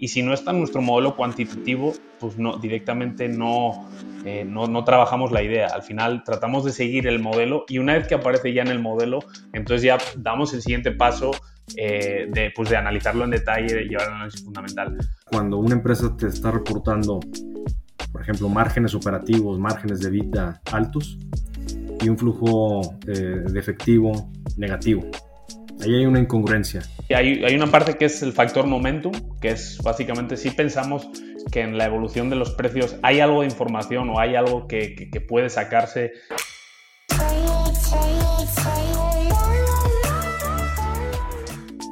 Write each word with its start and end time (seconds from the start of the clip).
y 0.00 0.08
si 0.08 0.22
no 0.22 0.32
está 0.32 0.52
en 0.52 0.60
nuestro 0.60 0.80
modelo 0.80 1.16
cuantitativo, 1.16 1.92
pues 2.20 2.38
no, 2.38 2.56
directamente 2.56 3.28
no, 3.28 3.88
eh, 4.24 4.44
no, 4.44 4.68
no, 4.68 4.84
trabajamos 4.84 5.32
la 5.32 5.42
idea. 5.42 5.66
Al 5.66 5.82
final 5.82 6.22
tratamos 6.22 6.64
de 6.64 6.70
seguir 6.70 7.08
el 7.08 7.18
modelo 7.18 7.64
y 7.68 7.78
una 7.78 7.94
vez 7.94 8.06
que 8.06 8.14
aparece 8.14 8.52
ya 8.52 8.62
en 8.62 8.68
el 8.68 8.78
modelo, 8.78 9.18
entonces 9.52 9.82
ya 9.82 9.98
damos 10.16 10.54
el 10.54 10.62
siguiente 10.62 10.92
paso 10.92 11.32
eh, 11.76 12.28
de, 12.30 12.52
pues 12.54 12.70
de 12.70 12.76
analizarlo 12.76 13.24
en 13.24 13.30
detalle 13.30 13.82
y 13.82 13.88
llevar 13.88 14.06
el 14.06 14.14
análisis 14.14 14.44
fundamental. 14.44 14.96
Cuando 15.24 15.58
una 15.58 15.74
empresa 15.74 16.16
te 16.16 16.28
está 16.28 16.52
reportando, 16.52 17.18
por 18.12 18.22
ejemplo, 18.22 18.48
márgenes 18.48 18.94
operativos, 18.94 19.58
márgenes 19.58 19.98
de 19.98 20.10
vida 20.10 20.62
altos 20.70 21.18
y 22.00 22.08
un 22.08 22.16
flujo 22.16 22.94
eh, 23.08 23.12
de 23.12 23.58
efectivo 23.58 24.30
negativo, 24.56 25.10
Ahí 25.80 25.94
hay 25.94 26.06
una 26.06 26.18
incongruencia. 26.18 26.82
Hay, 27.14 27.44
hay 27.44 27.54
una 27.54 27.68
parte 27.68 27.96
que 27.96 28.06
es 28.06 28.20
el 28.22 28.32
factor 28.32 28.66
momentum, 28.66 29.12
que 29.40 29.50
es 29.50 29.78
básicamente 29.82 30.36
si 30.36 30.50
pensamos 30.50 31.08
que 31.52 31.60
en 31.60 31.78
la 31.78 31.84
evolución 31.86 32.28
de 32.30 32.36
los 32.36 32.50
precios 32.50 32.96
hay 33.02 33.20
algo 33.20 33.42
de 33.42 33.46
información 33.46 34.10
o 34.10 34.18
hay 34.18 34.34
algo 34.34 34.66
que, 34.66 34.96
que, 34.96 35.20
puede 35.20 35.48
sacarse. 35.48 36.12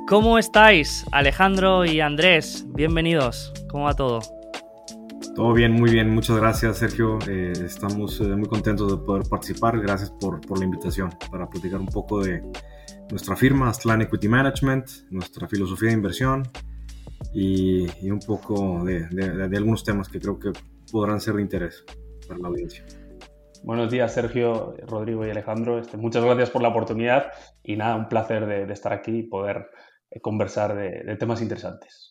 ¿Cómo 0.08 0.38
estáis, 0.38 1.04
Alejandro 1.12 1.84
y 1.84 2.00
Andrés? 2.00 2.66
Bienvenidos. 2.74 3.52
¿Cómo 3.70 3.84
va 3.84 3.94
todo? 3.94 4.20
Todo 5.36 5.52
bien, 5.52 5.72
muy 5.72 5.90
bien. 5.90 6.10
Muchas 6.10 6.36
gracias, 6.38 6.78
Sergio. 6.78 7.18
Eh, 7.28 7.52
estamos 7.64 8.20
eh, 8.20 8.24
muy 8.24 8.48
contentos 8.48 8.90
de 8.90 9.04
poder 9.04 9.28
participar. 9.28 9.80
Gracias 9.80 10.10
por, 10.10 10.40
por 10.40 10.58
la 10.58 10.64
invitación 10.64 11.10
para 11.30 11.48
platicar 11.48 11.78
un 11.78 11.86
poco 11.86 12.22
de, 12.22 12.42
nuestra 13.10 13.36
firma, 13.36 13.68
Aztlán 13.68 14.02
Equity 14.02 14.28
Management, 14.28 14.86
nuestra 15.10 15.48
filosofía 15.48 15.88
de 15.88 15.94
inversión 15.94 16.48
y, 17.32 18.10
un 18.10 18.20
poco 18.20 18.84
de, 18.84 19.06
algunos 19.56 19.84
temas 19.84 20.08
que 20.08 20.20
creo 20.20 20.38
que 20.38 20.52
podrán 20.90 21.20
ser 21.20 21.34
de 21.34 21.42
interés 21.42 21.84
para 22.26 22.40
la 22.40 22.48
audiencia. 22.48 22.84
Buenos 23.62 23.90
días, 23.90 24.12
Sergio, 24.12 24.74
Rodrigo 24.86 25.26
y 25.26 25.30
Alejandro. 25.30 25.78
Este, 25.78 25.96
muchas 25.96 26.24
gracias 26.24 26.50
por 26.50 26.62
la 26.62 26.68
oportunidad 26.68 27.32
y 27.62 27.76
nada, 27.76 27.96
un 27.96 28.08
placer 28.08 28.46
de, 28.46 28.72
estar 28.72 28.92
aquí 28.92 29.18
y 29.18 29.22
poder 29.24 29.66
eh, 30.10 30.20
conversar 30.20 30.76
de 30.76 31.16
temas 31.16 31.42
interesantes. 31.42 32.05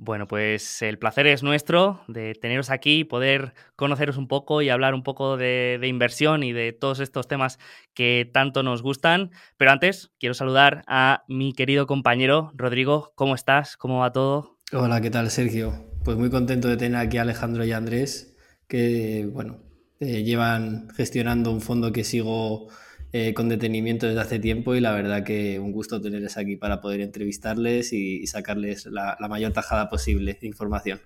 Bueno, 0.00 0.28
pues 0.28 0.80
el 0.82 0.96
placer 0.96 1.26
es 1.26 1.42
nuestro 1.42 2.02
de 2.06 2.32
teneros 2.34 2.70
aquí, 2.70 3.02
poder 3.02 3.52
conoceros 3.74 4.16
un 4.16 4.28
poco 4.28 4.62
y 4.62 4.68
hablar 4.68 4.94
un 4.94 5.02
poco 5.02 5.36
de, 5.36 5.80
inversión 5.82 6.44
y 6.44 6.52
de 6.52 6.72
todos 6.72 7.00
estos 7.00 7.26
temas 7.26 7.58
que 7.94 8.30
tanto 8.32 8.62
nos 8.62 8.80
gustan. 8.80 9.32
Pero 9.56 9.72
antes, 9.72 10.12
quiero 10.20 10.34
saludar 10.34 10.84
a 10.86 11.24
mi 11.26 11.52
querido 11.52 11.88
compañero 11.88 12.52
Rodrigo. 12.54 13.12
¿Cómo 13.16 13.34
estás? 13.34 13.76
¿Cómo 13.76 13.98
va 13.98 14.12
todo? 14.12 14.60
Hola, 14.72 15.00
¿qué 15.00 15.10
tal, 15.10 15.30
Sergio? 15.30 15.90
Pues 16.04 16.16
muy 16.16 16.30
contento 16.30 16.68
de 16.68 16.76
tener 16.76 17.00
aquí 17.00 17.18
a 17.18 17.22
Alejandro 17.22 17.64
y 17.64 17.72
Andrés, 17.72 18.36
que, 18.68 19.28
bueno, 19.32 19.58
eh, 19.98 20.22
llevan 20.22 20.90
gestionando 20.90 21.50
un 21.50 21.60
fondo 21.60 21.92
que 21.92 22.04
sigo 22.04 22.68
eh, 23.12 23.34
con 23.34 23.48
detenimiento 23.48 24.06
desde 24.06 24.20
hace 24.20 24.38
tiempo 24.38 24.74
y 24.74 24.80
la 24.80 24.92
verdad 24.92 25.24
que 25.24 25.58
un 25.58 25.72
gusto 25.72 26.00
tenerles 26.00 26.36
aquí 26.36 26.56
para 26.56 26.80
poder 26.80 27.00
entrevistarles 27.00 27.92
y, 27.92 28.26
sacarles 28.26 28.86
la, 28.86 29.16
la, 29.18 29.28
mayor 29.28 29.52
tajada 29.52 29.88
posible 29.88 30.38
de 30.40 30.46
información. 30.46 31.00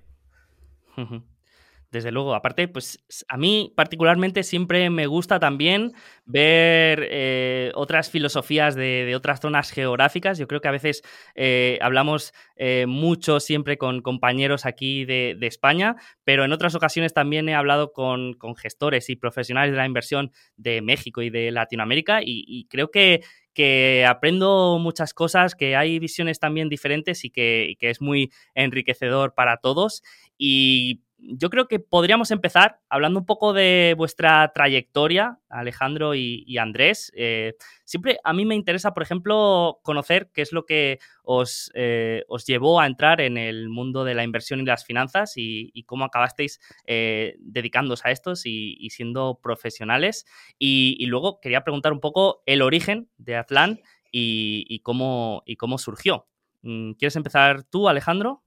Desde 1.92 2.10
luego, 2.10 2.34
aparte, 2.34 2.68
pues 2.68 3.04
a 3.28 3.36
mí 3.36 3.70
particularmente 3.76 4.44
siempre 4.44 4.88
me 4.88 5.06
gusta 5.06 5.38
también 5.38 5.92
ver 6.24 7.06
eh, 7.10 7.70
otras 7.74 8.10
filosofías 8.10 8.74
de, 8.74 9.12
otras 9.14 9.40
zonas 9.40 9.70
geográficas. 9.70 10.38
Yo 10.38 10.48
creo 10.48 10.62
que 10.62 10.68
a 10.68 10.72
veces 10.72 11.02
eh, 11.34 11.78
hablamos 11.82 12.32
eh, 12.56 12.86
mucho 12.88 13.40
siempre 13.40 13.76
con 13.76 14.00
compañeros 14.00 14.64
aquí 14.64 15.04
de, 15.04 15.36
España, 15.42 15.96
pero 16.24 16.46
en 16.46 16.52
otras 16.52 16.74
ocasiones 16.74 17.12
también 17.12 17.46
he 17.50 17.54
hablado 17.54 17.92
con, 17.92 18.38
gestores 18.56 19.10
y 19.10 19.16
profesionales 19.16 19.72
de 19.72 19.76
la 19.76 19.84
inversión 19.84 20.32
de 20.56 20.80
México 20.80 21.20
y 21.20 21.28
de 21.28 21.50
Latinoamérica 21.50 22.20
y, 22.24 22.66
creo 22.70 22.90
que, 22.90 23.20
que 23.52 24.06
aprendo 24.08 24.78
muchas 24.80 25.12
cosas, 25.12 25.54
que 25.54 25.76
hay 25.76 25.98
visiones 25.98 26.40
también 26.40 26.70
diferentes 26.70 27.26
y 27.26 27.30
que, 27.30 27.66
y 27.68 27.76
que 27.76 27.90
es 27.90 28.00
muy 28.00 28.30
enriquecedor 28.54 29.34
para 29.34 29.58
todos. 29.58 30.02
Y 30.38 31.02
yo 31.24 31.50
creo 31.50 31.68
que 31.68 31.78
podríamos 31.78 32.30
empezar 32.30 32.80
hablando 32.88 33.20
un 33.20 33.26
poco 33.26 33.52
de 33.52 33.94
vuestra 33.96 34.50
trayectoria, 34.52 35.38
Alejandro 35.48 36.14
y, 36.14 36.58
Andrés. 36.58 37.12
Eh, 37.14 37.54
siempre 37.84 38.18
a 38.24 38.32
mí 38.32 38.44
me 38.44 38.54
interesa, 38.54 38.92
por 38.92 39.02
ejemplo, 39.02 39.78
conocer 39.82 40.30
qué 40.34 40.42
es 40.42 40.52
lo 40.52 40.66
que 40.66 40.98
os, 41.22 41.70
eh, 41.74 42.24
os 42.28 42.44
llevó 42.44 42.80
a 42.80 42.86
entrar 42.86 43.20
en 43.20 43.38
el 43.38 43.68
mundo 43.68 44.04
de 44.04 44.14
la 44.14 44.24
inversión 44.24 44.60
y 44.60 44.64
las 44.64 44.84
finanzas 44.84 45.34
y, 45.36 45.70
cómo 45.86 46.04
acabasteis 46.04 46.60
eh, 46.86 47.36
dedicándoos 47.38 48.04
a 48.04 48.10
estos 48.10 48.46
y, 48.46 48.88
siendo 48.90 49.38
profesionales. 49.42 50.26
Y, 50.58 51.06
luego 51.06 51.40
quería 51.40 51.62
preguntar 51.62 51.92
un 51.92 52.00
poco 52.00 52.42
el 52.46 52.62
origen 52.62 53.08
de 53.18 53.36
Atlan 53.36 53.80
y, 54.10 54.80
cómo, 54.80 55.42
y 55.46 55.56
cómo 55.56 55.78
surgió. 55.78 56.26
Mm, 56.62 56.92
¿Quieres 56.92 57.16
empezar 57.16 57.64
tú, 57.64 57.88
Alejandro? 57.88 58.42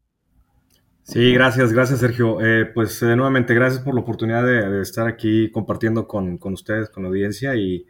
Sí, 1.07 1.31
gracias, 1.33 1.71
gracias 1.71 1.99
Sergio. 1.99 2.41
Eh, 2.41 2.65
pues 2.65 3.03
eh, 3.03 3.15
nuevamente 3.15 3.53
gracias 3.53 3.83
por 3.83 3.93
la 3.93 4.01
oportunidad 4.01 4.43
de, 4.43 4.81
estar 4.81 5.07
aquí 5.07 5.51
compartiendo 5.51 6.07
con, 6.07 6.39
ustedes, 6.41 6.89
con 6.89 7.03
la 7.03 7.09
audiencia 7.09 7.55
y 7.55 7.85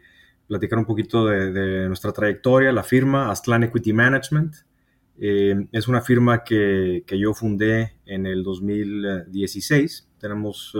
platicar 0.46 0.78
un 0.78 0.84
poquito 0.84 1.24
de, 1.24 1.88
nuestra 1.88 2.12
trayectoria, 2.12 2.72
la 2.72 2.82
firma 2.82 3.30
Aztlán 3.30 3.62
Equity 3.64 3.94
Management. 3.94 4.56
Eh, 5.18 5.66
es 5.72 5.88
una 5.88 6.02
firma 6.02 6.44
que, 6.44 7.04
yo 7.08 7.32
fundé 7.32 7.94
en 8.04 8.26
el 8.26 8.42
2016. 8.42 10.10
Tenemos 10.20 10.76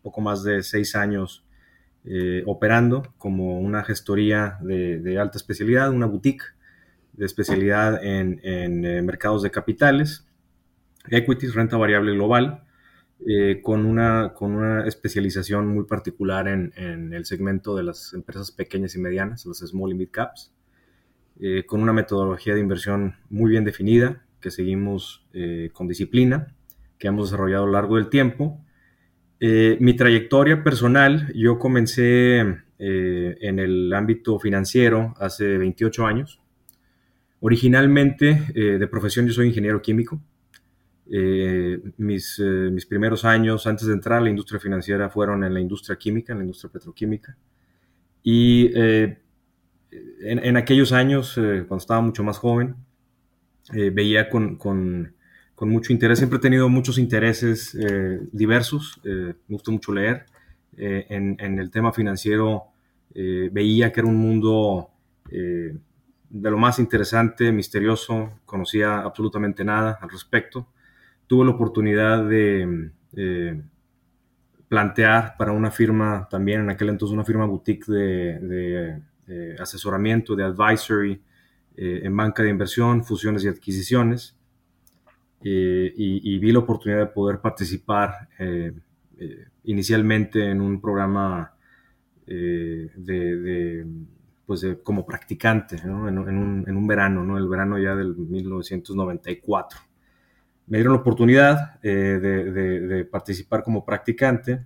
poco 0.00 0.22
más 0.22 0.42
de 0.44 0.62
seis 0.62 0.96
años 0.96 1.44
operando 2.46 3.12
como 3.18 3.60
una 3.60 3.84
gestoría 3.84 4.56
de, 4.62 5.18
alta 5.20 5.36
especialidad, 5.36 5.90
una 5.90 6.06
boutique 6.06 6.44
de 7.12 7.26
especialidad 7.26 8.02
en, 8.02 8.40
en 8.42 9.04
mercados 9.04 9.42
de 9.42 9.50
capitales 9.50 10.24
equities, 11.10 11.54
renta 11.54 11.76
variable 11.76 12.12
global, 12.12 12.62
eh, 13.26 13.60
con, 13.62 13.84
una, 13.84 14.32
con 14.32 14.52
una 14.52 14.86
especialización 14.86 15.66
muy 15.66 15.84
particular 15.84 16.46
en, 16.46 17.12
el 17.12 17.24
segmento 17.24 17.74
de 17.74 17.82
las 17.82 18.14
empresas 18.14 18.52
pequeñas 18.52 18.94
y 18.94 19.00
medianas, 19.00 19.44
las 19.44 19.58
small 19.58 19.90
y 19.90 19.94
mid 19.94 20.08
caps, 20.10 20.52
eh, 21.40 21.64
con 21.66 21.82
una 21.82 21.92
metodología 21.92 22.54
de 22.54 22.60
inversión 22.60 23.16
muy 23.28 23.50
bien 23.50 23.64
definida, 23.64 24.24
que 24.40 24.52
seguimos 24.52 25.26
eh, 25.32 25.70
con 25.72 25.88
disciplina, 25.88 26.54
que 26.96 27.08
hemos 27.08 27.30
desarrollado 27.30 27.64
a 27.64 27.66
lo 27.66 27.72
largo 27.72 27.96
del 27.96 28.08
tiempo. 28.08 28.64
mi 29.40 29.94
trayectoria 29.94 30.62
personal, 30.64 31.32
yo 31.34 31.58
comencé 31.58 32.40
en 32.78 33.58
el 33.58 33.92
ámbito 33.92 34.38
financiero 34.38 35.14
hace 35.18 35.58
28 35.58 36.06
años. 36.06 36.40
Originalmente, 37.40 38.46
de 38.54 38.86
profesión, 38.88 39.26
yo 39.26 39.32
soy 39.32 39.48
ingeniero 39.48 39.80
químico. 39.80 40.20
Eh, 41.10 41.80
mis, 41.96 42.38
eh, 42.38 42.68
mis, 42.70 42.84
primeros 42.84 43.24
años 43.24 43.66
antes 43.66 43.86
de 43.86 43.94
entrar 43.94 44.18
a 44.18 44.20
la 44.20 44.28
industria 44.28 44.60
financiera 44.60 45.08
fueron 45.08 45.42
en 45.42 45.54
la 45.54 45.60
industria 45.60 45.96
química, 45.96 46.32
en 46.32 46.40
la 46.40 46.44
industria 46.44 46.70
petroquímica. 46.70 47.36
Y 48.22 48.70
eh, 48.74 49.18
en, 50.20 50.56
aquellos 50.58 50.92
años, 50.92 51.32
cuando 51.34 51.76
estaba 51.78 52.02
mucho 52.02 52.22
más 52.22 52.36
joven, 52.36 52.76
veía 53.72 54.28
con, 54.28 54.56
con, 54.56 55.14
con, 55.54 55.70
mucho 55.70 55.94
interés, 55.94 56.18
siempre 56.18 56.36
he 56.38 56.42
tenido 56.42 56.68
muchos 56.68 56.98
intereses 56.98 57.76
diversos, 58.30 59.00
me 59.04 59.34
gusta 59.48 59.70
mucho 59.70 59.92
leer. 59.92 60.26
En, 60.76 61.36
en, 61.40 61.58
el 61.58 61.70
tema 61.70 61.92
financiero 61.92 62.64
veía 63.14 63.92
que 63.92 64.00
era 64.00 64.08
un 64.08 64.16
mundo 64.16 64.90
de 65.30 65.80
lo 66.50 66.58
más 66.58 66.78
interesante, 66.78 67.50
misterioso, 67.50 68.40
conocía 68.44 69.00
absolutamente 69.00 69.64
nada 69.64 69.98
al 70.02 70.10
respecto 70.10 70.68
tuve 71.28 71.44
la 71.44 71.52
oportunidad 71.52 72.24
de 72.24 72.90
plantear 74.68 75.34
para 75.36 75.52
una 75.52 75.70
firma 75.70 76.28
también, 76.30 76.60
en 76.60 76.70
aquel 76.70 76.90
entonces 76.90 77.14
una 77.14 77.24
firma 77.24 77.46
boutique 77.46 77.86
de, 77.90 79.00
asesoramiento, 79.58 80.36
de 80.36 80.44
advisory 80.44 81.20
eh, 81.76 82.00
en 82.04 82.16
banca 82.16 82.42
de 82.42 82.50
inversión, 82.50 83.04
fusiones 83.04 83.44
y 83.44 83.48
adquisiciones. 83.48 84.36
Eh, 85.42 85.92
y, 85.96 86.38
vi 86.38 86.50
la 86.50 86.58
oportunidad 86.58 87.00
de 87.00 87.06
poder 87.06 87.40
participar 87.40 88.28
eh, 88.38 88.72
inicialmente 89.64 90.50
en 90.50 90.60
un 90.60 90.80
programa 90.80 91.54
de, 92.26 93.86
pues 94.44 94.66
como 94.82 95.06
practicante 95.06 95.76
en, 95.76 95.90
un, 95.90 96.64
en, 96.68 96.76
un, 96.76 96.86
verano, 96.86 97.24
¿no? 97.24 97.38
el 97.38 97.48
verano 97.48 97.78
ya 97.78 97.94
del 97.94 98.14
1994 98.16 99.87
me 100.68 100.78
dieron 100.78 100.94
la 100.94 101.00
oportunidad 101.00 101.78
eh, 101.82 102.18
de, 102.20 103.04
participar 103.06 103.62
como 103.62 103.84
practicante. 103.84 104.64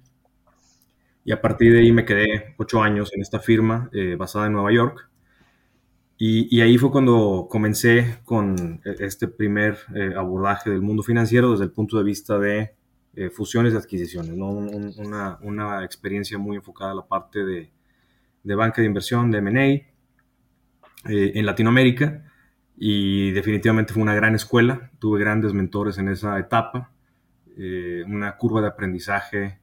Y 1.25 1.31
a 1.33 1.41
partir 1.41 1.73
de 1.73 1.81
ahí 1.81 1.93
me 1.93 2.05
quedé 2.05 2.55
ocho 2.59 2.83
años 2.83 3.13
en 3.15 3.23
esta 3.23 3.39
firma 3.39 3.89
eh, 3.93 4.17
basada 4.17 4.47
en 4.47 4.53
Nueva 4.53 4.73
York. 4.73 5.09
Y, 6.19 6.61
ahí 6.61 6.79
fue 6.79 6.93
cuando 6.93 7.49
comencé 7.51 8.19
con 8.25 8.81
este 8.85 9.27
primer 9.27 9.77
abordaje 10.17 10.71
del 10.71 10.81
mundo 10.81 11.03
financiero 11.03 11.51
desde 11.51 11.65
el 11.65 11.73
punto 11.73 11.99
de 11.99 12.05
vista 12.05 12.39
de 12.39 12.77
fusiones 13.33 13.75
y 13.75 13.77
adquisiciones, 13.77 14.31
una, 14.31 15.85
experiencia 15.85 16.39
muy 16.39 16.59
enfocada 16.59 16.93
a 16.93 16.95
la 16.95 17.07
parte 17.09 17.41
de 17.45 18.55
banca 18.55 18.81
de 18.81 18.87
inversión, 18.87 19.33
de 19.33 19.39
M&A, 19.39 21.11
en 21.11 21.45
Latinoamérica 21.45 22.32
y 22.77 23.31
definitivamente 23.33 23.93
fue 23.93 24.03
una 24.03 24.15
gran 24.15 24.35
escuela. 24.35 24.91
Tuve 24.99 25.21
grandes 25.21 25.53
mentores 25.53 25.99
en 25.99 26.09
esa 26.09 26.39
etapa, 26.39 26.91
eh, 27.57 28.03
una 28.07 28.37
curva 28.37 28.61
de 28.61 28.69
aprendizaje 28.69 29.59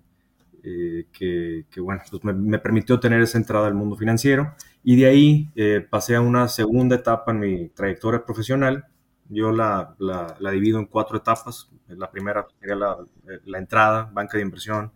eh, 0.63 1.06
que, 1.11 1.65
bueno, 1.79 2.01
pues 2.09 2.35
me, 2.35 2.59
permitió 2.59 3.00
tener 3.00 3.21
esa 3.21 3.38
entrada 3.38 3.67
al 3.67 3.73
mundo 3.73 3.95
financiero 3.95 4.53
y 4.83 4.97
de 4.97 5.06
ahí 5.07 5.50
eh, 5.56 5.85
pasé 5.89 6.15
a 6.15 6.21
una 6.21 6.47
segunda 6.47 6.97
etapa 6.97 7.31
en 7.31 7.39
mi 7.39 7.69
trayectoria 7.69 8.23
profesional. 8.23 8.85
Yo 9.29 9.51
la, 9.51 9.95
la, 10.00 10.51
divido 10.51 10.79
en 10.79 10.85
cuatro 10.85 11.17
etapas. 11.17 11.69
La 11.88 12.09
primera 12.09 12.47
sería 12.59 12.75
la, 12.75 12.97
la 13.45 13.57
entrada, 13.57 14.09
banca 14.11 14.38
de 14.38 14.44
inversión, 14.44 14.91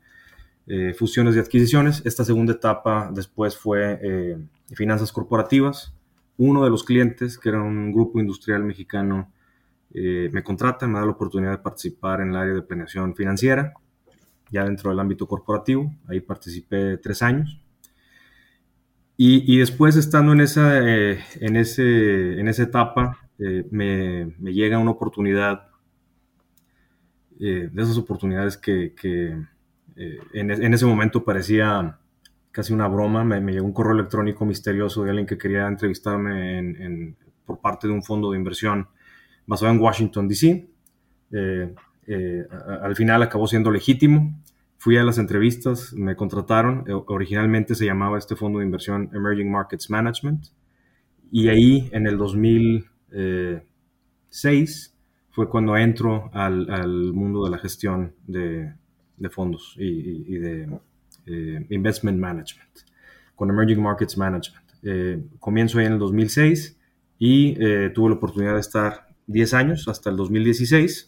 fusiones 0.98 1.36
y 1.36 1.40
adquisiciones. 1.40 2.02
Esta 2.04 2.26
segunda 2.26 2.54
etapa 2.54 3.12
después 3.14 3.56
fue 3.56 4.40
finanzas 4.74 5.12
corporativas, 5.12 5.93
uno 6.38 6.64
de 6.64 6.70
los 6.70 6.84
clientes, 6.84 7.38
que 7.38 7.50
era 7.50 7.62
un 7.62 7.92
grupo 7.92 8.20
industrial 8.20 8.64
mexicano, 8.64 9.32
eh, 9.94 10.30
me 10.32 10.44
contrata, 10.44 10.88
me 10.88 11.00
da 11.00 11.06
la 11.06 11.12
oportunidad 11.12 11.52
de 11.52 11.58
participar 11.60 12.22
en 12.22 12.30
el 12.30 12.36
área 12.36 12.54
de 12.54 12.62
planeación 12.62 13.16
financiera, 13.16 13.74
ya 14.50 14.66
dentro 14.66 14.90
del 14.90 15.00
ámbito 15.00 15.28
corporativo. 15.28 15.94
Ahí 16.08 16.20
participé 16.20 16.98
tres 16.98 17.22
años. 17.22 17.60
Y, 19.16 19.58
después, 19.60 19.96
estando 19.96 20.34
en 20.34 20.42
esa, 20.42 20.80
eh, 20.80 21.20
en 21.40 21.56
ese, 21.56 22.40
en 22.40 22.48
esa 22.50 22.64
etapa, 22.64 23.20
eh, 23.40 23.66
me, 23.72 24.34
llega 24.52 24.80
una 24.80 24.92
oportunidad, 24.92 25.70
de 27.40 27.70
esas 27.76 27.98
oportunidades 27.98 28.58
que, 28.58 28.94
que 28.94 29.38
en, 29.96 30.52
en, 30.52 30.74
ese 30.74 30.86
momento 30.86 31.24
parecía 31.24 32.00
casi 32.54 32.72
una 32.72 32.88
broma, 32.88 33.26
me, 33.26 33.42
llegó 33.52 33.66
un 33.66 33.74
correo 33.74 33.94
electrónico 33.94 34.46
misterioso 34.46 35.04
de 35.04 35.10
alguien 35.10 35.26
que 35.26 35.40
quería 35.40 35.68
entrevistarme 35.68 37.16
por 37.46 37.60
parte 37.60 37.88
de 37.88 37.94
un 37.94 38.04
fondo 38.04 38.32
de 38.32 38.38
inversión 38.38 38.88
basado 39.48 39.72
en 39.72 39.80
Washington, 39.80 40.28
D.C. 40.28 40.70
Eh, 41.32 41.74
eh, 42.06 42.46
al 42.82 42.96
final 42.96 43.24
acabó 43.24 43.48
siendo 43.48 43.72
legítimo. 43.72 44.40
Fui 44.78 44.98
a 44.98 45.04
las 45.04 45.18
entrevistas, 45.18 45.94
me 45.94 46.16
contrataron. 46.16 46.84
Eh, 46.88 46.94
originalmente 46.94 47.74
se 47.74 47.86
llamaba 47.86 48.20
este 48.20 48.36
fondo 48.36 48.60
de 48.60 48.66
inversión 48.66 49.10
Emerging 49.14 49.52
Markets 49.52 49.90
Management. 49.90 50.46
Y 51.32 51.48
ahí, 51.48 51.90
en 51.92 52.06
el 52.06 52.20
2006, 52.20 54.96
fue 55.32 55.50
cuando 55.50 55.76
entro 55.76 56.30
al, 56.34 57.14
mundo 57.14 57.46
de 57.46 57.50
la 57.50 57.58
gestión 57.58 58.14
de, 58.28 58.76
fondos 59.32 59.76
y 59.80 60.38
de 60.38 60.68
eh, 61.26 61.66
investment 61.70 62.20
Management, 62.20 62.70
con 63.36 63.50
Emerging 63.50 63.82
Markets 63.82 64.18
Management. 64.18 64.66
Eh, 64.84 65.24
comienzo 65.40 65.80
ahí 65.80 65.86
en 65.86 65.94
el 65.94 66.00
2006 66.00 66.78
y 67.18 67.56
eh, 67.64 67.92
tuve 67.94 68.10
la 68.10 68.16
oportunidad 68.16 68.56
de 68.56 68.60
estar 68.60 69.08
10 69.28 69.54
años 69.54 69.88
hasta 69.88 70.10
el 70.10 70.18
2016. 70.18 71.06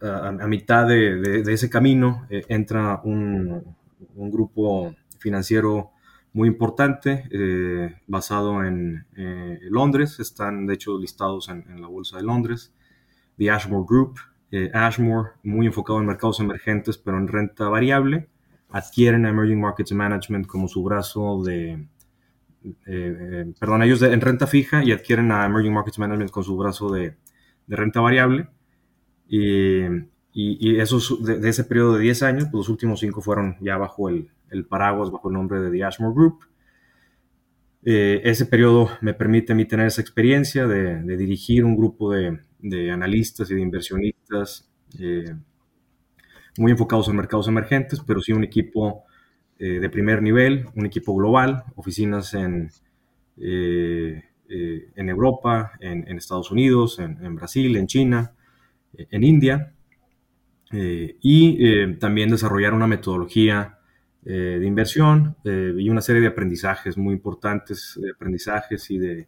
A, 0.00 0.46
mitad 0.48 0.88
de, 0.88 1.44
ese 1.46 1.70
camino 1.70 2.26
entra 2.28 3.00
un, 3.04 3.76
grupo 4.16 4.96
financiero 5.20 5.92
muy 6.32 6.48
importante 6.48 7.28
basado 8.08 8.64
en 8.64 9.06
Londres, 9.70 10.18
están 10.18 10.66
de 10.66 10.74
hecho 10.74 10.98
listados 10.98 11.48
en, 11.48 11.80
la 11.80 11.86
Bolsa 11.86 12.16
de 12.16 12.24
Londres, 12.24 12.72
The 13.38 13.52
Ashmore 13.52 13.86
Group, 13.88 14.18
eh, 14.54 14.70
Ashmore, 14.74 15.30
muy 15.42 15.66
enfocado 15.66 15.98
en 15.98 16.04
mercados 16.04 16.38
emergentes, 16.38 16.98
pero 16.98 17.16
en 17.16 17.26
renta 17.26 17.70
variable, 17.70 18.28
adquieren 18.68 19.24
a 19.24 19.30
Emerging 19.30 19.58
Markets 19.58 19.92
Management 19.92 20.46
como 20.46 20.68
su 20.68 20.82
brazo 20.82 21.42
de, 21.42 21.70
eh, 21.72 21.86
eh, 22.86 23.52
perdón, 23.58 23.82
ellos 23.82 24.02
en 24.02 24.20
renta 24.20 24.46
fija 24.46 24.84
y 24.84 24.92
adquieren 24.92 25.32
a 25.32 25.46
Emerging 25.46 25.72
Markets 25.72 25.98
Management 25.98 26.30
con 26.30 26.44
su 26.44 26.54
brazo 26.58 26.92
de, 26.92 27.16
renta 27.66 28.00
variable. 28.00 28.48
Y, 29.26 29.84
y, 30.34 30.74
de, 30.74 31.48
ese 31.48 31.64
periodo 31.64 31.94
de 31.94 32.02
10 32.02 32.22
años, 32.22 32.44
pues 32.44 32.54
los 32.54 32.68
últimos 32.68 33.00
5 33.00 33.22
fueron 33.22 33.56
ya 33.60 33.78
bajo 33.78 34.10
el, 34.10 34.28
el, 34.50 34.66
paraguas, 34.66 35.10
bajo 35.10 35.28
el 35.28 35.34
nombre 35.34 35.60
de 35.60 35.70
The 35.70 35.84
Ashmore 35.84 36.14
Group. 36.14 36.40
ese 37.82 38.44
periodo 38.44 38.90
me 39.00 39.14
permite 39.14 39.54
a 39.54 39.56
mí 39.56 39.64
tener 39.64 39.86
esa 39.86 40.02
experiencia 40.02 40.66
de, 40.66 41.02
de 41.02 41.16
dirigir 41.16 41.64
un 41.64 41.74
grupo 41.74 42.12
de, 42.12 42.40
de 42.62 42.92
analistas 42.92 43.50
y 43.50 43.56
de 43.56 43.60
inversionistas 43.60 44.70
eh, 44.98 45.34
muy 46.58 46.72
enfocados 46.72 47.08
en 47.08 47.16
mercados 47.16 47.48
emergentes, 47.48 48.00
pero 48.06 48.20
sí 48.20 48.32
un 48.32 48.44
equipo 48.44 49.04
eh, 49.58 49.80
de 49.80 49.90
primer 49.90 50.22
nivel, 50.22 50.66
un 50.74 50.86
equipo 50.86 51.14
global, 51.14 51.64
oficinas 51.76 52.34
en, 52.34 52.70
eh, 53.38 54.22
en 54.48 55.08
Europa, 55.08 55.72
en, 55.80 56.16
Estados 56.16 56.50
Unidos, 56.50 56.98
en, 56.98 57.34
Brasil, 57.34 57.74
en 57.76 57.86
China, 57.86 58.32
en 58.94 59.24
India, 59.24 59.72
y 60.70 61.96
también 61.96 62.30
desarrollar 62.30 62.74
una 62.74 62.86
metodología 62.86 63.78
de 64.22 64.66
inversión 64.66 65.36
y 65.42 65.88
una 65.88 66.02
serie 66.02 66.20
de 66.20 66.28
aprendizajes 66.28 66.98
muy 66.98 67.14
importantes, 67.14 67.98
de 67.98 68.10
aprendizajes 68.10 68.90
y 68.90 68.98
de 68.98 69.26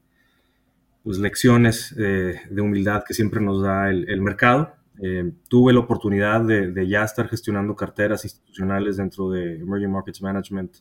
pues, 1.05 1.19
lecciones 1.19 1.95
eh, 1.99 2.41
de 2.51 2.61
humildad 2.63 3.05
que 3.07 3.15
siempre 3.15 3.41
nos 3.41 3.63
da 3.63 3.91
el, 3.91 4.21
mercado. 4.23 4.75
Eh, 5.03 5.33
tuve 5.49 5.73
la 5.73 5.81
oportunidad 5.81 6.41
de, 6.41 6.89
ya 6.89 7.05
estar 7.05 7.29
gestionando 7.29 7.77
carteras 7.77 8.25
institucionales 8.25 8.97
dentro 8.97 9.31
de 9.31 9.61
Emerging 9.61 9.91
Markets 9.91 10.23
Management 10.23 10.77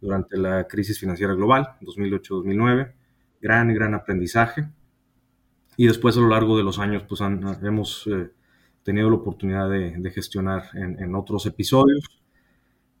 durante 0.00 0.36
la 0.36 0.66
crisis 0.66 0.98
financiera 0.98 1.34
global, 1.34 1.68
2008-2009. 1.82 2.92
Gran, 3.40 3.72
gran 3.72 3.94
aprendizaje. 3.94 4.68
Y 5.76 5.86
después 5.86 6.16
a 6.16 6.20
lo 6.20 6.28
largo 6.28 6.58
de 6.58 6.64
los 6.64 6.78
años, 6.78 7.04
pues 7.08 7.20
hemos 7.20 8.06
eh, 8.08 8.30
tenido 8.82 9.08
la 9.08 9.16
oportunidad 9.16 9.70
de, 9.70 10.10
gestionar 10.10 10.64
en, 10.74 11.14
otros 11.14 11.46
episodios. 11.46 12.20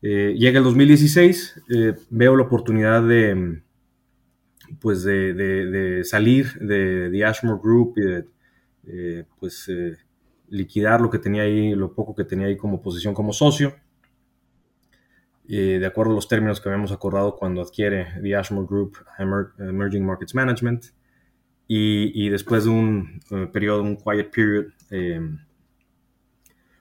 llega 0.00 0.58
el 0.58 0.64
2016, 0.64 1.62
veo 2.10 2.36
la 2.36 2.44
oportunidad 2.44 3.02
de, 3.02 3.60
pues 4.80 5.02
de, 5.04 6.02
salir 6.04 6.52
de, 6.60 7.08
The 7.10 7.24
Ashmore 7.24 7.60
Group 7.62 7.94
y 7.96 8.00
de 8.02 8.24
eh, 8.86 9.24
pues 9.38 9.68
eh, 9.68 9.96
liquidar 10.48 11.00
lo 11.00 11.10
que 11.10 11.18
tenía 11.18 11.42
ahí, 11.42 11.74
lo 11.74 11.94
poco 11.94 12.14
que 12.14 12.24
tenía 12.24 12.46
ahí 12.46 12.56
como 12.56 12.82
posición 12.82 13.14
como 13.14 13.32
socio, 13.32 13.74
de 15.46 15.84
acuerdo 15.84 16.12
a 16.12 16.14
los 16.14 16.28
términos 16.28 16.60
que 16.60 16.68
habíamos 16.68 16.92
acordado 16.92 17.34
cuando 17.34 17.60
adquiere 17.60 18.06
The 18.22 18.36
Ashmore 18.36 18.68
Group 18.68 18.98
Emerging 19.18 20.06
Markets 20.06 20.34
Management, 20.34 20.84
y, 21.66 22.28
después 22.30 22.64
de 22.64 22.70
un 22.70 23.20
eh, 23.30 23.46
periodo, 23.52 23.82
un 23.82 23.96
quiet 23.96 24.30
period, 24.32 24.66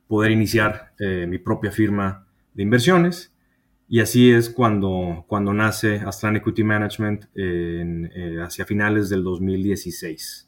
poder 0.08 0.32
iniciar 0.32 0.94
mi 1.00 1.38
propia 1.38 1.72
firma 1.72 2.28
de 2.56 2.64
inversiones 2.64 3.32
y 3.92 4.02
así 4.02 4.32
es 4.32 4.52
cuando, 4.52 5.26
cuando 5.28 5.52
nace 5.52 5.96
Astran 5.96 6.36
Equity 6.36 6.64
Management 6.64 7.26
eh, 7.34 8.38
hacia 8.40 8.64
finales 8.64 9.10
del 9.10 9.24
2016. 9.24 10.48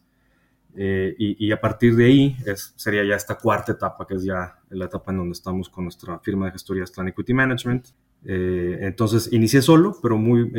Eh, 0.76 1.16
y, 1.18 1.52
a 1.52 1.60
partir 1.60 1.96
de 1.96 2.06
ahí 2.06 2.38
es, 2.46 2.74
sería 2.78 3.04
ya 3.04 3.16
esta 3.16 3.36
cuarta 3.40 3.72
etapa, 3.72 4.06
que 4.06 4.14
es 4.14 4.24
ya 4.24 4.60
la 4.70 4.86
etapa 4.86 5.12
en 5.12 5.18
donde 5.18 5.34
estamos 5.34 5.70
con 5.70 5.86
nuestra 5.86 6.20
firma 6.20 6.46
de 6.46 6.52
gestoría 6.52 6.84
Astran 6.84 7.08
Equity 7.08 7.34
Management. 7.34 7.88
Eh, 8.24 8.78
entonces 8.82 9.34
inicié 9.34 9.64
solo, 9.64 9.98
pero 10.04 10.20
muy 10.20 10.52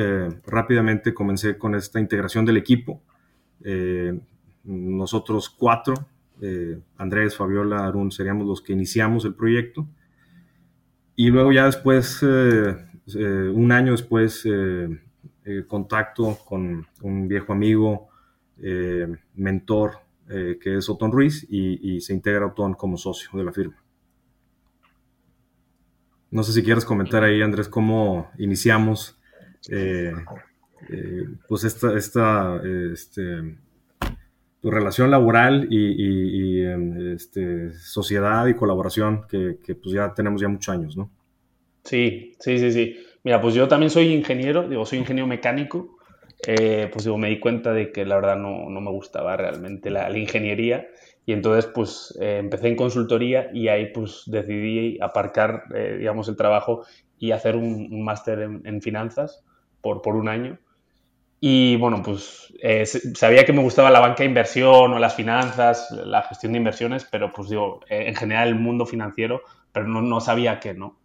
rápidamente 0.44 1.14
comencé 1.14 1.56
con 1.56 1.76
esta 1.76 2.00
integración 2.00 2.44
del 2.44 2.56
equipo. 2.56 3.00
nosotros 4.64 5.50
cuatro, 5.50 5.94
Andrés, 6.96 7.36
Fabiola, 7.36 7.86
Arun, 7.86 8.10
seríamos 8.10 8.44
los 8.44 8.60
que 8.60 8.72
iniciamos 8.72 9.24
el 9.24 9.34
proyecto. 9.36 9.86
Y 11.14 11.28
luego 11.28 11.52
ya 11.52 11.66
después, 11.66 12.22
eh, 12.22 12.76
eh, 13.14 13.52
un 13.54 13.70
año 13.72 13.92
después, 13.92 14.46
eh, 14.46 14.88
contacto 15.66 16.38
con 16.46 16.86
un 17.02 17.28
viejo 17.28 17.52
amigo, 17.52 18.08
mentor, 19.34 19.98
que 20.28 20.76
es 20.76 20.88
Otón 20.88 21.10
Ruiz, 21.10 21.44
y, 21.50 22.00
se 22.00 22.14
integra 22.14 22.46
Otón 22.46 22.74
como 22.74 22.96
socio 22.96 23.30
de 23.36 23.44
la 23.44 23.52
firma. 23.52 23.82
No 26.30 26.44
sé 26.44 26.52
si 26.52 26.62
quieres 26.62 26.84
comentar 26.84 27.24
ahí, 27.24 27.42
Andrés, 27.42 27.68
cómo 27.68 28.30
iniciamos 28.38 29.18
pues 31.48 31.64
esta, 31.64 31.96
esta 31.96 32.62
este, 32.64 33.56
tu 34.62 34.70
relación 34.70 35.10
laboral 35.10 35.66
y, 35.70 36.62
em, 36.62 37.14
este, 37.14 37.72
sociedad 37.74 38.46
y 38.46 38.54
colaboración 38.54 39.26
que, 39.28 39.74
pues 39.74 39.92
ya 39.92 40.14
tenemos 40.14 40.40
ya 40.40 40.48
muchos 40.48 40.72
años, 40.72 40.96
¿no? 40.96 41.10
Sí, 41.84 42.34
sí, 42.38 42.58
sí, 42.58 42.70
sí. 42.70 42.96
Mira, 43.24 43.40
pues 43.40 43.54
yo 43.54 43.66
también 43.66 43.90
soy 43.90 44.12
ingeniero, 44.12 44.68
digo, 44.68 44.86
soy 44.86 45.00
ingeniero 45.00 45.26
mecánico. 45.26 45.98
Eh, 46.46 46.88
pues 46.92 47.04
digo, 47.04 47.18
me 47.18 47.28
di 47.28 47.38
cuenta 47.38 47.72
de 47.72 47.92
que 47.92 48.04
la 48.04 48.16
verdad 48.16 48.36
no, 48.36 48.70
no 48.70 48.80
me 48.80 48.90
gustaba 48.90 49.36
realmente 49.36 49.90
la, 49.90 50.08
la 50.08 50.18
ingeniería 50.18 50.86
y 51.24 51.32
entonces 51.32 51.70
pues 51.72 52.16
eh, 52.20 52.38
empecé 52.38 52.68
en 52.68 52.76
consultoría 52.76 53.48
y 53.52 53.68
ahí 53.68 53.92
pues 53.92 54.24
decidí 54.26 54.98
aparcar, 55.00 55.64
eh, 55.74 55.96
digamos, 55.98 56.28
el 56.28 56.36
trabajo 56.36 56.84
y 57.18 57.30
hacer 57.30 57.54
un, 57.56 57.88
un 57.92 58.04
máster 58.04 58.40
en, 58.40 58.62
en, 58.64 58.82
finanzas 58.82 59.44
por, 59.80 60.02
por 60.02 60.16
un 60.16 60.28
año. 60.28 60.58
Y 61.44 61.74
bueno, 61.74 62.02
pues 62.04 62.54
eh, 62.62 62.86
sabía 62.86 63.44
que 63.44 63.52
me 63.52 63.62
gustaba 63.62 63.90
la 63.90 63.98
banca 63.98 64.18
de 64.22 64.26
inversión 64.26 64.92
o 64.92 64.98
las 65.00 65.16
finanzas, 65.16 65.90
la 65.90 66.22
gestión 66.22 66.52
de 66.52 66.58
inversiones, 66.58 67.04
pero 67.10 67.32
pues 67.32 67.48
digo, 67.48 67.80
en 67.88 68.14
general 68.14 68.46
el 68.46 68.54
mundo 68.54 68.86
financiero, 68.86 69.42
pero 69.72 69.88
no, 69.88 70.02
no 70.02 70.20
sabía 70.20 70.60
qué, 70.60 70.72
¿no? 70.72 71.00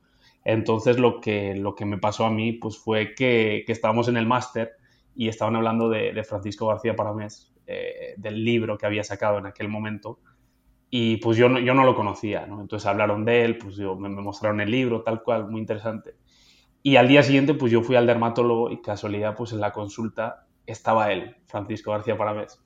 Entonces 0.46 1.00
lo 1.00 1.22
que, 1.22 1.56
lo 1.56 1.74
que 1.74 1.86
me 1.86 1.98
pasó 1.98 2.24
a 2.24 2.30
mí 2.30 2.54
pues 2.54 2.78
fue 2.78 3.16
que, 3.16 3.66
estábamos 3.68 4.10
en 4.10 4.18
el 4.18 4.28
máster 4.28 4.74
y 5.16 5.28
estaban 5.28 5.56
hablando 5.56 5.90
de, 5.90 6.24
Francisco 6.24 6.68
García 6.68 6.96
Paramés, 6.96 7.52
eh, 7.66 8.14
del 8.18 8.46
libro 8.46 8.78
que 8.78 8.86
había 8.86 9.04
sacado 9.04 9.40
en 9.40 9.48
aquel 9.48 9.70
momento 9.70 10.20
y 10.92 11.18
pues 11.18 11.36
yo 11.36 11.50
no, 11.50 11.60
yo 11.60 11.74
no 11.74 11.84
lo 11.84 11.96
conocía, 11.96 12.46
¿no? 12.46 12.62
Entonces 12.62 12.86
hablaron 12.86 13.26
de 13.26 13.44
él, 13.44 13.58
pues 13.58 13.76
yo, 13.76 13.96
me, 13.96 14.08
me, 14.08 14.22
mostraron 14.22 14.62
el 14.62 14.70
libro, 14.70 15.02
tal 15.02 15.24
cual, 15.24 15.50
muy 15.50 15.62
interesante. 15.62 16.14
Y 16.84 16.96
al 16.96 17.08
día 17.08 17.24
siguiente 17.24 17.54
pues 17.54 17.72
yo 17.72 17.82
fui 17.82 17.96
al 17.96 18.08
dermatólogo 18.08 18.72
y 18.72 18.82
casualidad 18.82 19.36
pues 19.36 19.52
en 19.52 19.60
la 19.60 19.72
consulta 19.72 20.48
estaba 20.66 21.12
él, 21.12 21.36
Francisco 21.46 21.92
García 21.92 22.18
Paramés. 22.18 22.62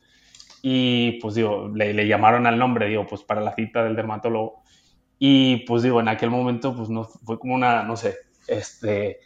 Y 0.62 1.20
pues 1.22 1.36
digo, 1.36 1.70
le, 1.74 1.94
le 1.94 2.08
llamaron 2.08 2.46
al 2.46 2.60
nombre, 2.60 2.88
digo, 2.88 3.06
pues 3.08 3.24
para 3.24 3.41
la 3.41 3.53
cita 3.53 3.84
del 3.84 3.96
dermatólogo 3.96 4.62
y 5.24 5.58
pues 5.68 5.84
digo, 5.84 6.00
en 6.00 6.08
aquel 6.08 6.32
momento 6.32 6.75
pues 6.75 6.89
no, 6.89 7.03
fue 7.03 7.38
como 7.38 7.53
una, 7.53 7.84
no 7.84 7.96
sé, 7.96 8.18
este, 8.48 9.20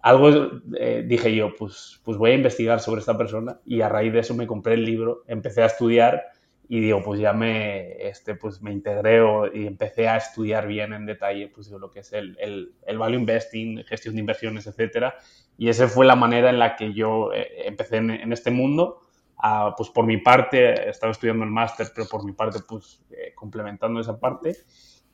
algo 0.00 0.30
eh, 0.78 1.04
dije 1.06 1.34
yo, 1.34 1.54
pues, 1.54 2.00
pues 2.02 2.16
voy 2.16 2.30
a 2.30 2.34
investigar 2.36 2.80
sobre 2.80 3.00
esta 3.00 3.18
persona 3.18 3.60
y 3.66 3.82
a 3.82 3.88
raíz 3.90 4.14
de 4.14 4.20
eso 4.20 4.34
me 4.34 4.46
compré 4.46 4.74
el 4.74 4.84
libro, 4.84 5.24
empecé 5.26 5.62
a 5.62 5.66
estudiar 5.66 6.22
y 6.68 6.80
digo, 6.80 7.02
pues 7.02 7.20
ya 7.20 7.32
me, 7.32 8.08
este, 8.08 8.34
pues 8.34 8.62
me 8.62 8.72
integré 8.72 9.20
y 9.54 9.66
empecé 9.66 10.08
a 10.08 10.16
estudiar 10.16 10.66
bien 10.66 10.92
en 10.92 11.06
detalle 11.06 11.48
pues 11.48 11.66
digo, 11.66 11.78
lo 11.78 11.90
que 11.90 12.00
es 12.00 12.12
el, 12.12 12.36
el, 12.40 12.74
el 12.86 12.98
value 12.98 13.18
investing, 13.18 13.84
gestión 13.84 14.14
de 14.14 14.20
inversiones, 14.20 14.66
etcétera. 14.66 15.14
Y 15.58 15.68
esa 15.68 15.88
fue 15.88 16.06
la 16.06 16.16
manera 16.16 16.50
en 16.50 16.58
la 16.58 16.76
que 16.76 16.94
yo 16.94 17.32
eh, 17.32 17.66
empecé 17.66 17.96
en, 17.98 18.10
en, 18.10 18.32
este 18.32 18.50
mundo. 18.50 19.00
Ah, 19.36 19.74
pues 19.76 19.90
por 19.90 20.06
mi 20.06 20.18
parte, 20.18 20.88
estaba 20.88 21.10
estudiando 21.12 21.44
el 21.44 21.50
máster, 21.50 21.88
pero 21.94 22.06
por 22.08 22.24
mi 22.24 22.32
parte, 22.32 22.60
pues 22.66 23.04
eh, 23.10 23.34
complementando 23.34 24.00
esa 24.00 24.18
parte. 24.18 24.56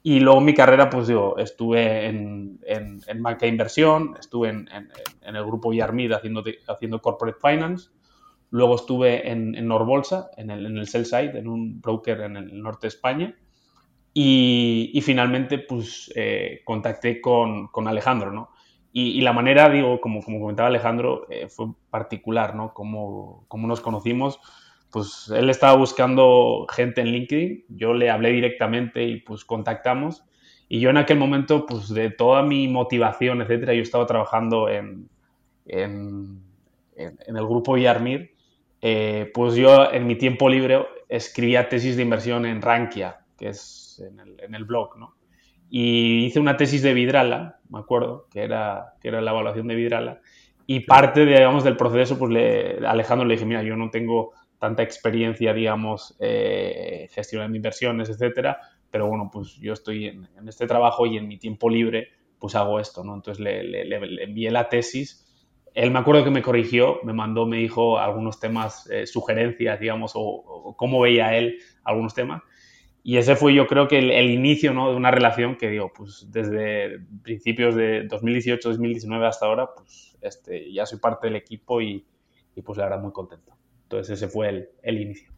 Y 0.02 0.20
luego 0.20 0.40
mi 0.40 0.54
carrera, 0.54 0.88
pues 0.88 1.08
yo 1.08 1.34
estuve 1.38 2.06
en, 2.06 2.60
en, 2.66 3.00
en 3.06 3.22
banca 3.22 3.46
de 3.46 3.48
inversión, 3.48 4.14
estuve 4.18 4.50
en, 4.50 4.68
en 4.72 5.36
el 5.36 5.44
grupo 5.44 5.72
Yarmid 5.72 6.12
haciendo, 6.12 6.44
haciendo 6.68 7.02
corporate 7.02 7.38
finance, 7.42 7.90
luego 8.50 8.76
estuve 8.76 9.30
en, 9.30 9.52
Norbolsa, 9.66 10.30
en 10.36 10.50
el, 10.50 10.66
en 10.66 10.78
el 10.78 10.86
sell 10.86 11.04
side, 11.04 11.38
en 11.38 11.48
un 11.48 11.80
broker 11.80 12.20
en 12.20 12.36
el 12.36 12.62
norte 12.62 12.86
de 12.86 12.88
España, 12.88 13.36
y, 14.14 14.90
y 14.94 15.00
finalmente 15.02 15.58
pues 15.58 16.10
eh, 16.16 16.62
contacté 16.64 17.20
con, 17.20 17.68
con, 17.68 17.86
Alejandro, 17.88 18.32
¿no? 18.32 18.50
Y, 18.92 19.10
y, 19.10 19.20
la 19.20 19.32
manera, 19.32 19.68
digo, 19.68 20.00
como, 20.00 20.22
como 20.22 20.40
comentaba 20.40 20.68
Alejandro, 20.68 21.26
eh, 21.30 21.48
fue 21.48 21.66
particular, 21.90 22.54
¿no? 22.56 22.72
Como, 22.72 23.44
como 23.48 23.68
nos 23.68 23.80
conocimos, 23.80 24.40
pues 24.90 25.30
él 25.34 25.50
estaba 25.50 25.76
buscando 25.76 26.66
gente 26.70 27.02
en 27.02 27.08
LinkedIn, 27.08 27.64
yo 27.68 27.92
le 27.92 28.10
hablé 28.10 28.32
directamente 28.32 29.04
y 29.04 29.20
pues 29.20 29.44
contactamos. 29.44 30.24
Y 30.70 30.80
yo 30.80 30.90
en 30.90 30.96
aquel 30.96 31.18
momento, 31.18 31.66
pues 31.66 31.88
de 31.88 32.10
toda 32.10 32.42
mi 32.42 32.66
motivación, 32.66 33.42
etcétera, 33.42 33.74
yo 33.74 33.82
estaba 33.82 34.06
trabajando 34.06 34.68
en, 34.68 35.08
en, 35.66 36.42
en 36.96 37.36
el 37.36 37.46
grupo 37.46 37.76
Yarmir, 37.76 38.34
eh, 38.80 39.30
pues 39.34 39.54
yo 39.54 39.90
en 39.92 40.06
mi 40.06 40.16
tiempo 40.16 40.48
libre 40.48 40.86
escribía 41.08 41.68
tesis 41.68 41.96
de 41.96 42.02
inversión 42.02 42.46
en 42.46 42.62
Rankia, 42.62 43.20
que 43.36 43.48
es 43.48 44.02
en 44.06 44.20
el, 44.20 44.40
en 44.40 44.54
el 44.54 44.64
blog, 44.64 44.96
¿no? 44.98 45.14
Y 45.70 46.24
hice 46.24 46.40
una 46.40 46.56
tesis 46.56 46.82
de 46.82 46.94
Vidrala, 46.94 47.60
me 47.68 47.78
acuerdo, 47.78 48.26
que 48.30 48.42
era, 48.42 48.94
que 49.00 49.08
era 49.08 49.20
la 49.20 49.32
evaluación 49.32 49.68
de 49.68 49.74
Vidrala. 49.74 50.20
Y 50.66 50.80
parte, 50.80 51.24
digamos, 51.26 51.64
del 51.64 51.76
proceso, 51.76 52.18
pues 52.18 52.30
le, 52.30 52.86
Alejandro 52.86 53.26
le 53.26 53.34
dije, 53.34 53.46
mira, 53.46 53.62
yo 53.62 53.76
no 53.76 53.90
tengo 53.90 54.32
tanta 54.58 54.82
experiencia, 54.82 55.52
digamos, 55.52 56.16
eh, 56.20 57.08
gestionando 57.12 57.56
inversiones, 57.56 58.08
etcétera, 58.08 58.60
pero 58.90 59.06
bueno, 59.06 59.30
pues 59.32 59.56
yo 59.56 59.72
estoy 59.72 60.06
en, 60.06 60.28
en, 60.38 60.48
este 60.48 60.66
trabajo 60.66 61.06
y 61.06 61.16
en 61.16 61.28
mi 61.28 61.38
tiempo 61.38 61.68
libre, 61.68 62.08
pues 62.38 62.54
hago 62.54 62.80
esto, 62.80 63.04
¿no? 63.04 63.14
Entonces 63.14 63.42
le, 63.42 63.62
le, 63.62 63.84
le 63.84 64.24
envié 64.24 64.50
la 64.50 64.68
tesis. 64.68 65.24
Él 65.78 65.92
me 65.92 66.00
acuerdo 66.00 66.24
que 66.24 66.30
me 66.30 66.42
corrigió, 66.42 66.98
me 67.04 67.12
mandó, 67.12 67.46
me 67.46 67.58
dijo 67.58 68.00
algunos 68.00 68.40
temas, 68.40 68.90
eh, 68.90 69.06
sugerencias, 69.06 69.78
digamos, 69.78 70.16
o, 70.16 70.20
o, 70.20 70.76
cómo 70.76 71.00
veía 71.00 71.36
él 71.36 71.60
algunos 71.84 72.14
temas. 72.14 72.42
Y 73.04 73.16
ese 73.16 73.36
fue 73.36 73.54
yo 73.54 73.68
creo 73.68 73.86
que 73.86 73.98
el, 73.98 74.10
el, 74.10 74.28
inicio 74.28 74.74
¿no? 74.74 74.90
de 74.90 74.96
una 74.96 75.12
relación 75.12 75.54
que 75.54 75.70
digo, 75.70 75.92
pues 75.96 76.26
desde 76.32 76.98
principios 77.22 77.76
de 77.76 78.08
2018-2019 78.08 79.28
hasta 79.28 79.46
ahora, 79.46 79.68
pues 79.72 80.18
este, 80.20 80.72
ya 80.72 80.84
soy 80.84 80.98
parte 80.98 81.28
del 81.28 81.36
equipo 81.36 81.80
y, 81.80 82.04
y 82.56 82.62
pues 82.62 82.76
la 82.76 82.86
verdad 82.86 83.00
muy 83.00 83.12
contento. 83.12 83.52
Entonces 83.84 84.20
ese 84.20 84.26
fue 84.26 84.48
el, 84.48 84.68
el 84.82 85.00
inicio. 85.00 85.30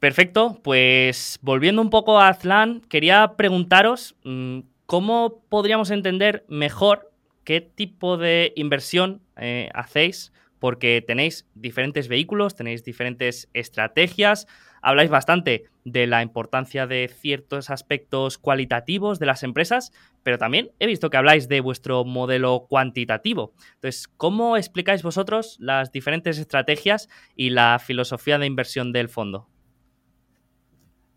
Perfecto, 0.00 0.58
pues 0.64 1.38
volviendo 1.40 1.80
un 1.80 1.90
poco 1.90 2.18
a 2.18 2.26
Azlan, 2.26 2.80
quería 2.88 3.34
preguntaros 3.36 4.16
mm, 4.24 4.58
cómo 4.86 5.44
podríamos 5.48 5.92
entender 5.92 6.44
mejor 6.48 7.13
qué 7.44 7.60
tipo 7.60 8.16
de 8.16 8.52
inversión 8.56 9.22
eh, 9.36 9.68
hacéis, 9.74 10.32
porque 10.58 11.04
tenéis 11.06 11.46
diferentes 11.54 12.08
vehículos, 12.08 12.56
tenéis 12.56 12.84
diferentes 12.84 13.50
estrategias, 13.52 14.46
habláis 14.80 15.10
bastante 15.10 15.64
de 15.84 16.06
la 16.06 16.22
importancia 16.22 16.86
de 16.86 17.08
ciertos 17.08 17.68
aspectos 17.68 18.38
cualitativos 18.38 19.18
de 19.18 19.26
las 19.26 19.42
empresas, 19.42 19.92
pero 20.22 20.38
también 20.38 20.70
he 20.78 20.86
visto 20.86 21.10
que 21.10 21.18
habláis 21.18 21.48
de 21.48 21.60
vuestro 21.60 22.04
modelo 22.06 22.66
cuantitativo. 22.68 23.52
Entonces, 23.74 24.08
¿cómo 24.16 24.56
explicáis 24.56 25.02
vosotros 25.02 25.56
las 25.60 25.92
diferentes 25.92 26.38
estrategias 26.38 27.10
y 27.36 27.50
la 27.50 27.78
filosofía 27.78 28.38
de 28.38 28.46
inversión 28.46 28.92
del 28.92 29.10
fondo? 29.10 29.48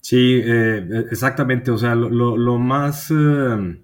Sí, 0.02 0.42
eh, 0.44 1.06
exactamente. 1.10 1.72
O 1.72 1.78
sea, 1.78 1.96
lo 1.96 2.58
más 2.58 3.12
eh, 3.12 3.78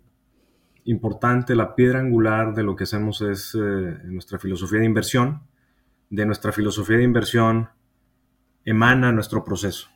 importante, 0.86 1.56
la 1.56 1.76
piedra 1.76 2.00
angular 2.00 2.54
de 2.54 2.64
lo 2.64 2.76
que 2.76 2.84
hacemos 2.84 3.22
es 3.22 3.56
eh, 3.56 3.98
nuestra 4.06 4.40
filosofía 4.40 4.80
de 4.80 4.86
inversión. 4.86 5.42
De 6.10 6.26
nuestra 6.26 6.52
filosofía 6.52 6.98
de 6.98 7.04
inversión 7.04 7.70
emana 8.66 9.12
nuestro 9.12 9.44
proceso. 9.44 9.90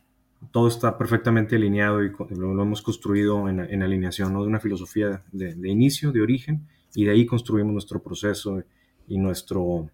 Todo 0.51 0.67
está 0.67 0.97
perfectamente 0.97 1.55
alineado 1.55 2.03
y 2.03 2.11
lo, 2.35 2.61
hemos 2.61 2.81
construido 2.81 3.49
en, 3.49 3.81
alineación 3.81 4.33
¿no? 4.33 4.41
de 4.41 4.47
una 4.47 4.59
filosofía 4.59 5.23
de, 5.31 5.55
de, 5.55 5.69
inicio, 5.69 6.11
de 6.11 6.21
origen, 6.21 6.67
y 6.93 7.05
de 7.05 7.11
ahí 7.11 7.25
construimos 7.25 7.73
nuestro 7.73 8.01
proceso 8.01 8.63
y 9.07 9.17
nuestro, 9.17 9.89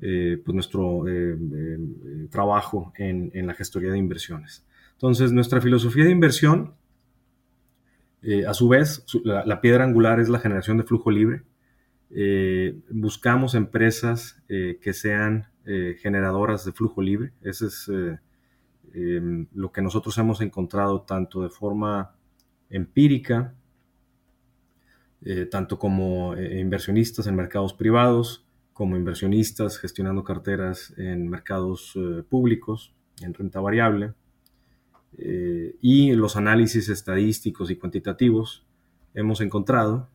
eh, 0.00 0.40
pues 0.44 0.54
nuestro 0.54 1.08
eh, 1.08 1.36
eh, 1.36 1.78
trabajo 2.30 2.92
en, 2.96 3.30
en, 3.34 3.46
la 3.46 3.54
gestoría 3.54 3.90
de 3.90 3.98
inversiones. 3.98 4.64
Entonces, 4.92 5.32
nuestra 5.32 5.60
filosofía 5.60 6.04
de 6.04 6.10
inversión, 6.10 6.74
a 8.46 8.54
su 8.54 8.68
vez, 8.68 9.04
la, 9.24 9.60
piedra 9.60 9.84
angular 9.84 10.20
es 10.20 10.28
la 10.28 10.38
generación 10.40 10.78
de 10.78 10.84
flujo 10.84 11.10
libre. 11.10 11.42
buscamos 12.90 13.54
empresas 13.54 14.42
que 14.48 14.92
sean 14.92 15.48
eh, 15.68 15.96
generadoras 15.98 16.64
de 16.64 16.70
flujo 16.70 17.02
libre. 17.02 17.32
Ese 17.42 17.66
es 17.66 17.88
eh, 17.88 18.20
eh, 18.94 19.46
lo 19.52 19.72
que 19.72 19.82
nosotros 19.82 20.16
hemos 20.16 20.40
encontrado 20.40 21.02
tanto 21.02 21.42
de 21.42 21.48
forma 21.48 22.14
empírica, 22.70 23.54
tanto 25.50 25.76
como 25.76 26.36
inversionistas 26.36 27.26
en 27.26 27.34
mercados 27.34 27.74
privados, 27.74 28.46
como 28.72 28.96
inversionistas 28.96 29.76
gestionando 29.76 30.22
carteras 30.22 30.94
en 30.98 31.28
mercados 31.28 31.98
públicos, 32.28 32.94
en 33.22 33.34
renta 33.34 33.58
variable, 33.58 34.14
y 35.18 36.12
los 36.12 36.36
análisis 36.36 36.88
estadísticos 36.90 37.70
y 37.70 37.76
cuantitativos 37.76 38.66
hemos 39.14 39.40
encontrado 39.40 40.10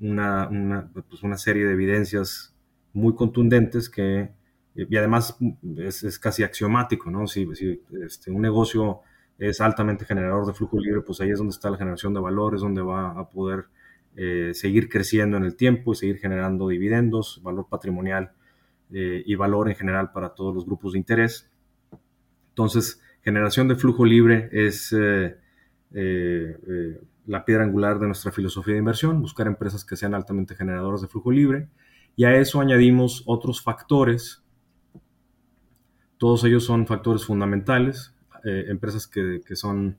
una, 0.00 0.48
una, 0.48 0.90
pues 1.08 1.22
una 1.22 1.36
serie 1.36 1.66
de 1.66 1.72
evidencias 1.72 2.54
muy 2.92 3.14
contundentes 3.14 3.88
que, 3.88 4.30
y 4.74 4.96
además 4.96 5.36
es, 5.78 6.02
es 6.04 6.18
casi 6.18 6.42
axiomático, 6.42 7.10
¿no? 7.10 7.26
Si, 7.26 7.46
si 7.54 7.82
este, 8.02 8.30
un 8.30 8.42
negocio 8.42 9.00
es 9.38 9.60
altamente 9.60 10.04
generador 10.04 10.46
de 10.46 10.52
flujo 10.52 10.78
libre, 10.78 11.00
pues 11.00 11.20
ahí 11.20 11.30
es 11.30 11.38
donde 11.38 11.52
está 11.52 11.70
la 11.70 11.78
generación 11.78 12.14
de 12.14 12.20
valores, 12.20 12.60
donde 12.60 12.82
va 12.82 13.18
a 13.18 13.28
poder 13.28 13.66
eh, 14.16 14.50
seguir 14.54 14.88
creciendo 14.88 15.36
en 15.36 15.44
el 15.44 15.56
tiempo 15.56 15.92
y 15.92 15.96
seguir 15.96 16.18
generando 16.18 16.68
dividendos, 16.68 17.40
valor 17.42 17.66
patrimonial 17.68 18.32
eh, 18.92 19.22
y 19.24 19.34
valor 19.36 19.68
en 19.68 19.76
general 19.76 20.12
para 20.12 20.34
todos 20.34 20.54
los 20.54 20.66
grupos 20.66 20.92
de 20.92 20.98
interés. 20.98 21.50
Entonces, 22.50 23.00
generación 23.22 23.68
de 23.68 23.76
flujo 23.76 24.04
libre 24.04 24.48
es, 24.52 24.94
eh, 24.94 25.36
la 27.26 27.44
piedra 27.44 27.64
angular 27.64 27.98
de 27.98 28.06
nuestra 28.06 28.32
filosofía 28.32 28.74
de 28.74 28.80
inversión, 28.80 29.20
buscar 29.20 29.46
empresas 29.46 29.84
que 29.84 29.96
sean 29.96 30.14
altamente 30.14 30.54
generadoras 30.54 31.02
de 31.02 31.08
flujo 31.08 31.30
libre. 31.30 31.68
Y 32.16 32.24
a 32.24 32.34
eso 32.34 32.60
añadimos 32.60 33.22
otros 33.26 33.62
factores. 33.62 34.42
Todos 36.18 36.44
ellos 36.44 36.64
son 36.64 36.86
factores 36.86 37.24
fundamentales, 37.24 38.14
empresas 38.44 39.06
que, 39.06 39.40
son 39.54 39.96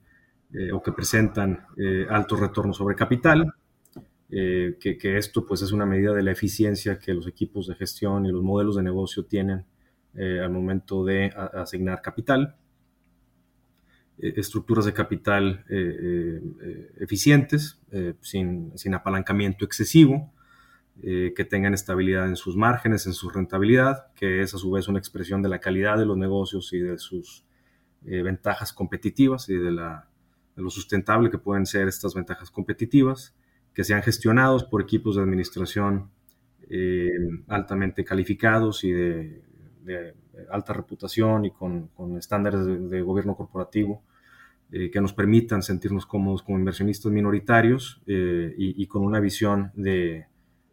o 0.74 0.84
que 0.84 0.92
presentan 0.92 1.66
altos 2.10 2.40
retornos 2.40 2.78
sobre 2.78 2.96
capital, 2.96 3.54
eh, 4.34 4.78
que, 4.80 5.18
esto 5.18 5.46
pues 5.46 5.62
es 5.62 5.74
una 5.74 5.86
medida 5.86 6.13
de 6.13 6.24
la 6.24 6.32
eficiencia 6.32 6.98
que 6.98 7.13
los 7.13 7.28
equipos 7.28 7.68
de 7.68 7.75
gestión 7.75 8.25
y 8.25 8.32
los 8.32 8.42
modelos 8.42 8.78
de 8.78 8.84
negocio 8.84 9.25
tienen 9.25 9.66
eh, 10.16 10.40
al 10.40 10.51
momento 10.51 11.04
de 11.04 11.34
asignar 11.54 12.01
capital, 12.01 12.56
eh, 12.56 12.61
estructuras 14.22 14.86
de 14.86 14.94
capital 14.94 15.66
eficientes, 17.00 17.82
sin, 18.22 18.72
sin, 18.78 18.94
apalancamiento 18.94 19.66
excesivo, 19.66 20.32
que 21.01 21.48
tengan 21.50 21.74
estabilidad 21.74 22.28
en 22.28 22.36
sus 22.36 22.56
márgenes, 22.56 23.08
en 23.08 23.13
su 23.13 23.30
rentabilidad, 23.30 24.13
que 24.13 24.42
es 24.42 24.54
a 24.54 24.58
su 24.58 24.70
vez 24.72 24.88
una 24.88 25.00
expresión 25.00 25.42
de 25.42 25.50
la 25.50 25.60
calidad 25.60 25.98
de 25.98 26.06
los 26.06 26.18
negocios 26.18 26.72
y 26.74 26.80
de 26.80 27.00
sus 27.00 27.46
ventajas 28.01 28.74
competitivas 28.74 29.50
y 29.50 29.56
de, 29.56 29.72
la, 29.72 30.08
de 30.56 30.62
lo 30.62 30.70
sustentable 30.70 31.32
que 31.32 31.38
pueden 31.38 31.66
ser 31.66 31.88
estas 31.88 32.13
ventajas 32.13 32.51
competitivas 32.51 33.36
que 33.74 33.84
sean 33.84 34.04
gestionados 34.04 34.63
por 34.63 34.82
equipos 34.82 35.16
de 35.16 35.22
administración 35.22 36.10
eh, 36.70 37.12
altamente 37.48 38.04
calificados 38.04 38.84
y 38.84 38.92
de, 38.92 39.44
alta 40.50 40.74
reputación 40.74 41.46
y 41.46 41.51
con, 41.51 41.90
estándares 42.18 42.66
de, 42.66 43.01
gobierno 43.01 43.36
corporativo 43.36 44.04
eh, 44.72 44.90
que 44.90 45.01
nos 45.01 45.13
permitan 45.13 45.62
sentirnos 45.62 46.06
cómodos 46.06 46.44
como 46.44 46.58
inversionistas 46.58 47.12
minoritarios 47.12 48.01
eh, 48.08 48.54
y, 48.58 48.88
con 48.88 49.04
una 49.04 49.20
visión 49.20 49.72
de, 49.75 50.28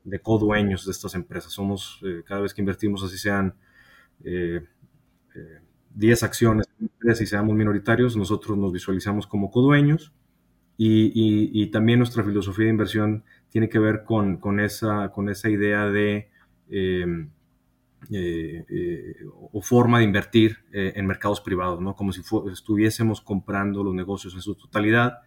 de 0.05 0.21
co-dueños 0.21 0.87
de 0.87 0.93
estas 0.93 1.15
empresas. 1.15 1.53
Somos, 1.53 2.01
cada 2.27 2.43
vez 2.43 2.55
que 2.55 2.63
invertimos, 2.63 3.03
así 3.03 3.19
sean 3.19 3.55
10 5.95 6.23
acciones 6.23 6.67
y 7.21 7.27
seamos 7.27 7.57
minoritarios, 7.57 8.17
nosotros 8.17 8.57
nos 8.57 8.73
visualizamos 8.73 9.27
como 9.27 9.51
co-dueños 9.51 10.13
y, 10.81 11.67
también 11.73 11.99
nuestra 11.99 12.23
filosofía 12.23 12.67
de 12.67 12.71
inversión 12.71 13.25
tiene 13.51 13.69
que 13.69 13.81
ver 13.81 14.05
con, 14.05 14.61
esa, 14.61 15.11
con 15.11 15.29
esa 15.29 15.51
idea 15.51 15.87
de 15.87 16.31
em, 16.71 17.31
eh, 18.11 18.65
eh, 18.69 19.17
o 19.53 19.61
forma 19.61 19.99
de 19.99 20.05
invertir 20.05 20.59
eh, 20.73 20.93
en 20.97 21.07
mercados 21.07 21.41
privados, 21.41 21.81
¿no? 21.81 21.95
como 21.95 22.13
si 22.13 22.23
estuviésemos 22.53 23.21
comprando 23.21 23.83
los 23.83 23.95
negocios 23.95 24.35
en 24.35 24.41
su 24.41 24.55
totalidad 24.55 25.21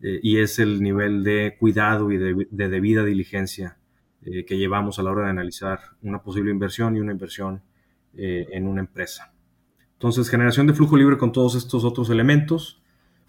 y 0.00 0.38
es 0.38 0.58
el 0.58 0.82
nivel 0.82 1.22
de 1.22 1.56
cuidado 1.60 2.10
y 2.10 2.16
de, 2.16 2.48
de 2.50 2.68
debida 2.68 3.04
diligencia 3.04 3.78
que 4.20 4.58
llevamos 4.58 4.98
a 4.98 5.04
la 5.04 5.12
hora 5.12 5.26
de 5.26 5.30
analizar 5.30 5.78
una 6.02 6.20
posible 6.20 6.50
inversión 6.50 6.96
y 6.96 7.00
una 7.00 7.12
inversión 7.12 7.62
en 8.14 8.66
una 8.66 8.80
empresa. 8.80 9.32
Entonces, 9.92 10.28
generación 10.28 10.66
de 10.66 10.74
flujo 10.74 10.96
libre 10.96 11.18
con 11.18 11.30
todos 11.30 11.54
estos 11.54 11.84
otros 11.84 12.10
elementos 12.10 12.82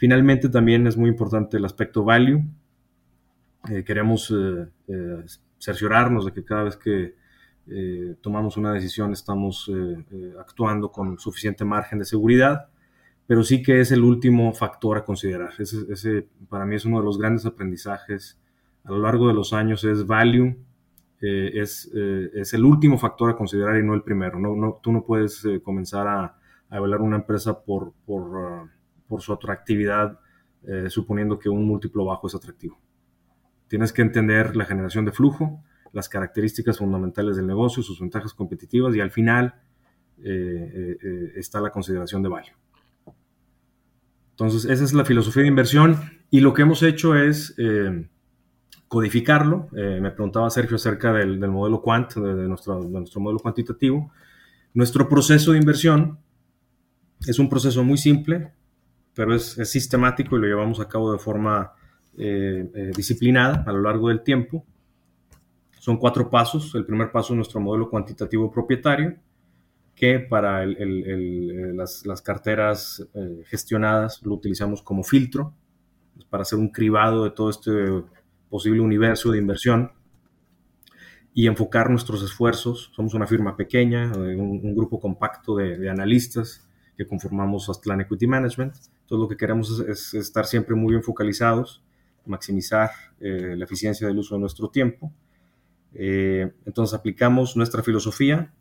Finalmente 0.04 0.50
también 0.50 0.86
es 0.88 0.98
muy 0.98 1.10
importante 1.10 1.56
el 1.56 1.63
aspecto 1.63 2.04
value. 2.04 2.44
Queremos 3.86 4.34
cerciorarnos 5.60 6.25
de 6.25 6.34
que 6.34 6.44
cada 6.44 6.63
vez 6.63 6.75
que 6.75 7.16
tomamos 8.22 8.58
una 8.58 8.74
decisión 8.74 9.13
estamos 9.13 9.72
actuando 10.39 10.91
con 10.91 11.17
suficiente 11.17 11.63
margen 11.63 12.00
de 12.00 12.05
seguridad, 12.05 12.67
pero 13.25 13.43
sí 13.43 13.62
que 13.62 13.79
es 13.79 13.91
el 13.91 14.03
último 14.03 14.51
factor 14.53 14.98
a 14.98 15.05
considerar. 15.05 15.51
Ese, 15.58 16.27
para 16.50 16.65
mí 16.65 16.75
es 16.75 16.86
uno 16.86 17.00
de 17.00 17.05
los 17.05 17.17
grandes 17.17 17.46
aprendizajes 17.46 18.39
a 18.84 18.91
lo 18.91 19.00
largo 19.00 19.27
de 19.29 19.34
los 19.34 19.53
años, 19.53 19.84
es 19.86 20.05
value. 20.05 20.58
es, 21.22 21.89
es, 21.93 22.53
el 22.53 22.65
último 22.65 22.98
factor 22.98 23.29
a 23.29 23.36
considerar 23.38 23.77
y 23.77 23.84
no 23.84 23.93
el 23.93 24.03
primero. 24.03 24.39
No, 24.39 24.55
no 24.55 24.79
tú 24.84 24.91
no 24.91 25.05
puedes 25.05 25.48
comenzar 25.63 26.08
a, 26.08 26.38
a, 26.70 26.77
evaluar 26.77 27.01
una 27.01 27.15
empresa 27.15 27.63
por, 27.63 27.93
por 28.05 28.22
uh, 28.22 28.70
por 29.13 29.22
su 29.22 29.32
atractividad, 29.32 30.20
eh, 30.63 30.89
suponiendo 30.89 31.38
que 31.38 31.48
un 31.48 31.67
múltiplo 31.67 32.03
bajo 32.05 32.25
es 32.25 32.34
atractivo. 32.34 32.79
Tienes 33.68 33.94
que 33.94 34.01
entender 34.01 34.55
la 34.55 34.66
generación 34.66 35.05
de 35.05 35.11
flujo, 35.11 35.64
las 35.94 36.10
características 36.10 36.77
fundamentales 36.77 37.38
del 37.38 37.48
negocio, 37.48 37.82
sus 37.82 38.00
ventajas 38.00 38.34
competitivas 38.34 38.96
y 38.96 39.00
al 39.00 39.12
final 39.12 39.56
eh, 40.22 40.98
eh, 41.01 41.32
está 41.36 41.62
la 41.62 41.70
consideración 41.70 42.22
de 42.22 42.29
value. 42.29 42.53
Entonces, 44.32 44.66
esa 44.66 44.84
es 44.84 44.94
la 44.94 45.06
filosofía 45.06 45.44
de 45.44 45.50
inversión 45.50 45.98
y 46.29 46.42
lo 46.42 46.53
que 46.53 46.64
hemos 46.64 46.84
hecho 46.84 47.16
es 47.16 47.56
codificarlo. 48.88 49.70
me 49.72 50.12
preguntaba 50.12 50.50
Sergio 50.50 50.75
acerca 50.75 51.14
del, 51.14 51.40
modelo 51.48 51.82
Quant, 51.82 52.16
de, 52.16 52.48
nuestro, 52.48 52.84
nuestro 52.84 53.22
modelo 53.22 53.40
cuantitativo. 53.40 54.12
Nuestro 54.74 55.08
proceso 55.08 55.51
de 55.51 55.60
inversión 55.60 56.18
es 57.27 57.40
un 57.40 57.50
proceso 57.50 57.84
muy 57.84 57.98
simple, 57.98 58.51
pero 59.14 59.36
es, 59.36 59.58
sistemático 59.66 60.36
y 60.36 60.42
lo 60.42 60.48
llevamos 60.48 60.79
a 60.79 60.88
cabo 60.88 61.12
de 61.12 61.20
forma 61.20 61.74
eh, 62.18 62.70
eh, 62.74 62.92
disciplinada 62.96 63.64
a 63.66 63.72
lo 63.72 63.82
largo 63.82 64.10
del 64.10 64.22
tiempo. 64.24 64.66
Son 65.83 65.98
cuatro 65.98 66.29
pasos. 66.29 66.74
El 66.75 66.85
primer 66.85 67.11
paso 67.11 67.33
es 67.33 67.35
nuestro 67.35 67.59
modelo 67.59 67.89
cuantitativo 67.89 68.50
propietario, 68.50 69.17
que 69.93 70.17
para 70.17 70.65
las, 70.65 72.22
carteras 72.24 73.05
eh, 73.13 73.43
gestionadas 73.48 74.22
lo 74.24 74.33
utilizamos 74.35 74.81
como 74.81 75.03
filtro, 75.03 75.53
para 76.29 76.43
hacer 76.43 76.57
un 76.57 76.69
cribado 76.69 77.25
de 77.25 77.31
todo 77.31 77.50
este 77.50 77.69
posible 78.50 78.79
universo 78.79 79.31
de 79.31 79.39
inversión 79.39 79.91
y 81.33 81.48
enfocar 81.48 81.89
nuestros 81.89 82.24
esfuerzos. 82.24 82.89
Somos 82.96 83.13
una 83.13 83.27
firma 83.27 83.57
pequeña, 83.57 84.09
un, 84.15 84.74
grupo 84.74 85.01
compacto 85.01 85.57
de, 85.57 85.89
analistas 85.89 86.65
que 86.96 87.05
conformamos 87.05 87.67
Aztlán 87.67 88.00
Equity 88.00 88.25
Management. 88.25 88.74
Entonces 88.74 89.19
lo 89.19 89.27
que 89.27 89.35
queremos 89.35 89.81
es, 89.81 90.13
estar 90.13 90.46
siempre 90.46 90.75
muy 90.75 90.91
bien 90.91 91.03
focalizados, 91.03 91.83
maximizar 92.25 92.89
eh, 93.19 93.55
la 93.57 93.65
eficiencia 93.65 94.07
del 94.07 94.19
uso 94.19 94.35
de 94.35 94.39
nuestro 94.39 94.69
tiempo. 94.69 95.11
Eh, 95.94 96.51
entonces 96.66 96.98
aplicamos 96.98 97.56
nuestra 97.56 97.84
filosofía 97.84 98.51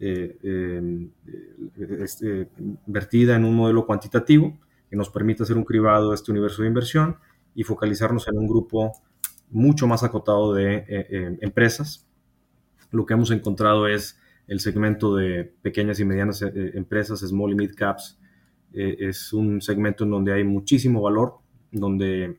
eh, 0.00 0.36
este, 2.00 2.48
vertida 2.86 3.36
en 3.36 3.44
un 3.44 3.54
modelo 3.54 3.86
cuantitativo 3.86 4.58
que 4.90 4.96
nos 4.96 5.08
permite 5.08 5.44
hacer 5.44 5.56
un 5.56 5.64
cribado 5.64 6.10
de 6.10 6.16
este 6.16 6.32
universo 6.32 6.62
de 6.62 6.68
inversión 6.68 7.16
y 7.54 7.62
focalizarnos 7.62 8.26
en 8.28 8.38
un 8.38 8.48
grupo 8.48 8.92
mucho 9.50 9.86
más 9.86 10.02
acotado 10.02 10.52
de 10.52 11.38
empresas. 11.40 12.08
Lo 12.90 13.06
que 13.06 13.14
hemos 13.14 13.30
encontrado 13.30 13.86
es 13.86 14.18
el 14.46 14.60
segmento 14.60 15.16
de 15.16 15.44
pequeñas 15.62 16.00
y 16.00 16.04
medianas 16.04 16.42
eh, 16.42 16.52
eh, 16.54 16.72
empresas, 16.74 17.20
small 17.20 17.52
y 17.52 17.54
mid 17.54 17.74
caps, 17.74 18.18
eh, 18.72 18.96
es 19.00 19.32
un 19.32 19.60
segmento 19.60 20.04
en 20.04 20.10
donde 20.10 20.32
hay 20.32 20.44
muchísimo 20.44 21.00
valor, 21.00 21.34
donde 21.70 22.38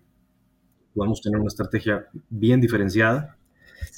podemos 0.94 1.22
tener 1.22 1.40
una 1.40 1.48
estrategia 1.48 2.08
bien 2.30 2.62
diferenciada. 2.62 3.38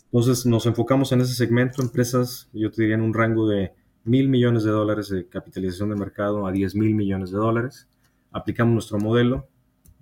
Entonces 0.05 0.45
nos 0.45 0.65
enfocamos 0.65 1.11
en 1.11 1.21
ese 1.21 1.33
segmento, 1.33 1.81
empresas, 1.81 2.49
yo 2.53 2.71
te 2.71 2.81
diría 2.81 2.95
en 2.95 3.01
un 3.01 3.13
rango 3.13 3.47
de 3.47 3.73
mil 4.03 4.29
millones 4.29 4.63
de 4.63 4.71
dólares 4.71 5.09
de 5.09 5.27
capitalización 5.27 5.89
de 5.89 5.95
mercado 5.95 6.47
a 6.47 6.51
10 6.51 6.75
mil 6.75 6.95
millones 6.95 7.31
de 7.31 7.37
dólares. 7.37 7.87
Aplicamos 8.31 8.73
nuestro 8.73 8.99
modelo, 8.99 9.47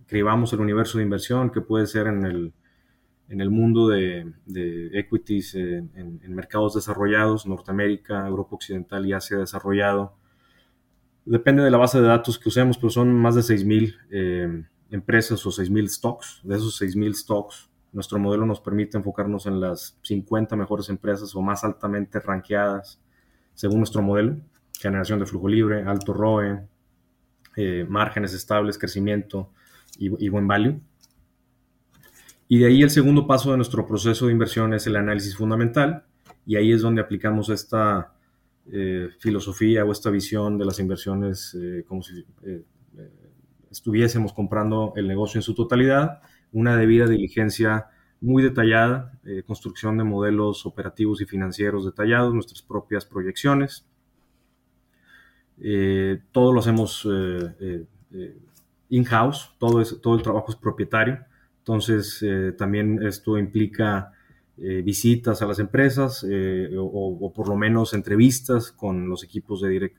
creamos 0.07 0.53
el 0.53 0.59
universo 0.59 0.97
de 0.97 1.03
inversión 1.03 1.49
que 1.49 1.61
puede 1.61 1.87
ser 1.87 2.07
en 2.07 2.25
el 2.25 2.53
en 3.29 3.41
el 3.41 3.49
mundo 3.49 3.87
de, 3.87 4.33
equities 4.93 5.55
en, 5.55 6.19
mercados 6.29 6.75
desarrollados, 6.75 7.45
Norteamérica, 7.45 8.27
Europa 8.27 8.55
Occidental 8.55 9.05
y 9.05 9.13
Asia 9.13 9.37
desarrollado. 9.37 10.15
Depende 11.25 11.63
de 11.63 11.71
la 11.71 11.77
base 11.77 11.99
de 11.99 12.07
datos 12.07 12.37
que 12.37 12.49
usemos, 12.49 12.77
pero 12.77 12.91
son 12.91 13.13
más 13.13 13.35
de 13.35 13.41
6.000 13.41 13.95
eh, 14.11 14.63
empresas 14.91 15.43
o 15.45 15.49
6.000 15.49 15.87
stocks. 15.87 16.41
De 16.43 16.55
esos 16.55 16.79
6.000 16.79 17.15
stocks, 17.15 17.69
nuestro 17.95 18.19
modelo 18.19 18.45
nos 18.45 18.59
permite 18.59 18.97
enfocarnos 18.97 19.45
en 19.45 19.61
las 19.61 19.97
50 20.03 20.57
mejores 20.57 20.89
empresas 20.89 21.33
o 21.33 21.41
más 21.41 21.63
altamente 21.63 22.19
ranqueadas 22.19 22.99
según 23.53 23.77
nuestro 23.77 24.01
modelo. 24.01 24.37
Generación 24.77 25.19
de 25.19 25.25
flujo 25.25 25.47
libre, 25.47 25.83
alto 25.83 26.13
ROE, 26.13 26.67
eh, 27.55 27.85
márgenes 27.87 28.33
estables, 28.33 28.77
crecimiento 28.77 29.49
y, 29.97 30.27
buen 30.27 30.45
value. 30.45 30.81
Y 32.49 32.59
de 32.59 32.67
ahí 32.67 32.81
el 32.81 32.89
segundo 32.89 33.25
paso 33.25 33.51
de 33.51 33.57
nuestro 33.57 33.87
proceso 33.87 34.25
de 34.25 34.33
inversión 34.33 34.73
es 34.73 34.85
el 34.87 34.97
análisis 34.97 35.37
fundamental 35.37 36.03
y 36.45 36.57
ahí 36.57 36.73
es 36.73 36.81
donde 36.81 37.01
aplicamos 37.01 37.47
esta 37.47 38.13
eh, 38.69 39.07
filosofía 39.19 39.85
o 39.85 39.91
esta 39.93 40.09
visión 40.09 40.57
de 40.57 40.65
las 40.65 40.79
inversiones 40.79 41.57
eh, 41.57 41.85
como 41.87 42.03
si 42.03 42.25
estuviésemos 43.71 44.33
comprando 44.33 44.91
el 44.97 45.07
negocio 45.07 45.37
en 45.37 45.43
su 45.43 45.55
totalidad, 45.55 46.21
una 46.55 46.75
debida 46.77 47.07
diligencia 47.07 47.87
muy 48.21 48.41
detallada, 48.41 49.19
construcción 49.45 49.97
de 49.97 50.03
modelos 50.03 50.65
operativos 50.65 51.21
y 51.21 51.25
financieros 51.25 51.85
detallados, 51.85 52.33
nuestras 52.33 52.61
propias 52.61 53.05
proyecciones. 53.05 53.85
todo 56.31 56.53
lo 56.53 56.59
hacemos 56.59 57.07
in-house, 58.89 59.55
todo, 59.59 59.83
todo 60.01 60.15
el 60.15 60.23
trabajo 60.23 60.47
es 60.49 60.55
propietario. 60.55 61.19
Entonces, 61.59 62.19
eh, 62.21 62.53
también 62.57 63.01
esto 63.03 63.37
implica 63.37 64.13
eh, 64.57 64.81
visitas 64.83 65.41
a 65.41 65.47
las 65.47 65.59
empresas 65.59 66.25
eh, 66.29 66.69
o, 66.77 67.33
por 67.33 67.49
lo 67.49 67.55
menos 67.55 67.93
entrevistas 67.93 68.71
con 68.71 69.09
los 69.09 69.23
equipos 69.23 69.61
de, 69.61 69.91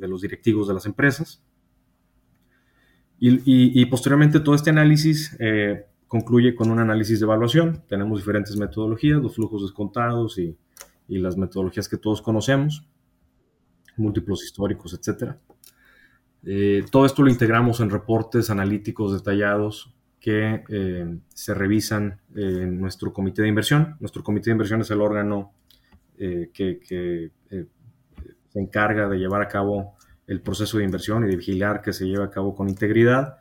los 0.00 0.22
directivos 0.22 0.66
de 0.66 0.74
las 0.74 0.86
empresas. 0.86 1.42
Y, 3.20 3.84
posteriormente 3.86 4.40
todo 4.40 4.54
este 4.54 4.70
análisis 4.70 5.36
concluye 6.06 6.54
con 6.54 6.70
un 6.70 6.78
análisis 6.78 7.20
de 7.20 7.24
evaluación. 7.24 7.82
Tenemos 7.88 8.20
diferentes 8.20 8.56
metodologías, 8.56 9.20
los 9.20 9.34
flujos 9.34 9.62
descontados 9.62 10.38
y, 10.38 10.56
y 11.08 11.18
las 11.18 11.36
metodologías 11.36 11.88
que 11.88 11.96
todos 11.96 12.22
conocemos, 12.22 12.86
múltiplos 13.96 14.44
históricos, 14.44 14.94
etc. 14.94 15.32
todo 16.90 17.06
esto 17.06 17.22
lo 17.22 17.30
integramos 17.30 17.80
en 17.80 17.90
reportes 17.90 18.50
analíticos 18.50 19.12
detallados 19.12 19.92
que 20.20 20.64
eh, 20.68 21.18
se 21.28 21.54
revisan 21.54 22.20
en 22.34 22.80
nuestro 22.80 23.12
comité 23.12 23.42
de 23.42 23.48
inversión. 23.48 23.96
Nuestro 24.00 24.22
comité 24.22 24.50
de 24.50 24.52
inversión 24.52 24.80
es 24.80 24.90
el 24.90 25.00
órgano 25.00 25.52
eh, 26.18 26.50
que, 26.52 26.80
eh, 26.90 27.66
se 28.48 28.60
encarga 28.60 29.08
de 29.08 29.18
llevar 29.18 29.42
a 29.42 29.48
cabo 29.48 29.96
el 30.28 30.40
proceso 30.40 30.78
de 30.78 30.84
inversión 30.84 31.24
y 31.24 31.28
de 31.28 31.36
vigilar 31.36 31.82
que 31.82 31.92
se 31.92 32.06
lleve 32.06 32.22
a 32.22 32.30
cabo 32.30 32.54
con 32.54 32.68
integridad. 32.68 33.38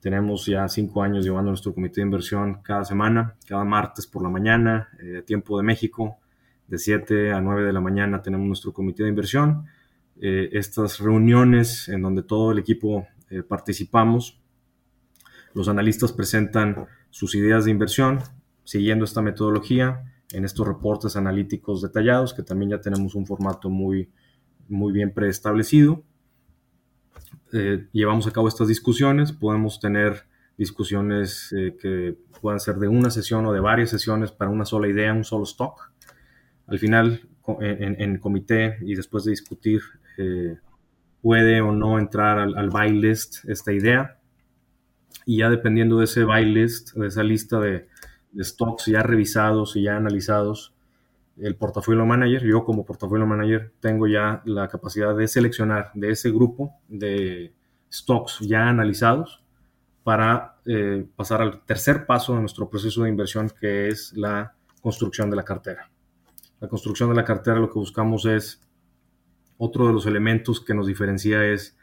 Tenemos 0.00 0.46
ya 0.46 0.68
cinco 0.68 1.02
años 1.02 1.24
llevando 1.24 1.50
nuestro 1.50 1.74
comité 1.74 2.00
de 2.00 2.06
inversión 2.06 2.62
cada 2.62 2.84
semana, 2.84 3.34
cada 3.48 3.64
martes 3.64 4.06
por 4.06 4.22
la 4.22 4.28
mañana, 4.28 4.88
tiempo 5.26 5.58
de 5.58 5.64
México, 5.64 6.18
de 6.68 6.78
7 6.78 7.32
a 7.32 7.40
9 7.40 7.64
de 7.64 7.72
la 7.72 7.80
mañana 7.80 8.22
tenemos 8.22 8.46
nuestro 8.46 8.72
comité 8.72 9.02
de 9.02 9.08
inversión. 9.08 9.66
estas 10.16 11.00
reuniones 11.00 11.88
en 11.88 12.02
donde 12.02 12.22
todo 12.22 12.52
el 12.52 12.58
equipo 12.58 13.06
participamos 13.48 14.40
los 15.56 15.68
analistas 15.68 16.12
presentan 16.12 16.86
sus 17.08 17.34
ideas 17.34 17.64
de 17.64 17.70
inversión 17.70 18.18
siguiendo 18.62 19.06
esta 19.06 19.22
metodología 19.22 20.12
en 20.32 20.44
estos 20.44 20.66
reportes 20.66 21.16
analíticos 21.16 21.80
detallados, 21.80 22.34
que 22.34 22.42
también 22.42 22.72
ya 22.72 22.80
tenemos 22.82 23.14
un 23.14 23.24
formato 23.24 23.70
muy, 23.70 24.10
muy 24.68 24.92
bien 24.92 25.14
preestablecido. 25.14 26.02
Eh, 27.52 27.86
llevamos 27.92 28.26
a 28.26 28.32
cabo 28.32 28.48
estas 28.48 28.68
discusiones, 28.68 29.32
podemos 29.32 29.80
tener 29.80 30.24
discusiones 30.56 31.52
eh, 31.56 31.76
que 31.80 32.16
puedan 32.40 32.60
ser 32.60 32.76
de 32.76 32.88
una 32.88 33.10
sesión 33.10 33.46
o 33.46 33.52
de 33.52 33.60
varias 33.60 33.90
sesiones 33.90 34.32
para 34.32 34.50
una 34.50 34.64
sola 34.64 34.88
idea, 34.88 35.12
un 35.12 35.24
solo 35.24 35.44
stock. 35.44 35.92
Al 36.66 36.78
final, 36.78 37.28
en, 37.60 38.18
comité 38.18 38.78
y 38.80 38.94
después 38.94 39.24
de 39.24 39.30
discutir, 39.30 39.80
eh, 40.18 40.58
puede 41.22 41.60
o 41.60 41.72
no 41.72 41.98
entrar 41.98 42.38
al, 42.38 42.56
al 42.56 42.70
buy 42.70 42.90
list 42.90 43.44
esta 43.48 43.72
idea 43.72 44.18
y 45.26 45.38
ya 45.38 45.50
dependiendo 45.50 45.98
de 45.98 46.04
ese 46.04 46.24
buy 46.24 46.46
list, 46.46 46.94
de 46.94 47.08
esa 47.08 47.24
lista 47.24 47.58
de, 47.60 47.88
stocks 48.38 48.86
ya 48.86 49.02
revisados 49.02 49.76
y 49.76 49.82
ya 49.82 49.96
analizados, 49.96 50.75
el 51.38 51.56
portafolio 51.56 52.06
manager, 52.06 52.44
yo 52.44 52.64
como 52.64 52.84
portafolio 52.84 53.26
manager 53.26 53.72
tengo 53.80 54.06
ya 54.06 54.42
la 54.44 54.68
capacidad 54.68 55.14
de 55.14 55.28
seleccionar 55.28 55.90
de 55.94 56.10
ese 56.10 56.30
grupo 56.30 56.74
de 56.88 57.52
stocks 57.92 58.40
ya 58.40 58.68
analizados 58.68 59.42
para 60.02 60.56
eh, 60.66 61.06
pasar 61.16 61.42
al 61.42 61.64
tercer 61.64 62.06
paso 62.06 62.34
de 62.34 62.40
nuestro 62.40 62.70
proceso 62.70 63.02
de 63.02 63.10
inversión, 63.10 63.50
que 63.60 63.88
es 63.88 64.12
la 64.14 64.54
construcción 64.80 65.30
de 65.30 65.36
la 65.36 65.44
cartera. 65.44 65.90
La 66.60 66.68
construcción 66.68 67.08
de 67.10 67.16
la 67.16 67.24
cartera 67.24 67.58
lo 67.58 67.68
que 67.68 67.78
buscamos 67.78 68.24
es, 68.24 68.62
otro 69.58 69.86
de 69.86 69.92
los 69.92 70.06
elementos 70.06 70.60
que 70.60 70.74
nos 70.74 70.86
diferencia 70.86 71.44
es 71.44 71.76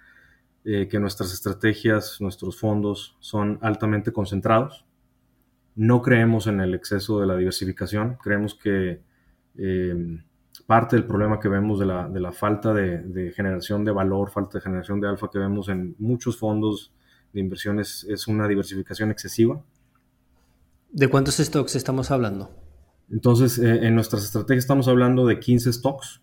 eh, 0.63 0.87
que 0.87 0.99
nuestras 0.99 1.33
estrategias, 1.33 2.21
nuestros 2.21 2.57
fondos 2.57 3.17
son 3.19 3.59
altamente 3.61 4.13
concentrados. 4.13 4.85
No 5.75 6.01
creemos 6.01 6.47
en 6.47 6.61
el 6.61 6.73
exceso 6.73 7.19
de 7.19 7.27
la 7.27 7.35
diversificación, 7.35 8.17
creemos 8.21 8.55
que 8.55 9.01
eh, 9.57 9.95
parte 10.65 10.95
del 10.95 11.05
problema 11.05 11.39
que 11.39 11.49
vemos 11.49 11.79
de 11.79 11.85
la, 11.85 12.07
de 12.07 12.19
la 12.19 12.31
falta 12.31 12.73
de, 12.73 13.31
generación 13.35 13.83
de 13.83 13.91
valor, 13.91 14.31
falta 14.31 14.57
de 14.57 14.61
generación 14.61 14.99
de 15.01 15.07
alfa 15.07 15.29
que 15.31 15.39
vemos 15.39 15.69
en 15.69 15.95
muchos 15.99 16.37
fondos 16.37 16.93
de 17.33 17.39
inversiones 17.39 18.05
es 18.09 18.27
una 18.27 18.47
diversificación 18.47 19.11
excesiva. 19.11 19.63
¿De 20.91 21.07
cuántos 21.07 21.37
stocks 21.37 21.75
estamos 21.75 22.11
hablando? 22.11 22.51
Entonces, 23.11 23.57
eh, 23.57 23.87
en 23.87 23.95
nuestras 23.95 24.23
estrategias 24.23 24.63
estamos 24.63 24.87
hablando 24.87 25.25
de 25.25 25.39
15 25.39 25.73
stocks, 25.73 26.21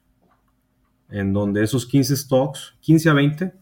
en 1.11 1.33
donde 1.33 1.63
esos 1.63 1.87
15 1.87 2.17
stocks, 2.17 2.77
15 2.81 3.11
a 3.11 3.15
20, 3.15 3.53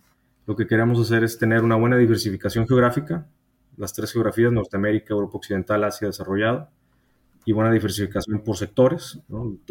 lo 0.47 0.57
que 0.57 0.67
queremos 0.67 1.01
hacer 1.01 1.25
es 1.25 1.39
tener 1.39 1.63
una 1.63 1.77
buena 1.77 1.97
diversificación 1.97 2.67
geográfica, 2.67 3.27
las 3.77 3.93
tres 3.95 4.13
geografías, 4.13 4.53
Norteamérica, 4.53 5.15
Europa 5.15 5.39
Occidental, 5.39 5.85
Asia 5.85 6.09
desarrollado, 6.09 6.71
y 7.45 7.53
buena 7.53 7.73
diversificación 7.73 8.43
por 8.45 8.57
sectores, 8.57 9.21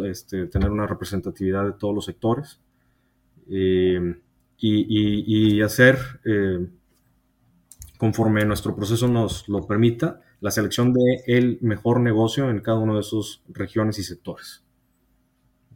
este, 0.03 0.47
tener 0.47 0.71
una 0.71 0.88
representatividad 0.88 1.65
de 1.65 1.73
todos 1.73 1.93
los 1.93 2.06
sectores, 2.06 2.60
eh, 3.49 4.15
y, 4.60 5.62
hacer, 5.62 5.97
eh, 6.25 6.67
conforme 7.97 8.45
nuestro 8.45 8.75
proceso 8.75 9.08
nos 9.08 9.47
lo 9.47 9.65
permita, 9.67 10.21
la 10.39 10.51
selección 10.51 10.93
de 10.93 11.23
el 11.27 11.60
mejor 11.62 11.99
negocio 11.99 12.49
en 12.49 12.60
cada 12.62 12.80
una 12.80 12.93
de 12.93 13.01
esas 13.01 13.41
regiones 13.49 13.99
y 13.99 14.03
sectores. 14.03 14.63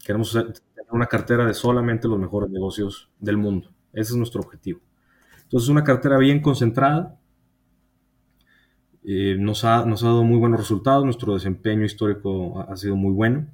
Queremos 0.04 0.32
tener 0.32 0.54
una 0.92 1.08
cartera 1.08 1.46
de 1.46 1.54
solamente 1.54 2.08
los 2.08 2.20
mejores 2.20 2.50
negocios 2.50 3.10
del 3.20 3.38
mundo. 3.38 3.70
Ese 3.94 4.12
es 4.12 4.18
nuestro 4.18 4.42
objetivo. 4.42 4.80
Entonces, 5.44 5.70
una 5.70 5.84
cartera 5.84 6.18
bien 6.18 6.42
concentrada. 6.42 7.18
Eh, 9.04 9.36
nos, 9.40 9.66
ha, 9.66 9.86
nos, 9.86 10.04
ha, 10.04 10.08
dado 10.08 10.24
muy 10.24 10.38
buenos 10.38 10.60
resultados. 10.60 11.04
Nuestro 11.04 11.34
desempeño 11.34 11.86
histórico 11.86 12.60
ha, 12.60 12.76
sido 12.78 12.96
muy 12.96 13.14
bueno. 13.14 13.48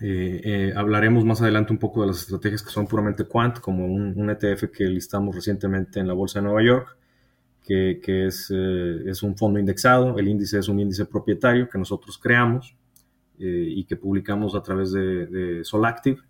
Eh, 0.00 0.40
eh, 0.44 0.72
hablaremos 0.76 1.24
más 1.24 1.42
adelante 1.42 1.72
un 1.72 1.78
poco 1.78 2.02
de 2.02 2.08
las 2.08 2.20
estrategias 2.20 2.62
que 2.62 2.70
son 2.70 2.86
puramente 2.86 3.24
quant, 3.24 3.58
como 3.58 3.86
un, 3.86 4.30
ETF 4.30 4.70
que 4.70 4.84
listamos 4.84 5.34
recientemente 5.34 5.98
en 5.98 6.06
la 6.06 6.14
Bolsa 6.14 6.38
de 6.38 6.44
Nueva 6.44 6.62
York, 6.62 6.96
que, 7.64 8.00
que 8.02 8.26
es, 8.26 8.50
es, 8.50 9.22
un 9.22 9.36
fondo 9.36 9.58
indexado. 9.58 10.18
El 10.18 10.28
índice 10.28 10.58
es 10.58 10.68
un 10.68 10.78
índice 10.78 11.06
propietario 11.06 11.68
que 11.68 11.78
nosotros 11.78 12.18
creamos 12.18 12.76
y 13.40 13.84
que 13.84 13.96
publicamos 13.96 14.56
a 14.56 14.62
través 14.62 14.92
de, 14.92 15.26
de 15.26 15.64
Solactive 15.64 16.20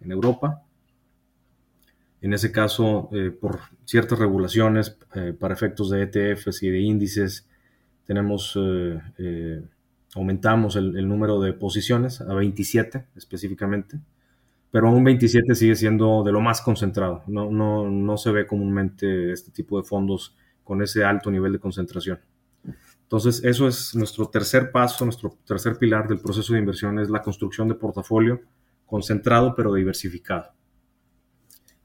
en 0.00 0.12
Europa. 0.12 0.62
En 2.22 2.34
ese 2.34 2.52
caso, 2.52 3.08
eh, 3.12 3.30
por 3.30 3.60
ciertas 3.84 4.18
regulaciones 4.18 4.96
eh, 5.14 5.34
para 5.38 5.54
efectos 5.54 5.90
de 5.90 6.02
ETFs 6.02 6.62
y 6.62 6.70
de 6.70 6.80
índices, 6.80 7.48
tenemos, 8.04 8.58
eh, 9.18 9.62
aumentamos 10.14 10.76
el, 10.76 11.08
número 11.08 11.40
de 11.40 11.52
posiciones 11.52 12.20
a 12.20 12.34
27 12.34 13.06
específicamente, 13.16 14.00
pero 14.70 14.88
aún 14.88 15.04
27 15.04 15.54
sigue 15.54 15.76
siendo 15.76 16.22
de 16.24 16.32
lo 16.32 16.40
más 16.40 16.60
concentrado. 16.60 17.22
No, 17.26 17.50
no, 17.50 17.88
no 17.88 18.16
se 18.16 18.30
ve 18.32 18.46
comúnmente 18.46 19.32
este 19.32 19.50
tipo 19.50 19.80
de 19.80 19.86
fondos 19.86 20.36
con 20.64 20.82
ese 20.82 21.04
alto 21.04 21.30
nivel 21.30 21.52
de 21.52 21.58
concentración. 21.58 22.20
Entonces, 23.02 23.42
eso 23.42 23.66
es 23.66 23.94
nuestro 23.96 24.28
tercer 24.28 24.70
paso, 24.70 25.04
nuestro 25.04 25.36
tercer 25.44 25.76
pilar 25.78 26.06
del 26.06 26.20
proceso 26.20 26.52
de 26.52 26.60
inversión, 26.60 26.98
es 26.98 27.10
la 27.10 27.22
construcción 27.22 27.66
de 27.66 27.74
portafolio 27.74 28.40
concentrado 28.86 29.54
pero 29.56 29.72
diversificado. 29.74 30.52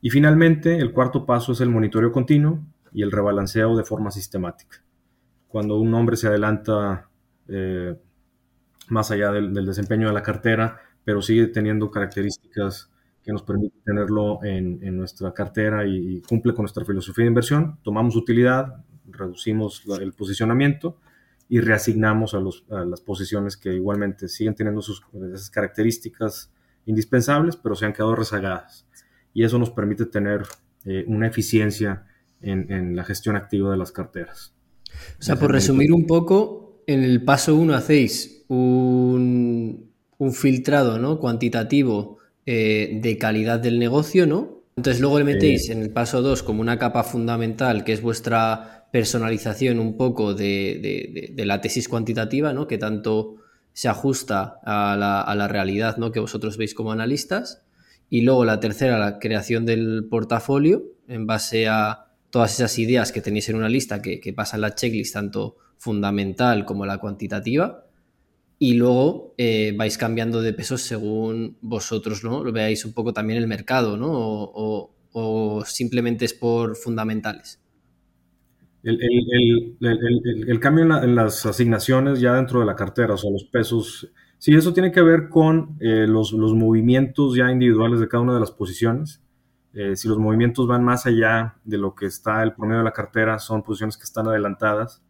Y 0.06 0.12
finalmente, 0.12 0.78
el 0.78 0.92
cuarto 0.92 1.26
paso 1.26 1.54
es 1.54 1.62
el 1.62 1.72
monitoreo 1.72 2.12
continuo 2.12 2.64
y 2.94 3.02
el 3.02 3.12
rebalanceo 3.12 3.76
de 3.76 3.84
forma 3.84 4.12
sistemática. 4.12 4.84
Cuando 5.48 5.80
un 5.80 5.92
hombre 5.96 6.16
se 6.16 6.28
adelanta 6.28 7.10
eh, 7.48 7.96
más 8.90 9.10
allá 9.10 9.32
del, 9.32 9.66
desempeño 9.66 10.06
de 10.10 10.14
la 10.14 10.22
cartera, 10.22 10.80
pero 11.04 11.24
sigue 11.24 11.48
teniendo 11.48 11.90
características 11.90 12.92
que 13.24 13.32
nos 13.32 13.42
permiten 13.42 13.82
tenerlo 13.84 14.44
en, 14.44 14.96
nuestra 14.96 15.34
cartera 15.34 15.88
y, 15.88 16.22
cumple 16.22 16.54
con 16.54 16.66
nuestra 16.66 16.86
filosofía 16.86 17.24
de 17.24 17.30
inversión, 17.30 17.80
tomamos 17.82 18.16
utilidad, 18.16 18.86
reducimos 19.08 19.86
el 20.00 20.14
posicionamiento 20.14 21.00
y 21.50 21.62
reasignamos 21.62 22.36
a, 22.36 22.86
las 22.86 23.02
posiciones 23.02 23.58
que 23.58 23.74
igualmente 23.74 24.28
siguen 24.28 24.54
teniendo 24.54 24.84
sus, 24.84 25.02
esas 25.34 25.50
características 25.50 26.52
indispensables, 26.86 27.56
pero 27.56 27.74
se 27.74 27.88
han 27.88 27.94
quedado 27.94 28.16
rezagadas 28.16 28.86
y 29.36 29.44
eso 29.44 29.60
nos 29.60 29.70
permite 29.70 30.08
tener 30.08 30.44
eh, 30.86 31.04
una 31.08 31.28
eficiencia 31.28 32.06
en, 32.42 32.96
la 32.96 33.04
gestión 33.04 33.36
activa 33.36 33.72
de 33.72 33.78
las 33.78 33.92
carteras. 33.92 34.54
O 35.20 35.24
sea, 35.24 35.36
por 35.36 35.52
resumir 35.52 35.92
un 35.92 36.08
poco, 36.08 36.84
en 36.88 37.04
el 37.04 37.24
paso 37.24 37.56
1 37.56 37.74
hacéis 37.74 38.46
un, 38.48 39.92
filtrado 40.32 41.00
¿no? 41.00 41.20
cuantitativo 41.20 42.20
eh, 42.46 43.00
de 43.02 43.18
calidad 43.18 43.60
del 43.60 43.78
negocio, 43.78 44.26
¿no? 44.26 44.64
Entonces 44.78 45.02
luego 45.02 45.20
le 45.20 45.26
metéis 45.26 45.70
en 45.70 45.82
el 45.82 45.90
paso 45.90 46.22
2 46.22 46.44
como 46.44 46.62
una 46.62 46.78
capa 46.78 47.04
fundamental 47.04 47.84
que 47.84 47.94
es 47.94 48.02
vuestra 48.02 48.88
personalización 48.92 49.80
un 49.80 49.98
poco 49.98 50.34
de, 50.34 51.34
la 51.38 51.60
tesis 51.62 51.90
cuantitativa, 51.90 52.54
¿no? 52.54 52.68
Que 52.68 52.78
tanto 52.78 53.38
se 53.74 53.90
ajusta 53.90 54.60
a 54.64 54.96
la, 54.98 55.22
a 55.22 55.36
la 55.36 55.50
realidad 55.50 55.98
¿no? 55.98 56.14
que 56.14 56.22
vosotros 56.22 56.56
veis 56.56 56.74
como 56.74 56.94
analistas. 56.94 57.65
Y 58.10 58.22
luego 58.22 58.46
la 58.46 58.60
tercera, 58.60 59.00
la 59.00 59.20
creación 59.20 59.66
del 59.66 60.08
portafolio 60.10 60.84
en 61.08 61.26
base 61.26 61.68
a 61.68 62.06
todas 62.30 62.54
esas 62.54 62.78
ideas 62.80 63.12
que 63.12 63.22
tenéis 63.22 63.50
en 63.50 63.56
una 63.56 63.70
lista 63.70 64.02
que, 64.02 64.20
que 64.20 64.34
pasan 64.34 64.62
la 64.62 64.76
checklist, 64.76 65.14
tanto 65.14 65.58
fundamental 65.78 66.66
como 66.66 66.86
la 66.86 66.98
cuantitativa, 66.98 67.86
y 68.58 68.76
luego 68.76 69.34
eh, 69.38 69.74
vais 69.76 69.98
cambiando 69.98 70.42
de 70.42 70.54
pesos 70.54 70.82
según 70.82 71.58
vosotros, 71.62 72.24
¿no? 72.24 72.44
Lo 72.44 72.52
veáis 72.52 72.86
un 72.86 72.94
poco 72.94 73.14
también 73.14 73.40
el 73.40 73.48
mercado, 73.48 73.98
¿no? 73.98 74.10
O, 74.12 74.92
simplemente 75.66 76.26
es 76.26 76.34
por 76.34 76.76
fundamentales. 76.76 77.62
El, 78.84 80.60
cambio 80.60 80.84
en, 81.02 81.16
las 81.16 81.46
asignaciones 81.46 82.20
ya 82.20 82.34
dentro 82.34 82.60
de 82.60 82.66
la 82.66 82.76
cartera, 82.76 83.14
o 83.14 83.18
sea, 83.18 83.32
los 83.32 83.46
pesos, 83.46 84.12
sí, 84.38 84.54
eso 84.56 84.74
tiene 84.74 84.92
que 84.92 85.02
ver 85.02 85.30
con 85.30 85.78
eh, 85.80 86.06
los, 86.08 86.32
los, 86.34 86.54
movimientos 86.54 87.36
ya 87.36 87.52
individuales 87.52 88.00
de 88.00 88.08
cada 88.08 88.24
una 88.24 88.34
de 88.34 88.40
las 88.40 88.52
posiciones. 88.52 89.22
Eh, 89.74 89.96
si 89.96 90.08
los 90.08 90.18
movimientos 90.18 90.68
van 90.68 90.84
más 90.84 91.06
allá 91.06 91.56
de 91.64 91.78
lo 91.78 91.96
que 91.96 92.06
está 92.06 92.44
el 92.44 92.54
promedio 92.54 92.80
de 92.80 92.86
la 92.86 92.94
cartera, 92.94 93.40
son 93.40 93.64
posiciones 93.64 93.98
que 93.98 94.04
están 94.04 94.28
adelantadas 94.28 95.04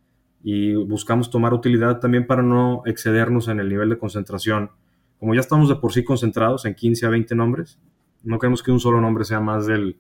y 0.44 0.74
buscamos 0.74 1.30
tomar 1.30 1.54
utilidad 1.54 2.00
también 2.00 2.26
para 2.28 2.42
no 2.42 2.84
excedernos 2.86 3.48
en 3.48 3.60
el 3.60 3.70
nivel 3.70 3.90
de 3.90 3.98
concentración. 3.98 4.72
Como 5.20 5.34
ya 5.34 5.42
estamos 5.42 5.70
de 5.70 5.76
por 5.76 5.94
sí 5.94 6.04
concentrados 6.04 6.66
en 6.66 6.76
15 6.76 7.06
a 7.06 7.10
20 7.10 7.36
nombres, 7.36 7.80
no 8.24 8.40
queremos 8.40 8.64
que 8.64 8.72
un 8.72 8.80
solo 8.80 9.00
nombre 9.02 9.24
sea 9.24 9.40
más 9.40 9.66
del 9.66 9.98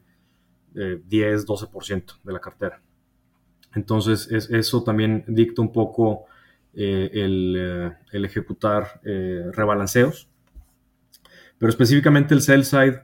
10, 0.74 1.48
12% 1.48 2.20
de 2.24 2.34
la 2.34 2.40
cartera. 2.40 2.82
Entonces, 3.76 4.28
eso 4.32 4.84
también 4.84 5.24
dicta 5.28 5.62
un 5.62 5.72
poco 5.72 6.26
eh, 6.76 7.10
el, 7.14 7.94
el, 8.12 8.26
ejecutar 8.26 9.02
rebalanceos. 9.04 10.30
Pero 11.58 11.70
específicamente 11.70 12.34
el 12.34 12.42
sell 12.42 12.66
side 12.66 13.02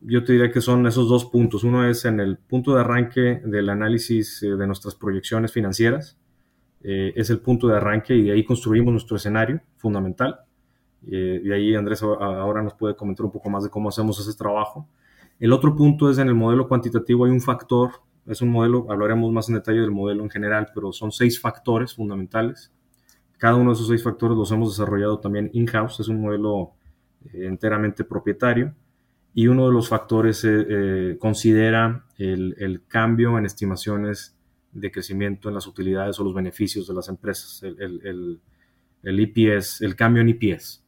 yo 0.00 0.24
te 0.24 0.32
diría 0.32 0.50
que 0.50 0.60
son 0.60 0.86
esos 0.86 1.08
dos 1.08 1.24
puntos. 1.26 1.64
Uno 1.64 1.88
es 1.88 2.04
en 2.04 2.20
el 2.20 2.38
punto 2.38 2.74
de 2.74 2.80
arranque 2.80 3.40
del 3.44 3.68
análisis 3.68 4.42
eh, 4.42 4.56
de 4.56 4.66
nuestras 4.66 4.94
proyecciones 4.94 5.52
financieras. 5.52 6.18
Eh, 6.82 7.12
es 7.16 7.30
el 7.30 7.40
punto 7.40 7.66
de 7.66 7.76
arranque 7.76 8.14
y 8.14 8.22
de 8.22 8.32
ahí 8.32 8.44
construimos 8.44 8.92
nuestro 8.92 9.16
escenario 9.16 9.60
fundamental. 9.76 10.40
Eh, 11.06 11.40
y 11.44 11.52
ahí 11.52 11.74
Andrés 11.74 12.02
ahora 12.02 12.62
nos 12.62 12.74
puede 12.74 12.96
comentar 12.96 13.26
un 13.26 13.32
poco 13.32 13.50
más 13.50 13.64
de 13.64 13.70
cómo 13.70 13.88
hacemos 13.88 14.18
ese 14.20 14.36
trabajo. 14.36 14.88
El 15.40 15.52
otro 15.52 15.74
punto 15.74 16.10
es 16.10 16.18
en 16.18 16.28
el 16.28 16.34
modelo 16.34 16.68
cuantitativo 16.68 17.24
hay 17.24 17.30
un 17.30 17.40
factor, 17.40 17.90
es 18.28 18.42
un 18.42 18.50
modelo, 18.50 18.86
hablaremos 18.90 19.32
más 19.32 19.48
en 19.48 19.56
detalle 19.56 19.80
del 19.80 19.90
modelo 19.90 20.22
en 20.22 20.30
general, 20.30 20.68
pero 20.74 20.92
son 20.92 21.12
seis 21.12 21.40
factores 21.40 21.94
fundamentales. 21.94 22.72
Cada 23.38 23.56
uno 23.56 23.70
de 23.70 23.74
esos 23.74 23.88
seis 23.88 24.02
factores 24.02 24.36
los 24.36 24.50
hemos 24.52 24.76
desarrollado 24.76 25.18
también 25.20 25.50
in-house, 25.52 26.00
es 26.00 26.08
un 26.08 26.20
modelo 26.20 26.72
enteramente 27.32 28.04
propietario 28.04 28.74
y 29.34 29.46
uno 29.46 29.66
de 29.66 29.72
los 29.72 29.88
factores 29.88 30.44
eh, 30.44 30.66
eh, 30.68 31.16
considera 31.18 32.06
el, 32.16 32.82
cambio 32.88 33.38
en 33.38 33.46
estimaciones 33.46 34.36
de 34.72 34.90
crecimiento 34.90 35.48
en 35.48 35.54
las 35.54 35.66
utilidades 35.66 36.18
o 36.18 36.24
los 36.24 36.34
beneficios 36.34 36.88
de 36.88 36.94
las 36.94 37.08
empresas, 37.08 37.62
el, 37.62 38.40
el, 39.02 39.20
EPS, 39.20 39.82
el 39.82 39.94
cambio 39.94 40.22
en 40.22 40.30
EPS. 40.30 40.84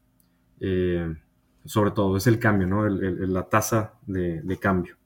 Eh, 0.61 1.15
sobre 1.65 1.93
todo, 1.93 2.17
es 2.17 2.27
el 2.27 2.39
cambio, 2.39 2.67
¿no? 2.67 2.89
la 2.89 3.49
tasa 3.49 3.95
de, 4.07 4.59
cambio. 4.61 4.97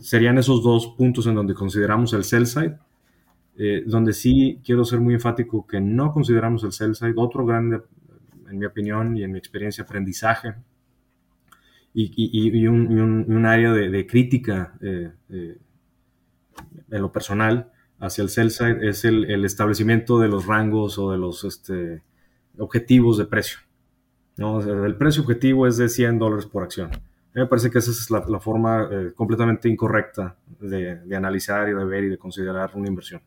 Serían 0.00 0.38
esos 0.38 0.62
dos 0.62 0.88
puntos 0.88 1.26
en 1.26 1.34
donde 1.34 1.54
consideramos 1.54 2.12
el 2.12 2.24
sell 2.24 2.46
side, 2.46 2.78
donde 3.86 4.12
sí 4.12 4.60
quiero 4.64 4.84
ser 4.84 5.00
muy 5.00 5.14
enfático 5.14 5.66
que 5.66 5.80
no 5.80 6.12
consideramos 6.12 6.62
el 6.64 6.72
sell 6.72 6.94
side. 6.94 7.14
Otro 7.16 7.44
grande, 7.44 7.80
en 8.48 8.58
mi 8.58 8.66
opinión 8.66 9.16
y 9.16 9.24
en 9.24 9.32
mi 9.32 9.38
experiencia, 9.38 9.84
aprendizaje 9.84 10.54
y, 11.94 12.66
un, 12.66 13.46
área 13.46 13.72
de, 13.72 14.06
crítica 14.06 14.74
eh, 14.80 15.10
eh, 15.30 15.58
en 16.90 17.02
lo 17.02 17.10
personal 17.10 17.70
hacia 17.98 18.22
el 18.22 18.28
sell 18.28 18.50
side 18.50 18.88
es 18.88 19.04
el, 19.04 19.44
establecimiento 19.44 20.20
de 20.20 20.28
los 20.28 20.46
rangos 20.46 20.98
o 20.98 21.10
de 21.10 21.18
los 21.18 21.44
este, 21.44 22.02
objetivos 22.58 23.18
de 23.18 23.24
precio. 23.24 23.58
el 24.36 24.96
precio 24.96 25.22
objetivo 25.22 25.66
es 25.66 25.76
de 25.76 25.88
100 25.88 26.18
dólares 26.18 26.46
por 26.46 26.62
acción. 26.62 26.90
Me 27.38 27.46
parece 27.46 27.70
que 27.70 27.78
esa 27.78 27.90
es 27.90 28.10
la, 28.10 28.40
forma 28.40 28.88
eh, 28.90 29.12
completamente 29.14 29.68
incorrecta 29.68 30.36
de, 30.60 31.00
analizar 31.14 31.68
y 31.68 31.74
de 31.74 31.84
ver 31.84 32.04
y 32.04 32.08
de 32.08 32.18
considerar 32.18 32.72
una 32.74 32.88
inversión. 32.88 33.20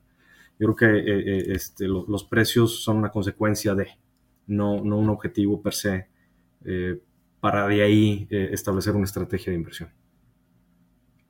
Yo 0.59 0.73
creo 0.73 0.75
que 0.75 1.53
este, 1.53 1.87
los 1.87 2.23
precios 2.23 2.83
son 2.83 2.97
una 2.97 3.09
consecuencia 3.09 3.73
de, 3.73 3.87
no, 4.47 4.83
no 4.83 4.97
un 4.97 5.09
objetivo 5.09 5.61
per 5.61 5.73
se 5.73 6.07
para 7.41 7.67
de 7.67 7.81
ahí 7.81 8.27
eh, 8.29 8.49
establecer 8.53 8.95
una 8.95 9.05
estrategia 9.05 9.51
de 9.51 9.57
inversión. 9.57 9.89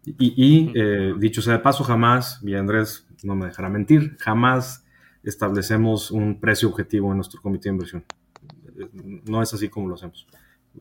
Y, 0.04 0.72
eh, 0.76 1.14
dicho 1.18 1.42
sea 1.42 1.54
de 1.54 1.60
paso, 1.60 1.84
jamás, 1.84 2.40
y 2.44 2.56
Andrés 2.56 3.08
no 3.24 3.36
me 3.36 3.46
dejará 3.46 3.70
mentir, 3.70 4.18
jamás 4.20 4.84
establecemos 5.24 6.12
un 6.12 6.40
precio 6.40 6.70
objetivo 6.70 7.12
en 7.12 7.18
nuestro 7.18 7.40
comité 7.40 7.70
de 7.70 7.74
inversión. 7.74 8.04
No 9.26 9.42
es 9.42 9.54
así 9.54 9.70
como 9.70 9.88
lo 9.88 9.96
hacemos. 9.96 10.28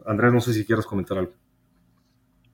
Andrés, 0.06 0.32
no 0.32 0.40
sé 0.40 0.54
si 0.54 0.64
quieres 0.64 0.86
comentar 0.86 1.18
algo. 1.18 1.32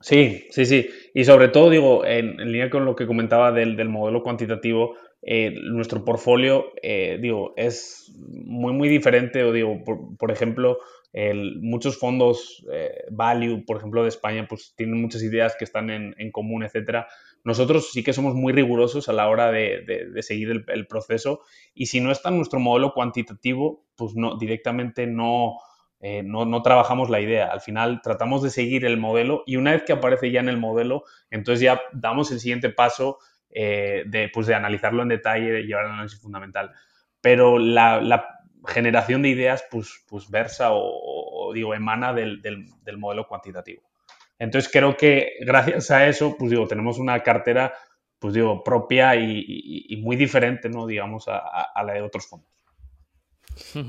Sí, 0.00 0.46
sí, 0.50 0.66
sí. 0.66 0.88
Y 1.14 1.24
sobre 1.24 1.48
todo, 1.48 1.70
digo, 1.70 2.04
en, 2.04 2.37
línea 2.37 2.70
con 2.70 2.85
lo 2.85 2.94
que 2.94 3.06
comentaba 3.06 3.52
del, 3.52 3.76
del 3.76 3.88
modelo 3.88 4.22
cuantitativo, 4.22 4.94
eh, 5.22 5.54
nuestro 5.62 6.04
portfolio, 6.04 6.72
digo, 6.82 7.54
es 7.56 8.12
muy, 8.18 8.72
muy 8.72 8.88
diferente. 8.88 9.42
O 9.42 9.52
digo, 9.52 9.82
por 10.18 10.30
ejemplo, 10.30 10.78
muchos 11.61 11.98
fondos 11.98 12.64
eh, 12.72 13.04
value, 13.11 13.64
por 13.64 13.78
ejemplo, 13.78 14.02
de 14.02 14.11
España, 14.11 14.46
pues 14.48 14.74
tienen 14.76 15.00
muchas 15.00 15.22
ideas 15.22 15.56
que 15.59 15.64
están 15.64 15.90
en, 15.90 16.30
común, 16.30 16.62
etcétera. 16.62 17.09
Nosotros 17.42 17.90
sí 17.92 18.02
que 18.02 18.12
somos 18.12 18.35
muy 18.35 18.52
rigurosos 18.52 19.09
a 19.09 19.12
la 19.12 19.28
hora 19.28 19.50
de, 19.50 20.11
seguir 20.20 20.64
el, 20.66 20.87
proceso 20.87 21.40
y 21.74 21.87
si 21.87 22.00
no 22.00 22.11
está 22.12 22.28
en 22.28 22.37
nuestro 22.37 22.61
modelo 22.61 22.92
cuantitativo, 22.92 23.85
pues 23.96 24.14
no, 24.14 24.37
directamente 24.37 25.06
eh, 26.00 26.22
no, 26.22 26.44
no, 26.44 26.62
trabajamos 26.62 27.11
la 27.11 27.20
idea. 27.20 27.46
Al 27.46 27.61
final 27.61 28.00
tratamos 28.02 28.42
de 28.42 28.50
seguir 28.50 28.85
el 28.85 28.98
modelo 28.98 29.42
y 29.46 29.56
una 29.56 29.72
vez 29.72 29.82
que 29.82 29.92
aparece 29.92 30.30
ya 30.30 30.40
en 30.40 30.48
el 30.48 30.59
modelo, 30.59 31.04
entonces 31.30 31.61
ya 31.61 31.80
damos 31.92 32.30
el 32.30 32.40
siguiente 32.40 32.70
paso 32.70 33.18
eh, 33.50 34.04
de, 34.06 34.28
pues 34.28 34.46
de 34.46 34.54
analizarlo 34.54 35.02
en 35.02 35.09
detalle 35.09 35.61
y 35.61 35.66
llevar 35.66 35.87
el 35.87 35.92
análisis 35.92 36.20
fundamental. 36.20 36.72
Pero 37.20 37.59
la, 37.59 38.32
generación 38.66 39.22
de 39.22 39.28
ideas 39.28 39.64
pues, 39.70 40.04
pues 40.09 40.28
versa 40.28 40.70
o, 40.72 41.52
digo, 41.54 41.72
emana 41.72 42.12
del, 42.12 42.42
del, 42.42 42.98
modelo 42.98 43.28
cuantitativo. 43.28 43.82
Entonces 44.40 44.70
creo 44.70 44.96
que 44.96 45.35
gracias 45.40 45.92
a 45.92 46.09
eso, 46.09 46.35
pues 46.37 46.50
digo, 46.50 46.66
tenemos 46.66 46.98
una 46.98 47.22
cartera, 47.22 47.72
pues 48.18 48.35
digo, 48.35 48.64
propia 48.64 49.14
y, 49.14 49.96
muy 50.02 50.16
diferente, 50.16 50.68
¿no? 50.68 50.85
Digamos, 50.85 51.26
a, 51.28 51.82
la 51.85 51.92
de 51.92 52.02
otros 52.02 52.26
fondos. 52.26 52.56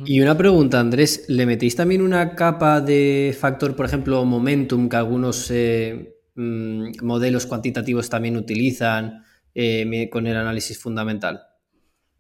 Y 0.06 0.21
una 0.21 0.38
pregunta, 0.38 0.80
Andrés, 0.80 1.25
¿le 1.27 1.45
metéis 1.45 1.75
también 1.75 2.01
una 2.01 2.36
capa 2.36 2.82
de 2.82 3.36
factor, 3.38 3.75
por 3.75 3.86
ejemplo, 3.86 4.23
momentum, 4.23 4.88
que 4.88 4.95
algunos 4.95 5.51
eh, 5.51 6.15
mm, 6.36 7.03
modelos 7.03 7.45
cuantitativos 7.45 8.10
también 8.10 8.38
utilizan 8.38 9.23
eh, 9.53 10.10
con 10.12 10.25
el 10.27 10.38
análisis 10.38 10.80
fundamental? 10.80 11.41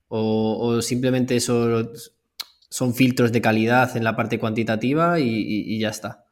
¿O, 0.09 0.57
o 0.59 0.81
simplemente 0.81 1.35
eso 1.35 1.91
son 2.69 2.93
filtros 2.93 3.31
de 3.31 3.41
calidad 3.41 3.95
en 3.95 4.03
la 4.03 4.15
parte 4.15 4.39
cuantitativa 4.39 5.19
y, 5.19 5.79
ya 5.79 5.89
está. 5.89 6.25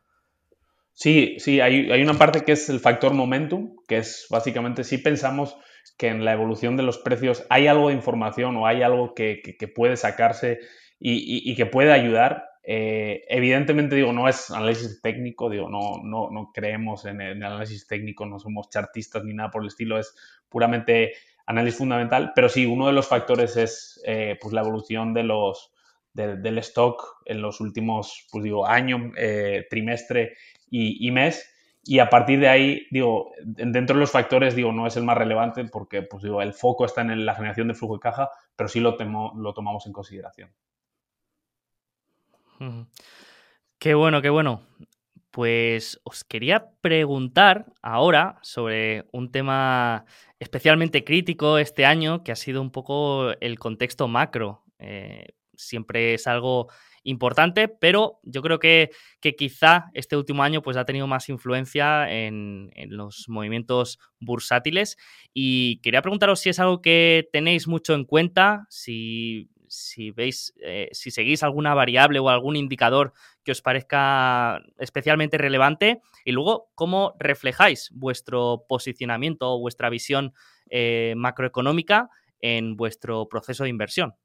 Sí, 0.94 1.36
sí, 1.40 1.60
hay, 1.60 2.02
una 2.02 2.14
parte 2.14 2.44
que 2.44 2.54
es 2.54 2.70
el 2.70 2.80
factor 2.80 3.14
momentum, 3.14 3.76
que 3.88 3.98
es 3.98 4.28
básicamente 4.30 4.84
si 4.84 4.98
pensamos 4.98 5.58
que 5.98 6.08
en 6.08 6.26
la 6.26 6.34
evolución 6.34 6.78
de 6.78 6.84
los 6.84 6.98
precios 6.98 7.46
hay 7.50 7.68
algo 7.68 7.90
de 7.90 7.96
información 7.96 8.56
o 8.58 8.68
hay 8.68 8.82
algo 8.82 9.14
que, 9.14 9.42
puede 9.74 9.98
sacarse 9.98 10.60
y, 11.00 11.56
que 11.56 11.66
puede 11.66 11.92
ayudar. 11.92 12.46
Eh, 12.64 13.24
evidentemente, 13.30 13.96
digo, 13.96 14.12
no 14.12 14.28
es 14.28 14.50
análisis 14.50 15.02
técnico, 15.02 15.50
digo, 15.50 15.70
no, 15.70 16.02
no, 16.04 16.30
no 16.32 16.52
creemos 16.52 17.06
en 17.06 17.22
el 17.22 17.44
análisis 17.44 17.86
técnico, 17.86 18.26
no 18.26 18.40
somos 18.40 18.70
chartistas 18.70 19.24
ni 19.24 19.34
nada 19.34 19.52
por 19.52 19.62
el 19.62 19.68
estilo, 19.68 20.00
es 20.00 20.16
puramente 20.50 21.14
análisis 21.46 21.78
fundamental, 21.78 22.32
pero 22.36 22.50
sí, 22.50 22.66
uno 22.66 22.88
de 22.88 22.94
los 22.94 23.08
factores 23.08 23.56
es 23.58 24.02
eh, 24.06 24.38
pues 24.42 24.54
la 24.54 24.62
evolución 24.62 25.14
de 25.14 25.24
los, 25.24 25.74
del 26.14 26.58
stock 26.60 27.22
en 27.26 27.42
los 27.42 27.60
últimos, 27.60 28.28
pues 28.32 28.44
digo, 28.44 28.66
año, 28.66 29.12
eh, 29.18 29.66
trimestre 29.70 30.36
y, 30.70 31.12
mes. 31.12 31.52
Y 31.84 32.00
a 32.00 32.10
partir 32.10 32.40
de 32.40 32.48
ahí, 32.48 32.88
digo, 32.90 33.32
dentro 33.44 33.96
de 33.96 34.00
los 34.00 34.12
factores, 34.12 34.56
digo, 34.56 34.72
no 34.72 34.88
es 34.88 34.98
el 34.98 35.04
más 35.04 35.18
relevante 35.18 35.64
porque, 35.66 36.02
pues 36.02 36.24
digo, 36.24 36.42
el 36.42 36.54
foco 36.54 36.86
está 36.86 37.02
en 37.02 37.26
la 37.26 37.36
generación 37.36 37.68
de 37.68 37.76
flujo 37.76 37.96
de 37.96 38.00
caja, 38.00 38.30
pero 38.56 38.68
sí 38.68 38.80
lo, 38.80 38.98
lo 39.36 39.54
tomamos 39.54 39.86
en 39.86 39.94
consideración. 39.94 40.50
Qué 43.80 43.94
bueno, 43.94 44.22
qué 44.22 44.30
bueno. 44.30 44.62
Pues 45.32 46.00
os 46.04 46.24
quería 46.24 46.72
preguntar 46.82 47.66
ahora 47.82 48.40
sobre 48.42 49.06
un 49.12 49.32
tema 49.32 50.06
especialmente 50.40 51.04
crítico 51.04 51.58
este 51.58 51.86
año, 51.86 52.24
que 52.24 52.32
ha 52.32 52.36
sido 52.36 52.62
un 52.62 52.72
poco 52.72 53.32
el 53.42 53.60
contexto 53.60 54.08
macro. 54.08 54.64
Eh, 54.80 55.28
siempre 55.56 56.14
es 56.14 56.28
algo 56.28 56.70
importante, 57.04 57.68
pero 57.68 58.20
yo 58.24 58.42
creo 58.42 58.60
que, 58.60 58.90
quizá 59.38 59.86
este 59.94 60.18
último 60.18 60.44
año 60.44 60.62
pues, 60.62 60.78
ha 60.78 60.86
tenido 60.86 61.08
más 61.08 61.30
influencia 61.30 62.12
en, 62.12 62.72
los 62.88 63.26
movimientos 63.28 64.00
bursátiles. 64.20 64.98
Y 65.34 65.80
quería 65.82 66.02
preguntaros 66.02 66.40
si 66.40 66.50
es 66.50 66.60
algo 66.60 66.82
que 66.82 67.28
tenéis 67.32 67.68
mucho 67.68 67.94
en 67.94 68.06
cuenta, 68.06 68.66
si, 68.70 69.50
veis, 70.12 70.54
eh, 70.62 70.90
si 70.92 71.12
seguís 71.12 71.44
alguna 71.44 71.74
variable 71.74 72.20
o 72.20 72.30
algún 72.30 72.56
indicador 72.56 73.14
que 73.44 73.52
os 73.52 73.62
parezca 73.62 74.62
especialmente 74.80 75.38
relevante 75.38 76.02
y 76.24 76.32
luego 76.32 76.70
cómo 76.76 77.16
reflejáis 77.20 77.90
vuestro 77.94 78.66
posicionamiento 78.68 79.52
o 79.52 79.60
vuestra 79.60 79.90
visión 79.90 80.34
eh, 80.70 81.14
macroeconómica 81.18 82.10
en 82.40 82.76
vuestro 82.76 83.28
proceso 83.28 83.64
de 83.64 83.70
inversión. 83.70 84.16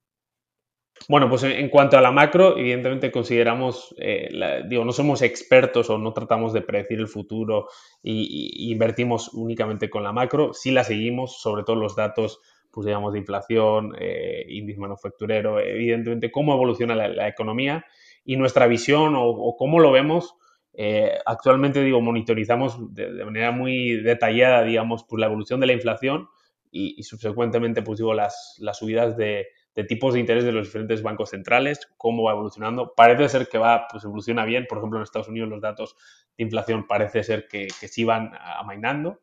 Bueno, 1.08 1.28
pues 1.28 1.42
en 1.44 1.68
cuanto 1.70 1.96
a 1.96 2.00
la 2.00 2.12
macro, 2.12 2.56
evidentemente 2.58 3.10
consideramos, 3.10 3.94
eh, 3.98 4.28
digo, 4.68 4.84
no 4.84 4.92
somos 4.92 5.22
expertos 5.22 5.88
o 5.88 5.98
no 5.98 6.12
tratamos 6.12 6.52
de 6.52 6.60
predecir 6.60 6.98
el 6.98 7.08
futuro 7.08 7.68
y, 8.02 8.70
invertimos 8.70 9.32
únicamente 9.32 9.88
con 9.88 10.02
la 10.02 10.12
macro, 10.12 10.52
sí 10.52 10.70
la 10.70 10.84
seguimos, 10.84 11.40
sobre 11.40 11.64
todo 11.64 11.76
los 11.76 11.96
datos, 11.96 12.40
pues 12.70 12.87
digamos, 12.87 13.12
de 13.12 13.18
inflación, 13.18 13.94
eh, 13.98 14.44
índice 14.48 14.80
manufacturero, 14.80 15.61
evidentemente 15.61 16.30
cómo 16.30 16.54
evoluciona 16.54 16.94
la, 16.94 17.28
economía 17.28 17.85
y 18.24 18.37
nuestra 18.37 18.66
visión 18.66 19.14
o, 19.16 19.56
cómo 19.56 19.80
lo 19.80 19.90
vemos. 19.90 20.35
Eh, 20.72 21.18
actualmente, 21.26 21.83
digo, 21.83 22.00
monitorizamos 22.00 22.94
de, 22.94 23.24
manera 23.24 23.50
muy 23.50 24.00
detallada, 24.02 24.62
digamos, 24.62 25.04
pues 25.09 25.20
la 25.20 25.26
evolución 25.26 25.61
de 25.61 25.66
la 25.66 25.72
inflación 25.72 26.28
y, 26.70 27.02
subsecuentemente, 27.02 27.83
pues 27.83 27.98
digo, 27.98 28.14
las, 28.14 28.56
las 28.61 28.78
subidas 28.78 29.16
de, 29.16 29.48
de 29.74 29.85
tipos 29.85 30.14
de 30.14 30.20
interés 30.20 30.44
de 30.44 30.52
los 30.52 30.66
diferentes 30.66 31.02
bancos 31.02 31.30
centrales, 31.30 31.80
cómo 31.96 32.24
va 32.24 32.33
evolucionando. 32.33 32.94
Parece 32.94 33.28
ser 33.28 33.48
que 33.48 33.59
va, 33.59 33.88
pues 33.90 34.04
evoluciona 34.04 34.44
bien. 34.44 34.66
Por 34.68 34.78
ejemplo, 34.78 34.98
en 34.98 35.02
Estados 35.02 35.28
Unidos 35.28 35.48
los 35.48 35.61
datos 35.61 35.96
de 36.38 36.44
inflación 36.44 36.87
parece 36.87 37.24
ser 37.24 37.48
que, 37.48 37.66
que 37.80 37.88
sí 37.88 38.04
van 38.04 38.30
amainando. 38.40 39.20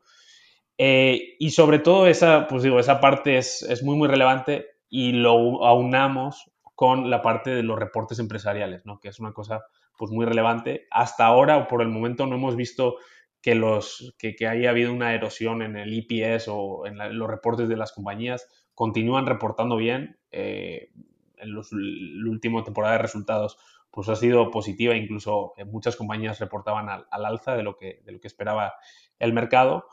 Eh, 0.78 1.36
y 1.40 1.50
sobre 1.52 1.80
todo 1.80 2.08
esa, 2.08 2.48
pues 2.48 2.64
digo, 2.64 2.80
esa 2.80 3.00
parte 3.00 3.38
es, 3.38 3.64
es, 3.64 3.84
muy, 3.84 3.96
muy 3.96 4.08
relevante 4.08 4.68
y 4.90 5.14
lo 5.14 5.66
aunamos 5.66 6.52
con 6.76 7.10
la 7.10 7.22
parte 7.22 7.50
de 7.50 7.64
los 7.64 7.80
reportes 7.80 8.20
empresariales, 8.20 8.86
¿no? 8.86 9.00
que 9.00 9.10
es 9.10 9.20
una 9.20 9.34
cosa 9.34 9.66
pues 9.98 10.12
muy 10.12 10.26
relevante. 10.26 10.88
Hasta 10.92 11.26
ahora, 11.26 11.58
o 11.58 11.68
por 11.68 11.82
el 11.82 11.88
momento, 11.88 12.28
no 12.28 12.36
hemos 12.36 12.56
visto 12.56 12.98
que, 13.42 13.56
los, 13.56 14.16
que, 14.20 14.36
que 14.36 14.48
haya 14.48 14.70
habido 14.70 14.94
una 14.94 15.14
erosión 15.14 15.62
en 15.62 15.76
el 15.76 15.94
IPS 15.94 16.48
o 16.50 16.86
en 16.86 17.18
los 17.18 17.30
reportes 17.30 17.68
de 17.68 17.78
las 17.78 17.92
compañías 17.92 18.48
continúan 18.76 19.26
reportando 19.26 19.76
bien. 19.76 20.20
Eh, 20.32 20.92
en 21.38 21.54
los, 21.54 21.70
la 21.72 22.30
última 22.30 22.64
temporada 22.64 22.94
de 22.94 23.02
resultados 23.02 23.58
pues 23.90 24.10
ha 24.10 24.16
sido 24.16 24.52
positiva, 24.52 24.96
incluso 24.96 25.54
muchas 25.66 25.96
compañías 25.96 26.40
reportaban 26.40 26.90
al, 26.90 27.08
alza 27.10 27.56
de 27.56 27.64
lo, 27.64 27.78
que, 27.78 28.02
de 28.06 28.12
lo 28.12 28.20
que 28.20 28.28
esperaba 28.28 28.76
el 29.18 29.34
mercado. 29.34 29.86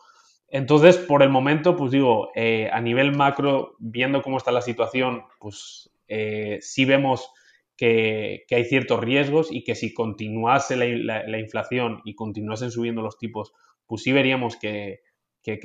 Entonces, 0.54 0.98
por 0.98 1.24
el 1.24 1.30
momento, 1.30 1.74
pues 1.74 1.90
digo, 1.90 2.30
eh, 2.36 2.70
a 2.72 2.80
nivel 2.80 3.16
macro, 3.16 3.74
viendo 3.80 4.22
cómo 4.22 4.36
está 4.36 4.52
la 4.52 4.62
situación, 4.62 5.24
pues 5.40 5.90
eh, 6.06 6.58
sí 6.60 6.84
vemos 6.84 7.28
que, 7.76 8.44
hay 8.48 8.64
ciertos 8.64 9.00
riesgos 9.00 9.50
y 9.50 9.64
que 9.64 9.74
si 9.74 9.92
continuase 9.92 10.76
la, 10.76 11.38
inflación 11.40 12.02
y 12.04 12.14
continuasen 12.14 12.70
subiendo 12.70 13.02
los 13.02 13.18
tipos, 13.18 13.52
pues 13.84 14.04
sí 14.04 14.12
veríamos 14.12 14.56
que, 14.56 15.02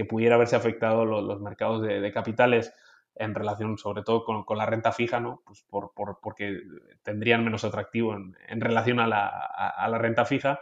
pudiera 0.09 0.33
haberse 0.33 0.55
afectado 0.55 1.05
los, 1.05 1.39
mercados 1.39 1.83
de 1.83 2.11
capitales 2.11 2.73
en 3.13 3.35
relación 3.35 3.77
sobre 3.77 4.01
todo 4.01 4.23
con, 4.23 4.57
la 4.57 4.65
renta 4.65 4.91
fija, 4.91 5.19
¿no? 5.19 5.43
Pues 5.45 5.63
por, 5.69 5.91
porque 6.19 6.61
tendrían 7.03 7.43
menos 7.43 7.63
atractivo 7.63 8.15
en, 8.15 8.61
relación 8.61 8.99
a 8.99 9.05
la, 9.05 9.97
renta 9.99 10.25
fija. 10.25 10.61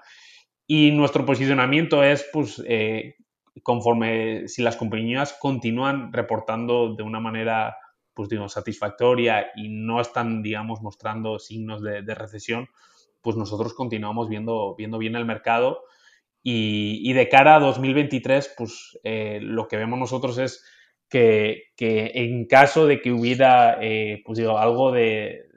Y 0.66 0.92
nuestro 0.92 1.26
posicionamiento 1.26 2.04
es, 2.04 2.28
pues, 2.34 2.62
eh, 2.68 3.16
conforme 3.64 4.48
si 4.48 4.62
las 4.62 4.78
compañías 4.78 5.34
continúan 5.34 6.12
reportando 6.14 6.96
de 6.96 7.04
una 7.04 7.20
manera, 7.20 7.78
pues, 8.14 8.30
digo, 8.30 8.50
satisfactoria 8.50 9.48
y 9.56 9.70
no 9.70 10.02
están, 10.02 10.42
digamos, 10.42 10.82
mostrando 10.82 11.40
signos 11.40 11.82
de, 11.82 12.16
recesión, 12.16 12.70
pues 13.22 13.36
nosotros 13.36 13.74
continuamos 13.74 14.30
viendo, 14.30 14.76
viendo 14.76 14.98
bien 14.98 15.16
el 15.16 15.26
mercado. 15.26 15.84
Y, 16.44 17.12
de 17.12 17.28
cara 17.28 17.56
a 17.56 17.60
2023, 17.60 18.54
pues 18.58 18.98
eh, 19.04 19.40
lo 19.42 19.68
que 19.68 19.76
vemos 19.76 20.00
nosotros 20.00 20.38
es 20.38 20.64
que, 21.10 21.74
en 21.78 22.46
caso 22.48 22.86
de 22.88 23.02
que 23.02 23.12
hubiera 23.12 23.80
eh, 23.82 24.22
pues 24.26 24.38
digo, 24.38 24.58
algo 24.58 24.92
de, 24.92 25.48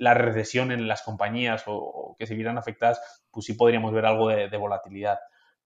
la 0.00 0.14
recesión 0.14 0.72
en 0.72 0.88
las 0.88 1.02
compañías 1.02 1.62
o, 1.66 2.16
que 2.18 2.26
se 2.26 2.34
vieran 2.34 2.58
afectadas, 2.58 3.00
pues 3.30 3.46
sí 3.46 3.52
podríamos 3.52 3.92
ver 3.92 4.06
algo 4.06 4.28
de, 4.28 4.56
volatilidad. 4.56 5.18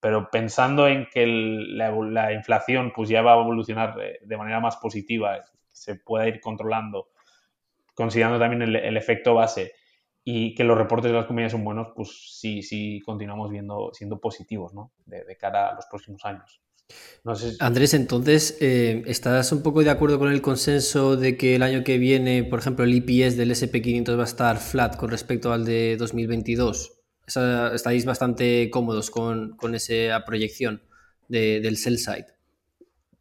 Pero 0.05 0.29
pensando 0.31 0.87
en 0.87 1.07
que 1.11 1.25
la, 1.27 2.31
inflación 2.35 2.93
pues 2.95 3.09
ya 3.09 3.23
va 3.23 3.33
a 3.33 3.41
evolucionar 3.41 3.95
de, 4.21 4.37
manera 4.37 4.61
más 4.61 4.77
positiva, 4.77 5.43
se 5.73 5.95
pueda 5.95 6.29
ir 6.29 6.43
controlando, 6.43 7.09
considerando 7.95 8.39
también 8.39 8.61
el, 8.61 8.97
efecto 8.99 9.33
base 9.33 9.73
y 10.23 10.55
que 10.55 10.63
los 10.63 10.77
reportes 10.77 11.11
de 11.11 11.17
las 11.17 11.25
compañías 11.25 11.53
son 11.53 11.65
buenos, 11.65 11.89
pues 11.97 12.39
sí, 12.39 12.63
sí 12.63 13.01
continuamos 13.01 13.51
viendo, 13.51 13.93
siendo 13.95 14.21
positivos 14.21 14.75
¿no? 14.75 14.93
de 15.07 15.39
cara 15.39 15.71
a 15.71 15.75
los 15.75 15.87
próximos 15.87 16.23
años. 16.27 16.61
Andrés, 17.61 17.95
entonces, 17.95 18.59
eh, 18.61 19.03
¿estás 19.07 19.51
un 19.53 19.63
poco 19.63 19.83
de 19.83 19.89
acuerdo 19.89 20.19
con 20.19 20.31
el 20.31 20.43
consenso 20.43 21.17
de 21.17 21.39
que 21.39 21.57
el 21.57 21.63
año 21.63 21.83
que 21.83 21.97
viene, 21.97 22.45
por 22.45 22.59
ejemplo, 22.59 22.85
el 22.85 22.93
IPS 22.95 23.39
del 23.39 23.53
SP500 23.53 24.19
va 24.19 24.23
a 24.23 24.27
estar 24.27 24.59
flat 24.59 24.97
con 24.97 25.11
respecto 25.11 25.51
al 25.53 25.65
de 25.65 25.97
2022? 25.97 26.94
¿Estáis 27.27 28.05
bastante 28.05 28.71
cómodos 28.71 29.11
con, 29.11 29.57
esa 29.75 30.25
proyección 30.25 30.83
del 31.29 31.77
sell 31.77 31.99
side? 31.99 32.27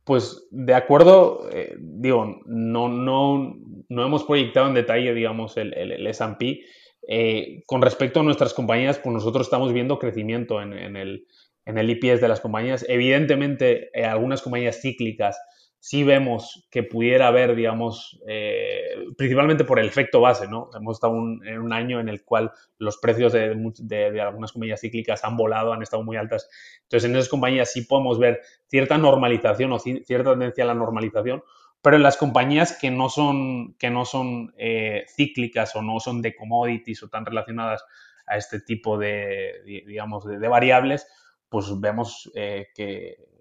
Pues 0.04 0.48
de 0.52 0.74
acuerdo, 0.74 1.50
eh, 1.52 1.78
digo, 1.80 2.42
no, 2.46 2.90
no, 2.90 3.58
no 3.88 4.06
hemos 4.06 4.26
proyectado 4.26 4.68
en 4.68 4.74
detalle, 4.74 5.14
digamos, 5.14 5.56
el, 5.56 5.74
el, 5.74 6.06
S&P. 6.08 6.62
Eh, 7.08 7.64
con 7.66 7.82
respecto 7.82 8.20
a 8.20 8.24
nuestras 8.24 8.54
compañías, 8.54 9.00
pues 9.00 9.14
nosotros 9.14 9.48
estamos 9.48 9.72
viendo 9.72 10.00
crecimiento 10.00 10.62
en, 10.62 10.74
en 10.74 10.98
el 10.98 11.26
en 11.66 11.78
el 11.78 11.90
IPS 11.90 12.22
de 12.22 12.28
las 12.28 12.42
compañías. 12.42 12.86
Evidentemente, 12.88 13.90
eh, 13.94 14.06
algunas 14.06 14.42
compañías 14.42 14.82
cíclicas 14.82 15.40
sí 15.84 16.06
vemos 16.06 16.66
que 16.72 16.84
pudiera 16.84 17.28
haber, 17.28 17.56
digamos, 17.56 18.18
eh, 18.26 18.96
principalmente 19.18 19.66
por 19.66 19.80
el 19.80 19.88
efecto 19.88 20.22
base, 20.22 20.48
¿no? 20.48 20.70
Hemos 20.74 20.96
estado 20.96 21.18
en 21.18 21.60
un 21.60 21.74
año 21.74 22.00
en 22.00 22.08
el 22.08 22.24
cual 22.24 22.54
los 22.78 22.96
precios 23.00 23.34
de, 23.34 24.22
algunas 24.22 24.54
compañías 24.54 24.80
cíclicas 24.80 25.26
han 25.26 25.36
volado, 25.36 25.74
han 25.74 25.82
estado 25.82 26.02
muy 26.02 26.16
altas. 26.16 26.50
Entonces, 26.84 27.10
en 27.10 27.18
esas 27.18 27.28
compañías 27.28 27.74
sí 27.74 27.82
podemos 27.82 28.18
ver 28.18 28.40
cierta 28.70 28.98
normalización 28.98 29.74
o 29.74 29.80
cierta 29.80 30.32
tendencia 30.32 30.64
a 30.64 30.68
la 30.68 30.74
normalización, 30.74 31.44
pero 31.82 31.98
en 31.98 32.04
las 32.04 32.16
compañías 32.16 32.78
que 32.80 32.90
no 32.90 33.10
son, 33.10 33.74
que 33.74 33.90
no 33.90 34.06
son 34.06 34.54
eh, 34.58 35.04
cíclicas 35.14 35.76
o 35.76 35.82
no 35.82 36.00
son 36.00 36.22
de 36.22 36.34
commodities 36.34 37.04
o 37.04 37.10
tan 37.10 37.26
relacionadas 37.26 37.84
a 38.26 38.38
este 38.38 38.62
tipo 38.62 38.98
de, 38.98 39.84
digamos, 39.86 40.24
de 40.24 40.48
variables, 40.48 41.06
pues 41.50 41.78
vemos 41.82 42.32
eh, 42.36 42.68
que, 42.74 43.33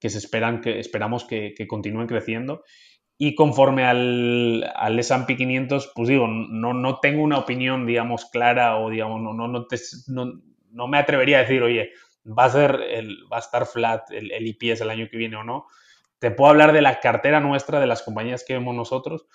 se 0.00 0.18
esperan, 0.18 0.60
que 0.60 0.78
esperamos 0.78 1.24
que, 1.24 1.54
continúen 1.68 2.06
creciendo. 2.06 2.64
Y 3.18 3.34
conforme 3.34 3.84
al, 3.84 4.70
al 4.74 4.98
S&P 4.98 5.36
500, 5.36 5.92
pues 5.94 6.08
digo, 6.08 6.26
no, 6.28 6.74
no 6.74 7.00
tengo 7.00 7.22
una 7.22 7.38
opinión, 7.38 7.86
digamos, 7.86 8.26
clara 8.26 8.76
o, 8.78 8.90
digamos, 8.90 9.22
no, 9.22 9.32
no, 9.32 9.48
no, 9.48 10.32
no, 10.70 10.86
me 10.86 10.98
atrevería 10.98 11.38
a 11.38 11.40
decir, 11.40 11.62
oye, 11.62 11.92
va 12.26 12.44
a, 12.44 12.50
ser 12.50 12.78
el, 12.90 13.16
va 13.32 13.38
a 13.38 13.40
estar 13.40 13.66
flat 13.66 14.10
el, 14.10 14.32
el 14.32 14.46
IPS 14.46 14.82
el 14.82 14.90
año 14.90 15.08
que 15.10 15.16
viene 15.16 15.36
o 15.36 15.44
no. 15.44 15.66
Te 16.18 16.30
puedo 16.30 16.50
hablar 16.50 16.72
de 16.72 16.82
la 16.82 17.00
cartera 17.00 17.40
nuestra, 17.40 17.80
de 17.80 17.86
las 17.86 18.02
compañías 18.02 18.44
que 18.46 18.54
vemos 18.54 18.74
nosotros, 18.74 19.26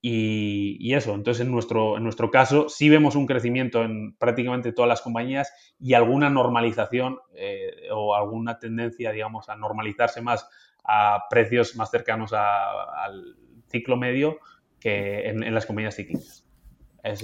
y, 0.00 0.94
eso, 0.94 1.14
entonces 1.14 1.44
en 1.44 1.50
nuestro, 1.50 1.96
en 1.96 2.04
nuestro 2.04 2.30
caso 2.30 2.68
sí 2.68 2.88
vemos 2.88 3.16
un 3.16 3.26
crecimiento 3.26 3.82
en 3.82 4.14
prácticamente 4.14 4.72
todas 4.72 4.88
las 4.88 5.00
compañías 5.00 5.52
y 5.80 5.94
alguna 5.94 6.30
normalización 6.30 7.18
eh, 7.34 7.88
o 7.92 8.14
alguna 8.14 8.58
tendencia, 8.58 9.10
digamos, 9.10 9.48
a 9.48 9.56
normalizarse 9.56 10.22
más 10.22 10.48
a 10.84 11.24
precios 11.28 11.76
más 11.76 11.90
cercanos 11.90 12.32
al 12.32 13.36
ciclo 13.66 13.96
medio 13.96 14.38
que 14.80 15.28
en, 15.28 15.52
las 15.52 15.66
compañías 15.66 15.96
cíclicas. 15.96 16.44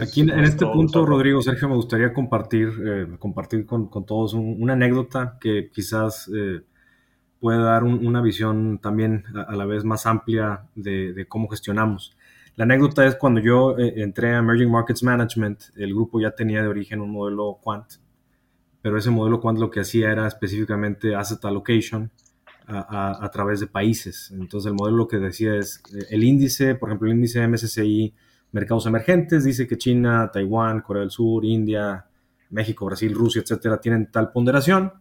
Aquí 0.01 0.23
en, 0.23 0.31
este 0.41 0.67
punto, 0.67 1.07
Rodrigo, 1.07 1.43
Sergio, 1.43 1.69
me 1.69 1.77
gustaría 1.77 2.13
compartir, 2.13 2.71
eh, 2.85 3.17
compartir 3.19 3.67
con, 3.67 3.89
todos 4.05 4.35
una 4.35 4.73
anécdota 4.73 5.39
que 5.41 5.71
quizás 5.73 6.31
eh, 6.35 6.63
puede 7.39 7.63
dar 7.63 7.85
una 7.85 8.21
visión 8.21 8.79
también 8.79 9.25
a, 9.35 9.55
la 9.55 9.65
vez 9.65 9.85
más 9.85 10.07
amplia 10.07 10.65
de, 10.75 11.13
de 11.13 11.27
cómo 11.27 11.49
gestionamos. 11.49 12.17
La 12.57 12.65
anécdota 12.65 13.05
es 13.05 13.17
cuando 13.17 13.41
yo 13.41 13.77
eh, 13.79 13.95
entré 13.97 14.35
a 14.35 14.39
Emerging 14.39 14.71
Markets 14.71 15.03
Management, 15.03 15.65
el 15.77 15.93
grupo 15.93 16.21
ya 16.21 16.31
tenía 16.31 16.63
de 16.63 16.69
origen 16.69 17.01
un 17.01 17.11
modelo 17.11 17.59
Quant, 17.61 17.95
pero 18.81 18.97
ese 18.97 19.11
modelo 19.11 19.41
Quant 19.41 19.59
lo 19.59 19.71
que 19.71 19.81
hacía 19.81 20.13
era 20.13 20.29
específicamente 20.29 21.15
asset 21.17 21.45
allocation 21.45 22.13
a, 22.67 23.31
través 23.33 23.61
de 23.61 23.67
países. 23.67 24.31
Entonces 24.31 24.71
el 24.71 24.75
modelo 24.75 24.99
lo 24.99 25.09
que 25.09 25.19
decía 25.19 25.57
es, 25.57 25.83
eh, 25.95 26.07
el 26.11 26.25
índice, 26.25 26.75
por 26.77 26.89
ejemplo, 26.89 27.09
el 27.09 27.17
índice 27.17 27.47
MSCI 27.47 28.15
mercados 28.53 28.87
emergentes, 28.87 29.45
dice 29.45 29.67
que 29.67 29.77
China, 29.77 30.31
Taiwán, 30.33 30.81
Corea 30.81 31.01
del 31.01 31.11
Sur, 31.11 31.45
India, 31.45 32.07
México, 32.51 32.87
Brasil, 32.87 33.13
Rusia, 33.13 33.43
etcétera, 33.43 33.81
tienen 33.81 34.11
tal 34.11 34.31
ponderación. 34.31 34.93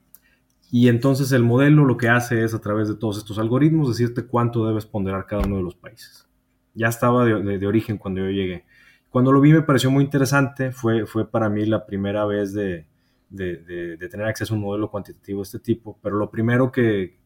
Y 0.71 0.87
entonces 0.87 1.31
el 1.31 1.43
modelo 1.43 1.85
lo 1.85 1.95
que 1.95 2.09
hace 2.09 2.43
es 2.43 2.55
a 2.55 2.59
través 2.59 2.87
de 2.87 2.95
todos 2.95 3.19
estos 3.19 3.37
algoritmos 3.37 3.89
decirte 3.89 4.25
cuánto 4.25 4.65
debes 4.65 4.87
ponderar 4.87 5.27
cada 5.27 5.45
uno 5.45 5.57
de 5.57 5.63
los 5.63 5.75
países. 5.75 6.27
Ya 6.73 6.87
estaba 6.87 7.25
de, 7.25 7.67
origen 7.67 7.97
cuando 7.97 8.21
yo 8.21 8.29
llegué. 8.29 8.65
Cuando 9.09 9.31
lo 9.31 9.41
vi 9.41 9.53
me 9.53 9.61
pareció 9.61 9.91
muy 9.91 10.03
interesante, 10.03 10.71
fue, 10.71 11.05
fue 11.05 11.29
para 11.29 11.49
mí 11.49 11.65
la 11.65 11.85
primera 11.85 12.25
vez 12.25 12.53
de, 12.53 12.87
de, 13.29 13.97
tener 14.09 14.25
acceso 14.27 14.53
a 14.53 14.57
un 14.57 14.63
modelo 14.63 14.89
cuantitativo 14.89 15.39
de 15.39 15.43
este 15.43 15.59
tipo, 15.59 15.99
pero 16.01 16.17
lo 16.17 16.29
primero 16.31 16.71
que, 16.71 17.17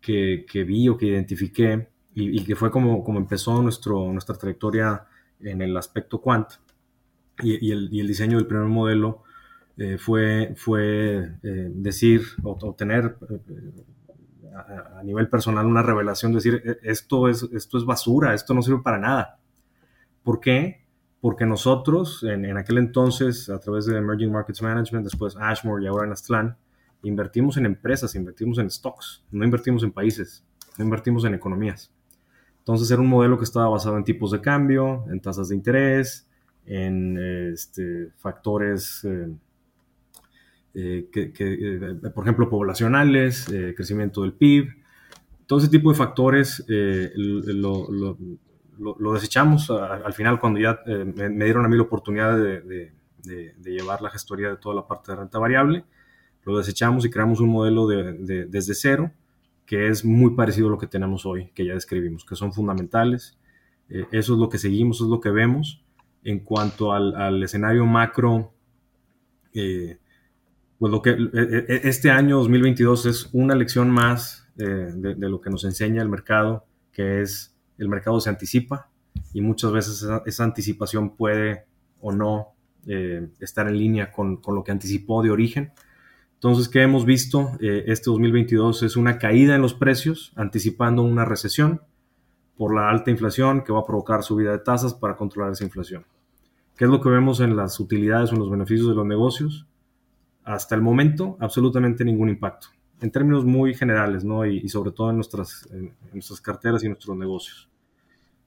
que, 0.00 0.64
vi 0.66 0.88
o 0.88 0.96
que 0.96 1.06
identifiqué 1.06 1.88
y, 2.14 2.44
que 2.44 2.56
fue 2.56 2.70
como, 2.70 3.02
como 3.04 3.18
empezó 3.18 3.60
nuestro, 3.62 4.12
nuestra 4.12 4.36
trayectoria 4.36 5.06
en 5.40 5.62
el 5.62 5.76
aspecto 5.76 6.20
quant 6.20 6.48
y, 7.42 7.70
el, 7.70 7.88
y 7.92 8.00
el 8.00 8.06
diseño 8.06 8.38
del 8.38 8.46
primer 8.46 8.66
modelo 8.66 9.24
eh, 9.76 9.98
fue, 9.98 10.54
fue 10.56 11.32
eh, 11.42 11.70
decir 11.74 12.22
o, 12.44 12.74
tener 12.74 13.16
eh, 13.28 13.72
a, 14.54 15.02
nivel 15.02 15.28
personal 15.28 15.66
una 15.66 15.82
revelación, 15.82 16.32
decir, 16.32 16.62
e, 16.64 16.78
esto 16.82 17.28
es, 17.28 17.42
esto 17.52 17.78
es 17.78 17.84
basura, 17.84 18.34
esto 18.34 18.54
no 18.54 18.62
sirve 18.62 18.82
para 18.82 18.98
nada. 18.98 19.38
¿Por 20.22 20.40
qué? 20.40 20.84
Porque 21.20 21.46
nosotros, 21.46 22.22
en, 22.22 22.44
en 22.44 22.56
aquel 22.56 22.78
entonces, 22.78 23.48
a 23.48 23.58
través 23.58 23.86
de 23.86 23.96
Emerging 23.96 24.32
Markets 24.32 24.62
Management, 24.62 25.04
después 25.04 25.36
Ashmore 25.36 25.84
y 25.84 25.86
ahora 25.86 26.06
en 26.06 26.12
Aztlán, 26.12 26.56
invertimos 27.02 27.56
en 27.56 27.66
empresas, 27.66 28.14
invertimos 28.14 28.58
en 28.58 28.70
stocks, 28.70 29.24
no 29.30 29.44
invertimos 29.44 29.82
en 29.82 29.92
países, 29.92 30.44
no 30.78 30.84
invertimos 30.84 31.24
en 31.24 31.34
economías. 31.34 31.92
Entonces 32.58 32.90
era 32.90 33.00
un 33.00 33.08
modelo 33.08 33.36
que 33.36 33.44
estaba 33.44 33.68
basado 33.68 33.96
en 33.98 34.04
tipos 34.04 34.30
de 34.30 34.40
cambio, 34.40 35.04
en 35.10 35.20
tasas 35.20 35.48
de 35.48 35.54
interés, 35.54 36.26
en 36.66 37.18
este, 37.52 38.10
factores 38.16 39.04
eh, 39.04 39.28
que, 40.74 41.32
eh, 41.38 42.10
por 42.12 42.24
ejemplo, 42.24 42.50
poblacionales, 42.50 43.48
eh, 43.48 43.74
crecimiento 43.76 44.22
del 44.22 44.32
PIB, 44.32 44.74
todo 45.46 45.60
ese 45.60 45.68
tipo 45.68 45.90
de 45.90 45.96
factores 45.96 46.64
lo, 46.68 48.16
lo, 48.98 49.12
desechamos 49.12 49.70
al 49.70 50.12
final 50.14 50.40
cuando 50.40 50.58
ya 50.58 50.80
me, 50.86 51.44
dieron 51.44 51.64
a 51.64 51.68
mí 51.68 51.76
la 51.76 51.82
oportunidad 51.82 52.36
de, 52.36 52.92
llevar 53.62 54.02
la 54.02 54.10
gestoría 54.10 54.48
de 54.48 54.56
toda 54.56 54.74
la 54.74 54.86
parte 54.86 55.12
de 55.12 55.18
renta 55.18 55.38
variable, 55.38 55.84
lo 56.44 56.58
desechamos 56.58 57.04
y 57.04 57.10
creamos 57.10 57.40
un 57.40 57.50
modelo 57.50 57.86
desde 57.86 58.74
cero 58.74 59.12
que 59.66 59.88
es 59.88 60.04
muy 60.04 60.34
parecido 60.34 60.68
a 60.68 60.70
lo 60.70 60.78
que 60.78 60.86
tenemos 60.86 61.24
hoy, 61.24 61.50
que 61.54 61.64
ya 61.64 61.74
describimos, 61.74 62.24
que 62.24 62.34
son 62.36 62.52
fundamentales. 62.52 63.38
eso 63.88 64.32
es 64.34 64.38
lo 64.38 64.48
que 64.48 64.58
seguimos, 64.58 65.00
es 65.00 65.06
lo 65.06 65.20
que 65.20 65.30
vemos. 65.30 65.82
En 66.22 66.40
cuanto 66.40 66.92
al, 66.92 67.14
al 67.14 67.42
escenario 67.42 67.84
macro, 67.86 68.54
eh, 69.54 69.98
pues 70.78 70.92
lo 70.92 71.02
que 71.02 71.10
e, 71.10 71.14
e, 71.14 71.64
e, 71.68 71.80
este 71.88 72.10
año 72.10 72.38
2022 72.38 73.06
es 73.06 73.30
una 73.32 73.54
lección 73.54 73.90
más 73.90 74.48
eh, 74.56 74.92
de, 74.94 75.28
lo 75.28 75.40
que 75.40 75.50
nos 75.50 75.64
enseña 75.64 76.02
el 76.02 76.08
mercado, 76.08 76.64
que 76.92 77.22
es 77.22 77.56
el 77.78 77.88
mercado 77.88 78.20
se 78.20 78.30
anticipa 78.30 78.90
y 79.32 79.40
muchas 79.40 79.72
veces 79.72 80.06
esa, 80.26 80.44
anticipación 80.44 81.16
puede 81.16 81.64
o 82.00 82.12
no 82.12 82.54
eh, 82.86 83.28
estar 83.40 83.66
en 83.66 83.78
línea 83.78 84.12
con, 84.12 84.40
lo 84.46 84.62
que 84.62 84.72
anticipó 84.72 85.22
de 85.22 85.30
origen. 85.30 85.72
Entonces, 86.34 86.68
¿qué 86.68 86.82
hemos 86.82 87.04
visto? 87.04 87.52
Eh, 87.60 87.84
este 87.86 88.10
2022 88.10 88.82
es 88.82 88.96
una 88.96 89.18
caída 89.18 89.54
en 89.54 89.62
los 89.62 89.74
precios, 89.74 90.32
anticipando 90.36 91.02
una 91.02 91.24
recesión 91.24 91.80
por 92.56 92.74
la 92.74 92.90
alta 92.90 93.10
inflación 93.10 93.64
que 93.64 93.72
va 93.72 93.80
a 93.80 93.86
provocar 93.86 94.22
subida 94.22 94.52
de 94.52 94.58
tasas 94.58 94.94
para 94.94 95.16
controlar 95.16 95.52
esa 95.52 95.64
inflación. 95.64 96.04
¿Qué 96.76 96.84
es 96.84 96.90
lo 96.90 97.00
que 97.00 97.08
vemos 97.08 97.40
en 97.40 97.56
las 97.56 97.80
utilidades 97.80 98.30
o 98.30 98.34
en 98.34 98.40
los 98.40 98.50
beneficios 98.50 98.88
de 98.88 98.94
los 98.94 99.06
negocios? 99.06 99.66
Hasta 100.44 100.74
el 100.74 100.82
momento, 100.82 101.36
absolutamente 101.40 102.04
ningún 102.04 102.28
impacto, 102.28 102.68
en 103.00 103.10
términos 103.10 103.44
muy 103.44 103.74
generales, 103.74 104.24
¿no? 104.24 104.46
Y, 104.46 104.68
sobre 104.68 104.92
todo 104.92 105.10
en 105.10 105.16
nuestras, 105.16 105.68
nuestras 106.12 106.40
carteras 106.40 106.84
y 106.84 106.88
nuestros 106.88 107.16
negocios. 107.16 107.70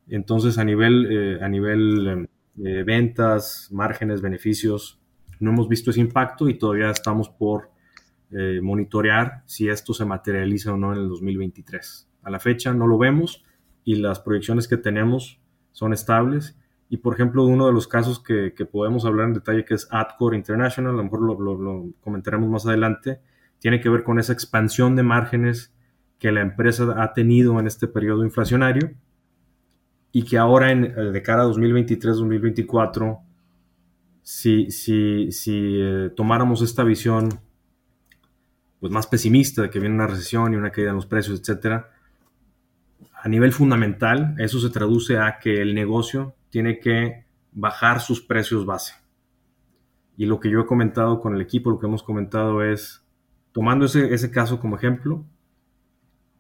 Entonces, 0.08 0.58
a 0.58 0.64
nivel, 0.64 1.08
eh, 1.12 1.44
a 1.44 1.50
nivel 1.50 2.30
eh, 2.64 2.84
ventas, 2.84 3.70
márgenes, 3.72 4.22
beneficios, 4.22 5.00
no 5.40 5.52
hemos 5.52 5.68
visto 5.68 5.92
ese 5.92 6.00
impacto 6.00 6.50
y 6.50 6.58
todavía 6.58 6.90
estamos 6.90 7.30
por 7.30 7.70
eh, 8.32 8.60
monitorear 8.62 9.44
si 9.46 9.70
esto 9.70 9.94
se 9.94 10.06
materializa 10.06 10.74
o 10.74 10.78
no 10.78 10.94
en 10.94 11.00
el 11.00 11.10
2023. 11.10 12.10
A 12.24 12.30
la 12.30 12.40
fecha 12.40 12.74
no 12.74 12.88
lo 12.88 12.98
vemos 12.98 13.44
y 13.84 13.96
las 13.96 14.20
proyecciones 14.20 14.68
que 14.68 14.78
tenemos 14.78 15.40
son 15.72 15.94
estables 15.94 16.58
y 16.90 16.98
por 16.98 17.14
ejemplo, 17.14 17.44
uno 17.44 17.68
de 17.68 17.74
los 17.74 17.88
casos 17.88 18.20
que, 18.20 18.52
podemos 18.72 19.06
hablar 19.06 19.28
en 19.28 19.34
detalle, 19.34 19.66
que 19.66 19.74
es 19.74 19.88
AdCore 19.92 20.38
International, 20.38 20.94
a 20.94 20.98
lo 20.98 21.04
mejor 21.04 21.22
lo, 21.22 21.90
comentaremos 22.02 22.50
más 22.50 22.66
adelante, 22.66 23.20
tiene 23.60 23.82
que 23.82 23.90
ver 23.90 24.04
con 24.04 24.20
esa 24.20 24.34
expansión 24.34 24.96
de 24.96 25.04
márgenes 25.04 25.74
que 26.18 26.32
la 26.32 26.42
empresa 26.42 26.96
ha 27.02 27.14
tenido 27.14 27.60
en 27.60 27.68
este 27.68 27.88
periodo 27.88 28.24
inflacionario 28.24 28.92
y 30.14 30.24
que 30.24 30.38
ahora 30.38 30.72
en, 30.72 30.86
eh, 30.86 31.12
de 31.12 31.22
cara 31.22 31.44
a 31.44 31.48
2023-2024, 31.48 33.20
si, 34.24 34.72
si, 34.72 35.32
si 35.32 35.78
eh, 35.80 36.10
tomáramos 36.16 36.62
esta 36.62 36.84
visión 36.84 37.30
pues, 38.80 38.92
más 38.94 39.08
pesimista 39.08 39.64
de 39.64 39.70
que 39.70 39.80
viene 39.80 39.96
una 39.96 40.08
recesión 40.08 40.54
y 40.54 40.56
una 40.56 40.72
caída 40.72 40.92
en 40.92 40.96
los 40.96 41.06
precios, 41.06 41.40
etcétera, 41.40 41.92
a 43.14 43.28
nivel 43.28 43.52
fundamental, 43.52 44.36
eso 44.38 44.60
se 44.60 44.70
traduce 44.70 45.18
a 45.18 45.40
que 45.40 45.62
el 45.62 45.76
negocio 45.76 46.37
tiene 46.50 46.80
que 46.80 47.26
bajar 47.52 48.02
sus 48.02 48.22
precios 48.22 48.66
base. 48.66 48.94
Y 50.16 50.26
lo 50.26 50.40
que 50.40 50.50
yo 50.50 50.62
he 50.62 50.66
comentado 50.66 51.20
con 51.20 51.36
el 51.36 51.42
equipo, 51.42 51.70
lo 51.70 51.80
que 51.80 51.86
hemos 51.86 52.04
comentado 52.04 52.64
es, 52.64 53.04
tomando 53.52 53.86
ese, 53.86 54.32
caso 54.32 54.60
como 54.60 54.76
ejemplo, 54.76 55.26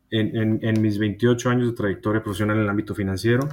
en, 0.10 0.82
mis 0.82 0.97
28 0.97 1.49
años 1.49 1.68
de 1.68 1.76
trayectoria 1.76 2.24
profesional 2.24 2.58
en 2.58 2.64
el 2.64 2.70
ámbito 2.70 2.95
financiero, 2.95 3.47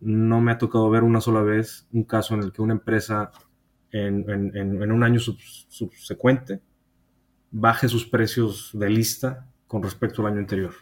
no 0.00 0.40
me 0.40 0.52
ha 0.52 0.58
tocado 0.58 0.90
ver 0.90 1.02
una 1.02 1.20
sola 1.20 1.42
vez 1.42 1.86
un 1.92 2.04
caso 2.04 2.34
en 2.34 2.42
el 2.42 2.52
que 2.52 2.62
una 2.62 2.74
empresa 2.74 3.30
en, 3.90 4.92
un 4.92 5.04
año 5.04 5.20
subsecuente 5.20 6.60
baje 7.52 7.88
sus 7.88 8.06
precios 8.06 8.70
de 8.74 8.90
lista 8.90 9.48
con 9.68 9.82
respecto 9.82 10.22
al 10.22 10.32
año 10.32 10.40
anterior. 10.40 10.74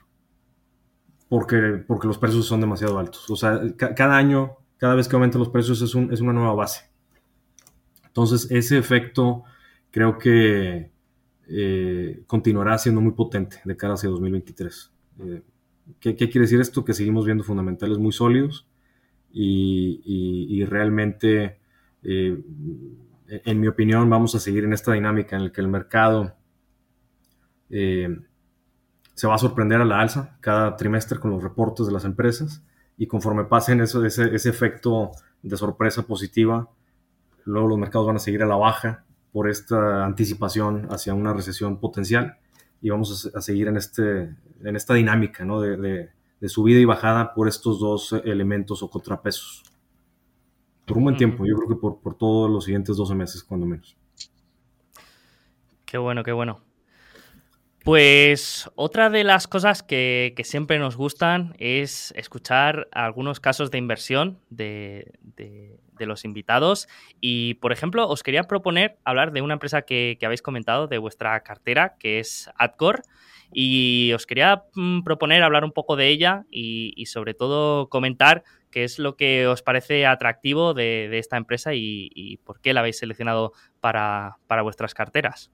Porque, 1.28 1.84
porque 1.86 2.07
los 2.07 2.18
precios 2.18 2.46
son 2.46 2.61
demasiado 2.61 2.98
altos. 2.98 3.28
O 3.30 3.36
sea, 3.36 3.61
cada 3.76 4.16
año 4.16 4.61
cada 4.82 4.96
vez 4.96 5.06
que 5.06 5.14
aumentan 5.14 5.38
los 5.38 5.48
precios 5.48 5.80
es, 5.80 5.94
una 5.94 6.32
nueva 6.32 6.54
base. 6.54 6.90
Entonces, 8.04 8.50
ese 8.50 8.76
efecto 8.78 9.44
creo 9.92 10.18
que 10.18 10.90
eh, 11.46 12.24
continuará 12.26 12.76
siendo 12.78 13.00
muy 13.00 13.12
potente 13.12 13.60
de 13.64 13.76
cara 13.76 13.94
hacia 13.94 14.10
2023. 14.10 14.92
Eh, 15.20 15.42
¿qué, 16.00 16.16
quiere 16.16 16.40
decir 16.40 16.60
esto? 16.60 16.84
Que 16.84 16.94
seguimos 16.94 17.24
viendo 17.24 17.44
fundamentales 17.44 17.98
muy 17.98 18.10
sólidos 18.10 18.66
y, 19.30 20.64
realmente, 20.64 21.60
eh, 22.02 22.42
en 23.28 23.60
mi 23.60 23.68
opinión, 23.68 24.10
vamos 24.10 24.34
a 24.34 24.40
seguir 24.40 24.64
en 24.64 24.72
esta 24.72 24.94
dinámica 24.94 25.36
en 25.36 25.44
la 25.44 25.52
que 25.52 25.60
el 25.60 25.68
mercado 25.68 26.34
se 27.70 29.26
va 29.28 29.36
a 29.36 29.38
sorprender 29.38 29.80
a 29.80 29.84
la 29.84 30.00
alza 30.00 30.38
cada 30.40 30.76
trimestre 30.76 31.20
con 31.20 31.30
los 31.30 31.40
reportes 31.40 31.86
de 31.86 31.92
las 31.92 32.04
empresas 32.04 32.64
y 32.97 33.07
conforme 33.07 33.45
pasen 33.45 33.80
eso, 33.80 34.05
ese, 34.05 34.34
ese 34.34 34.49
efecto 34.49 35.12
de 35.43 35.57
sorpresa 35.57 36.03
positiva, 36.03 36.68
luego 37.45 37.68
los 37.68 37.78
mercados 37.78 38.07
van 38.07 38.16
a 38.16 38.20
seguir 38.20 38.43
a 38.43 38.47
la 38.47 38.57
baja 38.57 39.05
por 39.32 39.49
esta 39.49 40.05
anticipación 40.05 40.86
hacia 40.90 41.14
una 41.14 41.32
recesión 41.32 41.78
potencial 41.78 42.36
y 42.80 42.90
vamos 42.90 43.30
a, 43.34 43.40
seguir 43.40 43.68
en, 43.68 43.76
este, 43.76 44.34
en 44.62 44.76
esta 44.76 44.95
dinámica 44.95 45.45
¿no? 45.45 45.61
de, 45.61 46.11
de, 46.40 46.49
subida 46.49 46.80
y 46.80 46.84
bajada 46.84 47.34
por 47.34 47.49
estos 47.49 47.78
dos 47.78 48.12
elementos 48.24 48.82
o 48.82 48.90
contrapesos. 48.90 49.62
Por 50.84 50.99
un 50.99 51.05
buen 51.05 51.16
tiempo, 51.16 51.47
yo 51.47 51.55
creo 51.57 51.68
que 51.68 51.76
por, 51.76 52.01
por 52.01 52.16
todos 52.16 52.51
los 52.51 52.64
siguientes 52.64 52.97
12 52.97 53.14
meses, 53.14 53.45
cuando 53.45 53.66
menos. 53.66 53.97
Qué 55.86 55.97
bueno, 55.99 56.24
qué 56.24 56.32
bueno. 56.32 56.61
Pues 57.84 58.70
otra 58.76 59.10
de 59.10 59.24
las 59.24 59.48
cosas 59.48 59.82
que, 59.82 60.34
siempre 60.44 60.78
nos 60.78 60.96
gustan 60.96 61.54
es 61.58 62.12
escuchar 62.16 62.88
algunos 62.92 63.40
casos 63.40 63.72
de 63.72 63.78
inversión 63.78 64.38
de, 64.50 65.12
los 65.98 66.24
invitados. 66.24 66.88
Y, 67.20 67.54
por 67.54 67.72
ejemplo, 67.72 68.08
os 68.08 68.22
quería 68.22 68.44
proponer 68.44 68.98
hablar 69.04 69.32
de 69.32 69.42
una 69.42 69.54
empresa 69.54 69.82
que, 69.82 70.16
habéis 70.22 70.42
comentado 70.42 70.86
de 70.86 70.98
vuestra 70.98 71.40
cartera, 71.42 71.96
que 71.98 72.20
es 72.20 72.50
Adcore. 72.56 73.02
Y 73.52 74.12
os 74.14 74.26
quería 74.26 74.64
mm, 74.74 75.02
proponer 75.02 75.42
hablar 75.42 75.64
un 75.64 75.72
poco 75.72 75.96
de 75.96 76.08
ella 76.08 76.44
y, 76.50 77.04
sobre 77.06 77.34
todo 77.34 77.88
comentar 77.88 78.44
qué 78.70 78.84
es 78.84 79.00
lo 79.00 79.16
que 79.16 79.46
os 79.48 79.62
parece 79.62 80.06
atractivo 80.06 80.72
de, 80.72 81.18
esta 81.18 81.36
empresa 81.36 81.74
y, 81.74 82.38
por 82.44 82.60
qué 82.60 82.74
la 82.74 82.80
habéis 82.80 82.98
seleccionado 82.98 83.52
para 83.80 84.38
vuestras 84.62 84.94
carteras. 84.94 85.50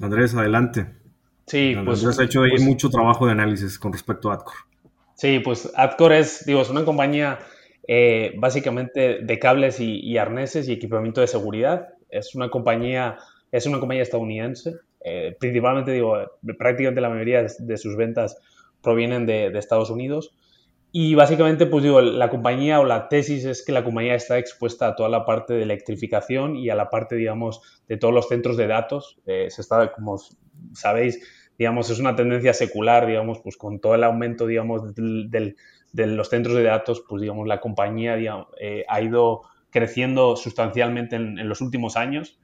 Andrés, 0.00 0.34
adelante. 0.34 0.86
Sí, 1.46 1.74
pues. 1.84 2.00
Andrés 2.00 2.18
ha 2.18 2.24
hecho 2.24 2.42
ahí 2.42 2.50
pues 2.50 2.62
mucho 2.62 2.88
trabajo 2.90 3.26
de 3.26 3.32
análisis 3.32 3.78
con 3.78 3.92
respecto 3.92 4.30
a 4.30 4.34
Adcore. 4.34 4.56
Sí, 5.14 5.38
pues 5.38 5.72
Adcore 5.76 6.18
es, 6.18 6.44
digo, 6.44 6.60
es 6.60 6.70
una 6.70 6.84
compañía 6.84 7.38
eh, 7.86 8.34
básicamente 8.36 9.18
de 9.20 9.38
cables 9.38 9.78
y, 9.78 10.16
arneses 10.16 10.68
y 10.68 10.72
equipamiento 10.72 11.20
de 11.20 11.26
seguridad. 11.26 11.88
Es 12.08 12.34
una 12.34 12.50
compañía, 12.50 13.18
es 13.52 13.66
una 13.66 13.78
compañía 13.78 14.02
estadounidense. 14.02 14.74
Eh, 15.04 15.36
principalmente, 15.38 15.92
digo, 15.92 16.16
prácticamente 16.58 17.00
la 17.00 17.10
mayoría 17.10 17.44
de, 17.58 17.76
sus 17.76 17.96
ventas 17.96 18.38
provienen 18.82 19.26
de, 19.26 19.56
Estados 19.58 19.90
Unidos. 19.90 20.34
Y 20.96 21.16
básicamente, 21.16 21.66
pues 21.66 21.82
digo, 21.82 22.00
la 22.00 22.30
compañía 22.30 22.78
o 22.78 22.84
la 22.84 23.08
tesis 23.08 23.44
es 23.46 23.64
que 23.64 23.72
la 23.72 23.82
compañía 23.82 24.14
está 24.14 24.38
expuesta 24.38 24.86
a 24.86 24.94
toda 24.94 25.08
la 25.08 25.24
parte 25.24 25.52
de 25.52 25.64
electrificación 25.64 26.54
y 26.54 26.70
a 26.70 26.76
la 26.76 26.88
parte, 26.88 27.16
digamos, 27.16 27.82
de 27.88 27.96
todos 27.96 28.14
los 28.14 28.28
centros 28.28 28.56
de 28.56 28.68
datos. 28.68 29.18
Eh, 29.26 29.48
se 29.50 29.60
está, 29.60 29.92
como 29.92 30.20
sabéis, 30.72 31.20
digamos, 31.58 31.90
es 31.90 31.98
una 31.98 32.14
tendencia 32.14 32.54
secular, 32.54 33.08
digamos, 33.08 33.40
pues 33.40 33.56
con 33.56 33.80
todo 33.80 33.96
el 33.96 34.04
aumento, 34.04 34.46
digamos, 34.46 34.94
del 34.94 35.56
de 35.94 36.08
los 36.08 36.28
centros 36.28 36.56
de 36.56 36.64
datos, 36.64 37.04
pues 37.08 37.22
digamos, 37.22 37.46
la 37.46 37.60
compañía 37.60 38.16
eh, 38.60 38.84
ha 38.88 39.00
ido 39.00 39.42
creciendo 39.70 40.36
sustancialmente 40.36 41.16
en, 41.16 41.48
los 41.48 41.60
últimos 41.60 41.96
años. 41.96 42.38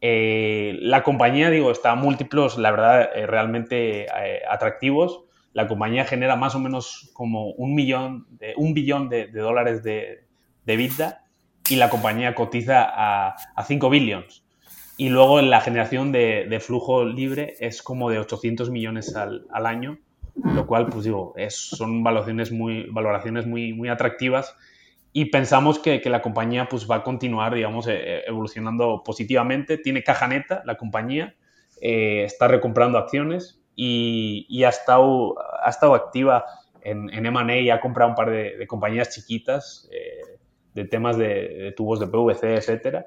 Eh, 0.00 0.76
la 0.80 1.02
compañía, 1.04 1.50
digo, 1.50 1.70
está 1.70 1.92
a 1.92 1.94
múltiplos, 1.94 2.58
la 2.58 2.72
verdad, 2.72 3.10
eh, 3.14 3.26
realmente 3.26 4.06
atractivos. 4.48 5.24
La 5.52 5.66
compañía 5.66 6.04
genera 6.04 6.36
más 6.36 6.54
o 6.54 6.60
menos 6.60 7.10
como 7.12 7.50
un 7.52 7.74
millón, 7.74 8.26
de, 8.30 8.54
un 8.56 8.74
billón 8.74 9.08
de, 9.08 9.26
dólares 9.28 9.82
de, 9.82 10.24
de 10.64 10.76
vida 10.76 11.24
y 11.68 11.76
la 11.76 11.90
compañía 11.90 12.34
cotiza 12.34 12.82
a, 12.82 13.36
a 13.56 13.64
5 13.64 13.90
billions. 13.90 14.44
Y 14.96 15.08
luego 15.08 15.40
la 15.40 15.60
generación 15.60 16.12
de, 16.12 16.58
flujo 16.60 17.04
libre 17.04 17.54
es 17.60 17.82
como 17.82 18.10
de 18.10 18.18
800 18.18 18.70
millones 18.70 19.16
al, 19.16 19.46
al 19.50 19.66
año 19.66 19.98
lo 20.34 20.66
cual, 20.66 20.86
pues 20.88 21.04
digo, 21.04 21.34
es, 21.36 21.54
son 21.54 22.02
valoraciones 22.02 22.52
muy, 22.52 22.86
valoraciones 22.90 23.46
muy, 23.46 23.72
muy 23.72 23.88
atractivas 23.88 24.56
y 25.12 25.26
pensamos 25.26 25.78
que, 25.78 26.00
que 26.00 26.10
la 26.10 26.22
compañía 26.22 26.68
pues, 26.68 26.88
va 26.88 26.96
a 26.96 27.02
continuar, 27.02 27.54
digamos, 27.54 27.86
e, 27.88 27.94
e, 27.94 28.24
evolucionando 28.26 29.02
positivamente. 29.04 29.78
Tiene 29.78 30.02
caja 30.02 30.28
neta 30.28 30.62
la 30.64 30.76
compañía, 30.76 31.34
eh, 31.80 32.24
está 32.24 32.48
recomprando 32.48 32.98
acciones 32.98 33.59
y, 33.82 34.44
y, 34.50 34.64
ha, 34.64 34.68
estado, 34.68 35.36
ha 35.64 35.70
estado 35.70 35.94
activa 35.94 36.44
en, 36.82 37.08
en 37.14 37.24
M&A 37.24 37.56
y 37.60 37.70
ha 37.70 37.80
comprado 37.80 38.10
un 38.10 38.14
par 38.14 38.28
de, 38.30 38.66
compañías 38.66 39.08
chiquitas 39.08 39.88
eh, 39.90 40.38
de 40.74 40.84
temas 40.84 41.16
de, 41.16 41.48
de, 41.48 41.72
tubos 41.72 41.98
de 41.98 42.06
PVC, 42.06 42.56
etcétera. 42.56 43.06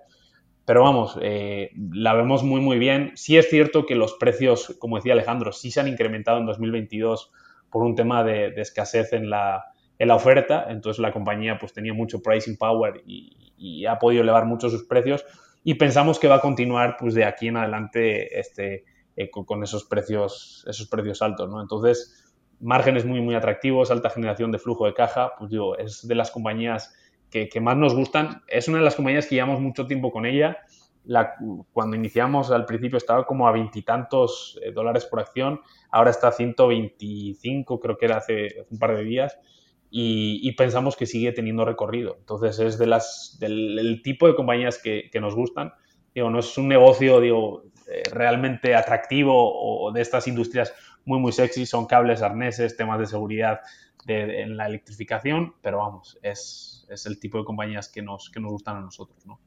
Pero 0.66 0.82
vamos, 0.82 1.16
eh, 1.22 1.70
la 1.92 2.16
vemos 2.16 2.42
muy, 2.42 2.60
muy 2.60 2.80
bien. 2.80 3.12
Sí 3.14 3.38
es 3.38 3.52
cierto 3.52 3.86
que 3.86 3.94
los 3.94 4.14
precios, 4.14 4.76
como 4.80 4.96
decía 4.96 5.14
Alejandro, 5.14 5.52
sí 5.52 5.70
se 5.70 5.80
han 5.80 5.88
incrementado 5.88 6.40
en 6.40 6.48
2022 6.48 7.32
por 7.70 7.84
un 7.84 7.94
tema 7.94 8.24
de, 8.24 8.48
escasez 8.58 9.14
en 9.14 9.30
la, 9.30 9.66
en 10.00 10.08
la, 10.08 10.16
oferta. 10.16 10.66
Entonces 10.70 11.00
la 11.00 11.12
compañía 11.12 11.60
pues 11.60 11.72
tenía 11.72 11.94
mucho 11.94 12.20
pricing 12.24 12.58
power 12.58 13.04
y, 13.06 13.86
ha 13.86 14.00
podido 14.00 14.24
elevar 14.24 14.46
mucho 14.46 14.72
sus 14.72 14.86
precios. 14.86 15.24
Y 15.64 15.76
pensamos 15.76 16.18
que 16.18 16.28
va 16.28 16.38
a 16.38 16.42
continuar 16.42 16.98
pues 17.00 17.14
de 17.14 17.26
aquí 17.26 17.50
en 17.50 17.58
adelante 17.58 18.40
este, 18.40 18.86
eh, 19.16 19.30
con, 19.30 19.64
esos 19.64 19.86
precios, 19.86 20.66
esos 20.68 20.88
precios 20.88 21.22
altos. 21.22 21.50
¿no? 21.50 21.62
Entonces, 21.62 22.34
márgenes 22.60 23.06
muy, 23.06 23.22
muy 23.22 23.36
atractivos, 23.36 23.92
alta 23.92 24.10
generación 24.10 24.52
de 24.52 24.60
flujo 24.60 24.86
de 24.86 24.94
caja. 24.94 25.34
Pues 25.38 25.52
digo, 25.52 25.78
es 25.78 26.08
de 26.08 26.16
las 26.16 26.32
compañías 26.32 26.94
que, 27.30 27.62
más 27.62 27.78
nos 27.78 27.96
gustan. 27.96 28.44
Es 28.48 28.68
una 28.68 28.78
de 28.78 28.84
las 28.84 28.96
compañías 28.96 29.26
que 29.26 29.36
llevamos 29.36 29.60
mucho 29.60 29.88
tiempo 29.88 30.12
con 30.12 30.26
ella. 30.26 30.58
La, 31.06 31.34
cuando 31.74 31.98
iniciamos 31.98 32.52
al 32.52 32.66
principio 32.66 32.98
estaba 32.98 33.26
como 33.26 33.48
a 33.48 33.52
veintitantos 33.52 34.58
eh, 34.64 34.72
dólares 34.72 35.06
por 35.06 35.20
acción, 35.20 35.60
ahora 35.92 36.12
está 36.12 36.30
a 36.30 36.32
125, 36.32 37.80
creo 37.80 37.98
que 37.98 38.06
era 38.06 38.18
hace, 38.18 38.66
un 38.70 38.80
par 38.80 38.96
de 38.96 39.04
días, 39.04 39.38
y, 39.90 40.50
pensamos 40.54 40.96
que 40.96 41.06
sigue 41.06 41.34
teniendo 41.34 41.66
recorrido. 41.66 42.16
Entonces 42.18 42.58
es 42.60 42.78
de 42.78 42.88
las, 42.88 43.38
del 43.40 44.02
tipo 44.04 44.28
de 44.28 44.36
compañías 44.36 44.82
que, 44.82 45.10
nos 45.20 45.36
gustan. 45.36 45.74
Digo, 46.16 46.30
no 46.30 46.40
es 46.40 46.58
un 46.58 46.68
negocio 46.68 47.20
digo, 47.20 47.64
eh, 47.88 48.04
realmente 48.12 48.76
atractivo 48.76 49.34
o 49.34 49.92
de 49.92 50.02
estas 50.02 50.28
industrias 50.28 50.74
muy, 51.06 51.20
muy 51.20 51.32
sexy, 51.32 51.66
son 51.66 51.86
cables, 51.86 52.22
arneses, 52.22 52.78
temas 52.78 53.00
de 53.00 53.06
seguridad 53.06 53.62
en 54.06 54.58
la 54.58 54.68
electrificación, 54.68 55.56
pero 55.62 55.78
vamos, 55.78 56.20
es, 56.22 56.86
es 56.90 57.06
el 57.06 57.20
tipo 57.20 57.38
de 57.38 57.46
compañías 57.46 57.90
que 57.90 58.02
nos, 58.02 58.30
que 58.30 58.40
nos 58.40 58.52
gustan 58.52 58.78
a 58.78 58.82
nosotros, 58.82 59.26
¿no? 59.26 59.40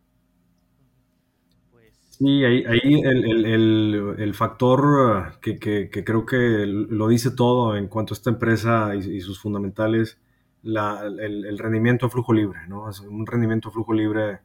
Sí, 2.19 2.45
ahí, 2.45 2.65
ahí 2.65 3.03
el, 3.05 3.45
el, 3.45 4.15
el, 4.19 4.35
factor 4.35 5.39
que, 5.43 5.59
que, 5.59 5.91
creo 5.91 6.25
que 6.25 6.65
lo 6.65 7.09
dice 7.09 7.31
todo 7.31 7.77
en 7.77 7.89
cuanto 7.89 8.15
a 8.15 8.17
esta 8.17 8.31
empresa 8.31 8.95
y, 8.97 9.21
sus 9.21 9.39
fundamentales, 9.39 10.19
la, 10.63 11.03
el, 11.05 11.59
rendimiento 11.59 12.07
a 12.07 12.09
flujo 12.09 12.33
libre, 12.33 12.61
¿no? 12.69 12.89
Es 12.89 13.01
un 13.01 13.27
rendimiento 13.27 13.69
a 13.69 13.73
flujo 13.73 13.93
libre 13.93 14.39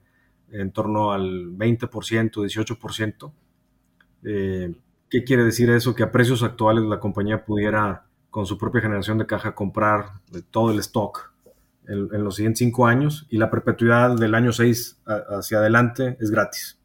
en 0.51 0.71
torno 0.73 1.13
al 1.13 1.57
20%, 1.57 1.89
18%. 1.89 3.31
Eh, 4.23 4.73
¿Qué 5.09 5.23
quiere 5.23 5.43
decir 5.43 5.69
eso? 5.69 5.93
Que 5.93 6.03
a 6.03 6.11
precios 6.11 6.43
actuales 6.43 6.85
la 6.85 6.99
compañía 6.99 7.43
pudiera, 7.43 8.05
con 8.29 8.45
su 8.45 8.57
propia 8.57 8.81
generación 8.81 9.17
de 9.17 9.25
caja, 9.25 9.53
comprar 9.53 10.21
todo 10.51 10.71
el 10.71 10.79
stock 10.79 11.31
en, 11.87 12.23
los 12.23 12.35
siguientes 12.35 12.59
cinco 12.59 12.87
años 12.87 13.27
y 13.29 13.37
la 13.37 13.49
perpetuidad 13.49 14.15
del 14.15 14.35
año 14.35 14.51
6 14.51 15.01
hacia 15.05 15.57
adelante 15.57 16.17
es 16.19 16.31
gratis. 16.31 16.77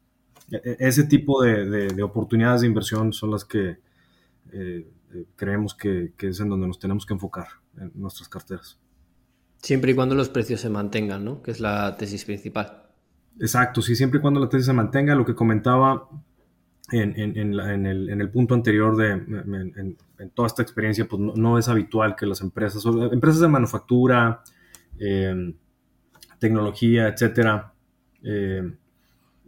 E, 0.51 0.55
e, 0.57 0.77
ese 0.79 1.03
tipo 1.03 1.41
de, 1.41 2.01
oportunidades 2.03 2.61
de 2.61 2.67
inversión 2.67 3.13
son 3.13 3.31
las 3.31 3.45
que 3.45 3.77
eh, 4.51 4.91
eh, 5.13 5.25
creemos 5.35 5.75
que, 5.75 6.13
es 6.17 6.39
en 6.39 6.49
donde 6.49 6.67
nos 6.67 6.79
tenemos 6.79 7.05
que 7.05 7.13
enfocar 7.13 7.47
en 7.77 7.91
nuestras 7.95 8.27
carteras. 8.27 8.77
Siempre 9.61 9.91
y 9.91 9.95
cuando 9.95 10.15
los 10.15 10.29
precios 10.29 10.61
se 10.61 10.69
mantengan, 10.69 11.23
¿no? 11.25 11.41
Que 11.41 11.51
es 11.51 11.59
la 11.59 11.95
tesis 11.97 12.25
principal. 12.25 12.83
Exacto, 13.39 13.81
sí, 13.81 13.95
siempre 13.95 14.19
y 14.19 14.21
cuando 14.21 14.39
la 14.39 14.49
tesis 14.49 14.67
se 14.67 14.73
mantenga. 14.73 15.15
Lo 15.15 15.25
que 15.25 15.35
comentaba 15.35 16.09
en, 16.91 18.21
el, 18.21 18.29
punto 18.29 18.53
anterior 18.53 18.95
de 18.95 19.11
en, 19.11 19.97
toda 20.33 20.47
esta 20.47 20.61
experiencia, 20.61 21.07
pues 21.07 21.21
no, 21.21 21.33
no, 21.35 21.57
es 21.57 21.67
habitual 21.67 22.15
que 22.15 22.25
las 22.25 22.41
empresas, 22.41 22.83
empresas 22.85 23.41
de 23.41 23.47
manufactura, 23.47 24.41
eh, 24.99 25.53
tecnología, 26.39 27.07
etcétera. 27.07 27.73
Eh, 28.23 28.71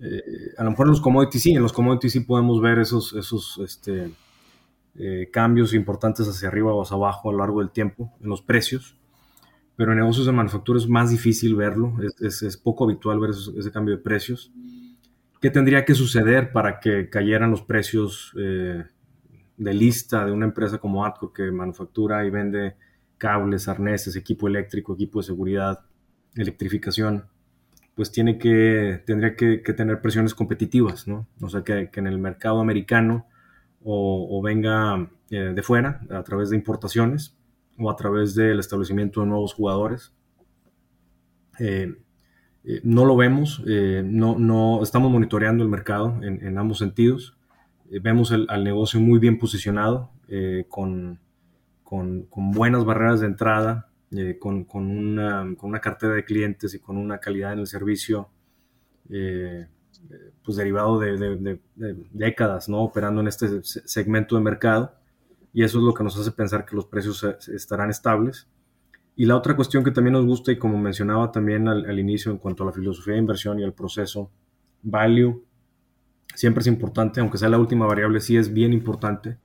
eh, 0.02 0.24
a 0.58 0.64
lo 0.64 0.72
mejor 0.72 0.88
en 0.88 0.92
los 0.92 1.02
commodities 1.02 1.44
sí, 1.44 1.52
en 1.54 1.62
los 1.62 1.74
commodities 1.74 2.14
sí 2.14 2.20
podemos 2.22 2.62
ver 2.62 2.80
esos, 2.80 3.14
este, 3.64 4.12
cambios 5.32 5.74
importantes 5.74 6.28
hacia 6.28 6.50
arriba 6.50 6.74
o 6.74 6.82
hacia 6.82 6.96
abajo 6.96 7.30
a 7.30 7.32
lo 7.32 7.40
largo 7.40 7.60
del 7.60 7.72
tiempo 7.72 8.14
en 8.22 8.30
los 8.30 8.42
precios, 8.42 8.98
pero 9.78 9.94
en 9.94 10.00
negocios 10.00 10.26
de 10.26 10.34
manufactura 10.34 10.78
es 10.78 10.90
más 10.90 11.10
difícil 11.10 11.56
verlo, 11.56 11.94
es, 12.20 12.58
poco 12.58 12.84
habitual 12.84 13.20
ver 13.20 13.30
ese 13.30 13.72
cambio 13.72 13.96
de 13.96 14.02
precios. 14.02 14.52
¿Qué 15.40 15.50
tendría 15.50 15.86
que 15.86 15.96
suceder 15.96 16.52
para 16.52 16.80
que 16.80 17.10
cayeran 17.10 17.52
los 17.52 17.62
precios 17.62 18.34
de 18.36 19.74
lista 19.74 20.26
de 20.26 20.32
una 20.32 20.46
empresa 20.46 20.78
como 20.78 21.06
Atco 21.06 21.34
que 21.34 21.52
manufactura 21.52 22.26
y 22.26 22.30
vende 22.30 22.76
cables, 23.18 23.68
arneses, 23.68 24.16
equipo 24.16 24.48
eléctrico, 24.48 24.94
equipo 24.94 25.20
de 25.20 25.26
seguridad, 25.26 25.82
electrificación, 26.36 27.26
pues 27.94 28.12
tiene 28.12 28.38
que, 28.38 29.04
tendría 29.06 29.36
que, 29.36 29.58
tener 29.58 30.02
presiones 30.02 30.34
competitivas, 30.34 31.08
¿no? 31.08 31.28
O 31.42 31.50
sea, 31.50 31.64
que, 31.64 31.90
en 31.94 32.08
el 32.08 32.18
mercado 32.18 32.62
americano 32.62 33.28
o, 33.84 34.42
venga 34.42 35.12
eh, 35.30 35.52
de 35.54 35.62
fuera, 35.62 36.02
a 36.10 36.24
través 36.24 36.50
de 36.50 36.56
importaciones 36.56 37.38
o 37.78 37.92
a 37.92 37.96
través 37.98 38.36
del 38.36 38.60
establecimiento 38.60 39.20
de 39.22 39.28
nuevos 39.28 39.54
jugadores. 39.54 40.14
Eh, 41.60 41.94
eh, 42.70 42.82
no 42.84 43.06
lo 43.06 43.16
vemos, 43.16 43.64
no, 43.66 44.38
no, 44.38 44.84
estamos 44.84 45.12
monitoreando 45.12 45.64
el 45.64 45.70
mercado 45.70 46.20
en, 46.22 46.58
ambos 46.58 46.80
sentidos. 46.80 47.36
vemos 47.90 48.32
al 48.32 48.64
negocio 48.64 49.00
muy 49.00 49.20
bien 49.20 49.40
posicionado, 49.40 50.12
con 50.70 51.20
buenas 51.84 52.86
barreras 52.86 53.22
de 53.22 53.28
entrada, 53.28 53.90
eh, 54.12 54.40
con, 54.40 54.66
una, 54.74 55.80
cartera 55.82 56.16
de 56.16 56.26
clientes 56.26 56.74
y 56.74 56.80
con 56.80 56.98
una 56.98 57.20
calidad 57.20 57.54
en 57.54 57.60
el 57.60 57.68
servicio, 57.68 58.30
eh, 59.10 59.68
pues 60.44 60.58
derivado 60.58 60.98
de, 60.98 61.60
décadas, 62.12 62.70
¿no? 62.70 62.82
Operando 62.82 63.22
en 63.22 63.28
este 63.28 63.62
segmento 63.64 64.36
de 64.36 64.42
mercado. 64.42 64.96
Y 65.54 65.64
eso 65.64 65.78
es 65.78 65.84
lo 65.84 65.94
que 65.94 66.04
nos 66.04 66.18
hace 66.18 66.32
pensar 66.32 66.66
que 66.66 66.76
los 66.76 66.86
precios 66.86 67.24
estarán 67.50 67.92
estables. 67.92 68.48
Y 69.20 69.26
la 69.26 69.36
otra 69.36 69.56
cuestión 69.56 69.84
que 69.84 69.92
también 69.92 70.14
nos 70.14 70.26
gusta, 70.26 70.52
y 70.52 70.58
como 70.58 70.80
mencionaba 70.80 71.32
también 71.32 71.68
al, 71.68 71.86
al 71.86 72.00
inicio 72.00 72.32
en 72.32 72.40
cuanto 72.40 72.64
a 72.64 72.68
la 72.68 72.72
filosofía 72.72 73.14
de 73.14 73.20
inversión 73.20 73.60
y 73.60 73.64
al 73.64 73.74
proceso, 73.74 74.32
value, 74.82 75.44
siempre 76.34 76.62
es 76.62 76.68
importante, 76.68 77.20
aunque 77.20 77.38
sea 77.38 77.50
la 77.50 77.60
última 77.60 77.86
variable, 77.86 78.20
sí 78.22 78.38
es 78.38 78.52
bien 78.52 78.74
importante 78.74 79.38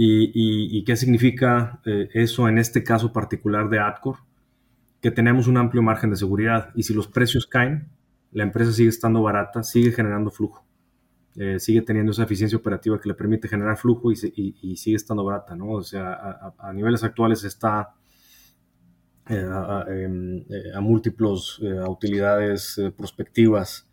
¿Y, 0.00 0.84
qué 0.84 0.96
significa 0.96 1.80
eh, 1.84 2.08
eso 2.14 2.48
en 2.48 2.58
este 2.58 2.84
caso 2.84 3.12
particular 3.12 3.68
de 3.68 3.80
Adcore? 3.80 4.20
Que 5.00 5.10
tenemos 5.10 5.48
un 5.48 5.56
amplio 5.56 5.82
margen 5.82 6.10
de 6.10 6.16
seguridad 6.16 6.70
y 6.76 6.84
si 6.84 6.94
los 6.94 7.08
precios 7.08 7.48
caen, 7.48 7.88
la 8.30 8.44
empresa 8.44 8.70
sigue 8.70 8.90
estando 8.90 9.22
barata, 9.22 9.64
sigue 9.64 9.90
generando 9.90 10.30
flujo, 10.30 10.64
eh, 11.34 11.58
sigue 11.58 11.82
teniendo 11.82 12.12
esa 12.12 12.22
eficiencia 12.22 12.56
operativa 12.56 13.00
que 13.00 13.08
le 13.08 13.14
permite 13.16 13.48
generar 13.48 13.76
flujo 13.76 14.12
y, 14.12 14.76
sigue 14.76 14.96
estando 14.96 15.24
barata, 15.24 15.56
¿no? 15.56 15.70
O 15.70 15.82
sea, 15.82 16.52
a, 16.56 16.72
niveles 16.72 17.02
actuales 17.02 17.42
está 17.42 17.96
em, 19.28 20.44
a, 20.74 20.80
múltiplos 20.80 21.60
a 21.84 21.88
utilidades 21.88 22.80
prospectivas 22.96 23.86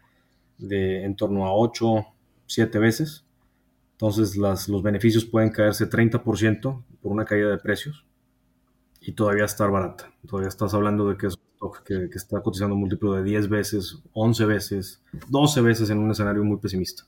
de 0.57 1.03
en 1.03 1.15
torno 1.15 1.45
a 1.45 1.53
8, 1.53 2.05
7 2.47 2.79
veces. 2.79 3.25
Entonces 3.93 4.35
los 4.35 4.83
beneficios 4.83 5.25
pueden 5.25 5.49
caerse 5.51 5.89
30% 5.89 6.83
por 7.01 7.11
una 7.11 7.25
caída 7.25 7.49
de 7.49 7.57
precios 7.57 8.05
y 8.99 9.13
todavía 9.13 9.45
estar 9.45 9.71
barata. 9.71 10.11
Todavía 10.27 10.49
estás 10.49 10.73
hablando 10.73 11.07
de 11.09 11.17
que 11.17 11.27
es 11.27 11.37
que, 11.85 12.09
que 12.09 12.17
está 12.17 12.41
cotizando 12.41 12.75
múltiplo 12.75 13.13
de 13.13 13.23
10 13.23 13.49
veces, 13.49 13.97
11 14.13 14.45
veces, 14.45 15.01
12 15.29 15.61
veces 15.61 15.89
en 15.89 15.99
un 15.99 16.11
escenario 16.11 16.43
muy 16.43 16.57
pesimista. 16.57 17.03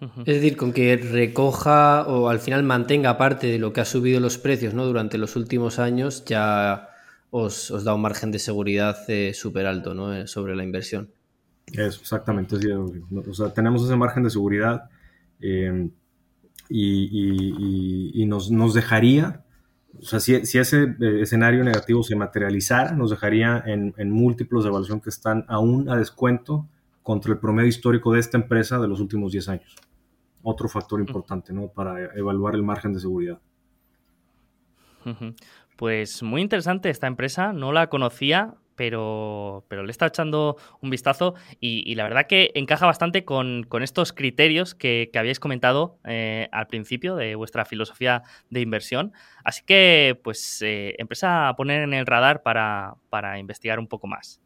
Es 0.00 0.26
decir, 0.26 0.56
con 0.56 0.72
que 0.72 0.96
recoja 0.96 2.06
o 2.06 2.28
al 2.28 2.38
final 2.38 2.62
mantenga 2.62 3.18
parte 3.18 3.48
de 3.48 3.58
lo 3.58 3.72
que 3.72 3.80
ha 3.80 3.84
subido 3.84 4.20
los 4.20 4.38
precios 4.38 4.74
¿no? 4.74 4.86
durante 4.86 5.18
los 5.18 5.34
últimos 5.36 5.78
años, 5.78 6.24
ya 6.24 6.90
os, 7.30 7.72
da 7.84 7.94
un 7.94 8.02
margen 8.02 8.30
de 8.30 8.38
seguridad 8.38 8.96
eh, 9.08 9.32
súper 9.34 9.66
alto 9.66 9.94
¿no? 9.94 10.14
Eh, 10.14 10.26
sobre 10.26 10.54
la 10.54 10.62
inversión. 10.62 11.10
Eso, 11.66 12.00
exactamente. 12.00 12.56
o 12.56 13.34
sea, 13.34 13.52
tenemos 13.52 13.84
ese 13.84 13.96
margen 13.96 14.22
de 14.22 14.30
seguridad 14.30 14.88
eh, 15.40 15.88
y, 16.70 18.24
nos, 18.26 18.50
nos, 18.50 18.74
dejaría 18.74 19.44
o 20.00 20.04
sea, 20.04 20.20
si, 20.20 20.34
ese 20.34 20.96
eh, 21.00 21.22
escenario 21.22 21.64
negativo 21.64 22.02
se 22.02 22.14
materializara, 22.14 22.92
nos 22.92 23.10
dejaría 23.10 23.62
en, 23.66 24.10
múltiplos 24.10 24.64
de 24.64 24.68
evaluación 24.68 25.00
que 25.00 25.10
están 25.10 25.44
aún 25.48 25.88
a 25.88 25.96
descuento 25.96 26.66
contra 27.02 27.32
el 27.32 27.38
promedio 27.38 27.68
histórico 27.68 28.12
de 28.12 28.20
esta 28.20 28.36
empresa 28.36 28.78
de 28.78 28.86
los 28.86 29.00
últimos 29.00 29.32
10 29.32 29.48
años. 29.48 29.76
Otro 30.42 30.68
factor 30.68 31.00
importante, 31.00 31.52
¿no? 31.52 31.68
Para 31.68 32.14
evaluar 32.14 32.54
el 32.54 32.62
margen 32.62 32.92
de 32.92 33.00
seguridad. 33.00 33.40
Pues 35.76 36.22
muy 36.22 36.42
interesante 36.42 36.90
esta 36.90 37.06
empresa, 37.06 37.52
no 37.52 37.72
la 37.72 37.88
conocía, 37.88 38.56
pero, 38.78 39.64
pero 39.68 39.82
le 39.82 39.90
está 39.90 40.06
echando 40.06 40.56
un 40.80 40.90
vistazo 40.90 41.34
y, 41.60 41.94
la 41.96 42.04
verdad 42.04 42.26
que 42.28 42.52
encaja 42.54 42.86
bastante 42.86 43.24
con, 43.24 43.66
estos 43.82 44.12
criterios 44.12 44.76
que, 44.76 45.10
habíais 45.14 45.40
comentado 45.40 45.98
eh, 46.04 46.48
al 46.52 46.68
principio 46.68 47.16
de 47.16 47.34
vuestra 47.34 47.64
filosofía 47.64 48.22
de 48.50 48.60
inversión. 48.60 49.12
Así 49.42 49.62
que, 49.66 50.18
pues, 50.22 50.62
eh, 50.62 50.94
empieza 50.98 51.48
a 51.48 51.56
poner 51.56 51.82
en 51.82 51.92
el 51.92 52.06
radar 52.06 52.42
para, 52.42 52.96
investigar 53.38 53.80
un 53.80 53.88
poco 53.88 54.06
más. 54.06 54.40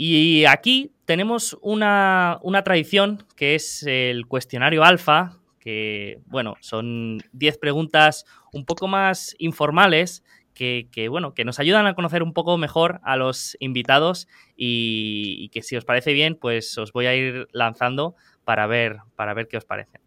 Y 0.00 0.44
aquí 0.44 0.92
tenemos 1.06 1.58
una, 1.60 2.38
una 2.42 2.62
tradición 2.62 3.24
que 3.34 3.56
es 3.56 3.82
el 3.82 4.26
cuestionario 4.26 4.84
alfa, 4.84 5.40
que, 5.58 6.20
bueno, 6.26 6.54
son 6.60 7.18
10 7.32 7.58
preguntas 7.58 8.24
un 8.52 8.64
poco 8.64 8.86
más 8.86 9.34
informales 9.38 10.22
que, 10.54 11.08
bueno, 11.08 11.34
que 11.34 11.44
nos 11.44 11.58
ayudan 11.58 11.86
a 11.86 11.94
conocer 11.94 12.22
un 12.22 12.32
poco 12.32 12.58
mejor 12.58 13.00
a 13.02 13.16
los 13.16 13.56
invitados 13.60 14.28
y, 14.56 15.48
que 15.50 15.62
si 15.62 15.76
os 15.76 15.84
parece 15.84 16.12
bien, 16.12 16.36
pues 16.36 16.78
os 16.78 16.92
voy 16.92 17.06
a 17.06 17.14
ir 17.14 17.48
lanzando 17.52 18.14
para 18.44 18.66
ver, 18.66 18.98
para 19.16 19.34
ver 19.34 19.48
qué 19.48 19.56
os 19.56 19.64
parece. 19.64 20.00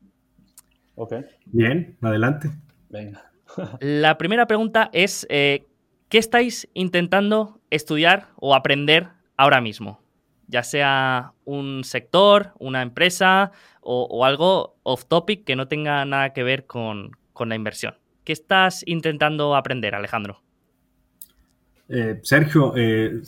Ok. 0.95 1.15
Bien, 1.45 1.97
adelante. 2.01 2.49
Venga. 2.89 3.31
La 3.81 4.17
primera 4.17 4.47
pregunta 4.47 4.89
es, 4.93 5.27
eh, 5.29 5.65
¿qué 6.07 6.17
estáis 6.17 6.69
intentando 6.73 7.59
estudiar 7.69 8.29
o 8.37 8.55
aprender 8.55 9.09
ahora 9.41 9.61
mismo? 9.61 10.01
Ya 10.47 10.63
sea 10.63 11.33
un 11.45 11.83
sector, 11.83 12.53
una 12.59 12.81
empresa 12.81 13.51
o, 13.81 14.25
algo 14.25 14.75
off 14.83 15.05
topic 15.05 15.45
que 15.45 15.55
no 15.55 15.67
tenga 15.67 16.03
nada 16.05 16.33
que 16.33 16.43
ver 16.43 16.65
con 16.65 17.11
la 17.39 17.55
inversión. 17.55 17.95
¿Qué 18.23 18.33
estás 18.33 18.83
intentando 18.85 19.55
aprender, 19.55 19.95
Alejandro? 19.95 20.41
Eh, 21.93 22.21
Sergio, 22.23 22.73
eh, 22.77 23.21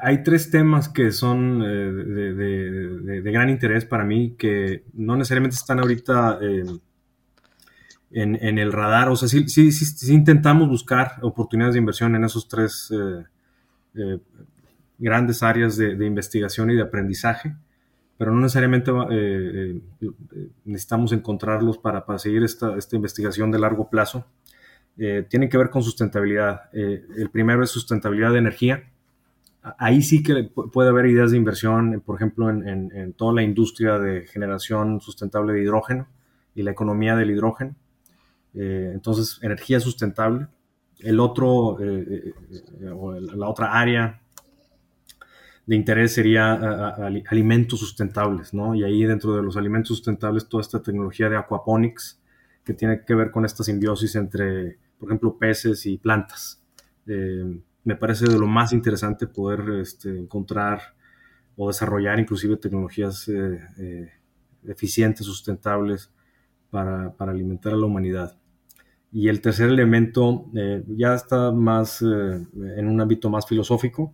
hay 0.00 0.22
tres 0.22 0.50
temas 0.50 0.88
que 0.88 1.12
son 1.12 1.62
eh, 1.62 1.92
de, 1.92 3.30
gran 3.30 3.50
interés 3.50 3.84
para 3.84 4.04
mí 4.04 4.36
que 4.38 4.84
no 4.94 5.16
necesariamente 5.16 5.56
están 5.56 5.80
ahorita 5.80 6.38
en, 8.10 8.58
el 8.58 8.72
radar. 8.72 9.10
O 9.10 9.16
sea, 9.16 9.28
sí, 9.28 9.46
sí, 9.48 10.14
intentamos 10.14 10.66
buscar 10.66 11.18
oportunidades 11.20 11.74
de 11.74 11.80
inversión 11.80 12.16
en 12.16 12.24
esos 12.24 12.48
tres 12.48 12.90
grandes 14.98 15.42
áreas 15.42 15.76
de, 15.76 16.06
investigación 16.06 16.70
y 16.70 16.74
de 16.74 16.82
aprendizaje, 16.82 17.54
pero 18.18 18.32
no 18.32 18.40
necesariamente 18.40 18.92
necesitamos 20.64 21.12
encontrarlos 21.12 21.78
para, 21.78 22.06
para 22.06 22.18
seguir 22.18 22.42
esta, 22.42 22.76
esta 22.76 22.96
investigación 22.96 23.50
de 23.50 23.58
largo 23.58 23.90
plazo 23.90 24.24
eh, 24.98 25.26
tienen 25.28 25.50
que 25.50 25.58
ver 25.58 25.70
con 25.70 25.82
sustentabilidad. 25.82 26.70
Eh, 26.72 27.04
el 27.16 27.30
primero 27.30 27.62
es 27.62 27.70
sustentabilidad 27.70 28.32
de 28.32 28.38
energía. 28.38 28.84
Ahí 29.78 30.00
sí 30.02 30.22
que 30.22 30.44
puede 30.44 30.90
haber 30.90 31.06
ideas 31.06 31.32
de 31.32 31.36
inversión, 31.36 32.00
por 32.04 32.16
ejemplo, 32.16 32.48
en, 32.48 33.12
toda 33.14 33.34
la 33.34 33.42
industria 33.42 33.98
de 33.98 34.26
generación 34.26 35.00
sustentable 35.00 35.52
de 35.52 35.62
hidrógeno 35.62 36.06
y 36.54 36.62
la 36.62 36.70
economía 36.70 37.16
del 37.16 37.30
hidrógeno. 37.30 37.74
Eh, 38.54 38.92
entonces, 38.94 39.40
energía 39.42 39.80
sustentable. 39.80 40.46
El 41.00 41.18
otro, 41.18 41.78
la 41.78 43.48
otra 43.48 43.78
área 43.78 44.22
de 45.66 45.76
interés 45.76 46.14
sería 46.14 46.52
alimentos 47.28 47.80
sustentables, 47.80 48.54
¿no? 48.54 48.74
Y 48.74 48.84
ahí 48.84 49.04
dentro 49.04 49.34
de 49.34 49.42
los 49.42 49.56
alimentos 49.56 49.88
sustentables, 49.88 50.48
toda 50.48 50.60
esta 50.60 50.80
tecnología 50.80 51.28
de 51.28 51.36
aquaponics, 51.36 52.20
que 52.64 52.72
tiene 52.72 53.04
que 53.04 53.14
ver 53.14 53.30
con 53.30 53.44
esta 53.44 53.62
simbiosis 53.64 54.14
entre 54.16 54.78
por 54.98 55.08
ejemplo, 55.08 55.36
peces 55.38 55.86
y 55.86 55.98
plantas. 55.98 56.62
Eh, 57.06 57.60
me 57.84 57.96
parece 57.96 58.26
de 58.26 58.38
lo 58.38 58.46
más 58.46 58.72
interesante 58.72 59.26
poder 59.26 59.80
este, 59.80 60.18
encontrar 60.18 60.80
o 61.56 61.68
desarrollar 61.68 62.18
inclusive 62.18 62.56
tecnologías 62.56 63.28
eh, 63.28 63.60
eh, 63.78 64.10
eficientes, 64.66 65.26
sustentables 65.26 66.10
para, 66.70 67.14
alimentar 67.18 67.72
a 67.72 67.76
la 67.76 67.86
humanidad. 67.86 68.36
Y 69.12 69.28
el 69.28 69.40
tercer 69.40 69.70
elemento 69.70 70.46
ya 70.88 71.14
está 71.14 71.50
más 71.52 72.02
en 72.02 72.86
un 72.86 73.00
ámbito 73.00 73.30
más 73.30 73.46
filosófico, 73.46 74.12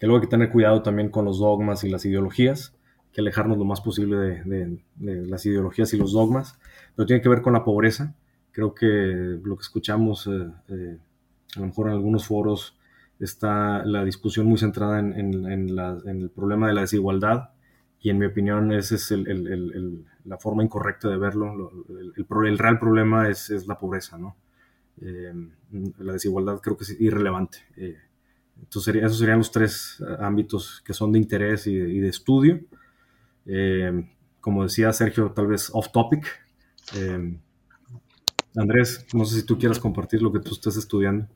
que 0.00 0.06
luego 0.06 0.16
hay 0.16 0.26
que 0.26 0.30
tener 0.30 0.50
cuidado 0.50 0.82
también 0.82 1.10
con 1.10 1.24
los 1.26 1.38
dogmas 1.38 1.84
y 1.84 1.88
las 1.88 2.04
ideologías, 2.04 2.74
que 3.12 3.20
alejarnos 3.20 3.58
lo 3.58 3.64
más 3.64 3.80
posible 3.80 4.42
de 4.44 4.80
las 4.98 5.46
ideologías 5.46 5.92
y 5.94 5.98
los 5.98 6.12
dogmas, 6.12 6.58
pero 6.96 7.06
tiene 7.06 7.22
que 7.22 7.28
ver 7.28 7.42
con 7.42 7.52
la 7.52 7.62
pobreza 7.62 8.16
Creo 8.52 8.74
que 8.74 8.86
lo 8.86 9.56
que 9.56 9.62
escuchamos, 9.62 10.26
eh, 10.26 10.50
eh, 10.68 10.98
a 11.56 11.60
lo 11.60 11.66
mejor 11.66 11.88
en 11.88 11.94
algunos 11.94 12.26
foros, 12.26 12.76
está 13.18 13.84
la 13.84 14.04
discusión 14.04 14.46
muy 14.46 14.58
centrada 14.58 14.98
en, 14.98 15.68
el 16.06 16.30
problema 16.34 16.68
de 16.68 16.74
la 16.74 16.80
desigualdad 16.82 17.50
y 18.00 18.10
en 18.10 18.18
mi 18.18 18.26
opinión 18.26 18.72
esa 18.72 18.94
es 18.94 19.14
la 20.24 20.38
forma 20.38 20.64
incorrecta 20.64 21.08
de 21.08 21.18
verlo. 21.18 21.70
El, 22.16 22.58
real 22.58 22.78
problema 22.78 23.28
es, 23.28 23.50
la 23.66 23.78
pobreza, 23.78 24.18
¿no? 24.18 24.36
Eh, 25.02 25.32
la 25.98 26.14
desigualdad 26.14 26.60
creo 26.60 26.76
que 26.76 26.84
es 26.84 27.00
irrelevante. 27.00 27.58
Entonces 28.62 28.96
esos 28.96 29.18
serían 29.18 29.38
los 29.38 29.50
tres 29.50 30.02
ámbitos 30.18 30.82
que 30.84 30.92
son 30.92 31.12
de 31.12 31.18
interés 31.18 31.66
y 31.66 31.76
de, 31.76 32.08
estudio. 32.08 32.60
como 34.40 34.62
decía 34.64 34.92
Sergio, 34.92 35.32
tal 35.32 35.46
vez 35.48 35.70
off 35.72 35.90
topic. 35.90 36.26
Andrés, 38.56 39.06
no 39.14 39.24
sé 39.24 39.40
si 39.40 39.46
tú 39.46 39.58
quieras 39.58 39.78
compartir 39.78 40.22
lo 40.22 40.32
que 40.32 40.40
tú 40.40 40.52
estás 40.52 40.76
estudiando. 40.76 41.26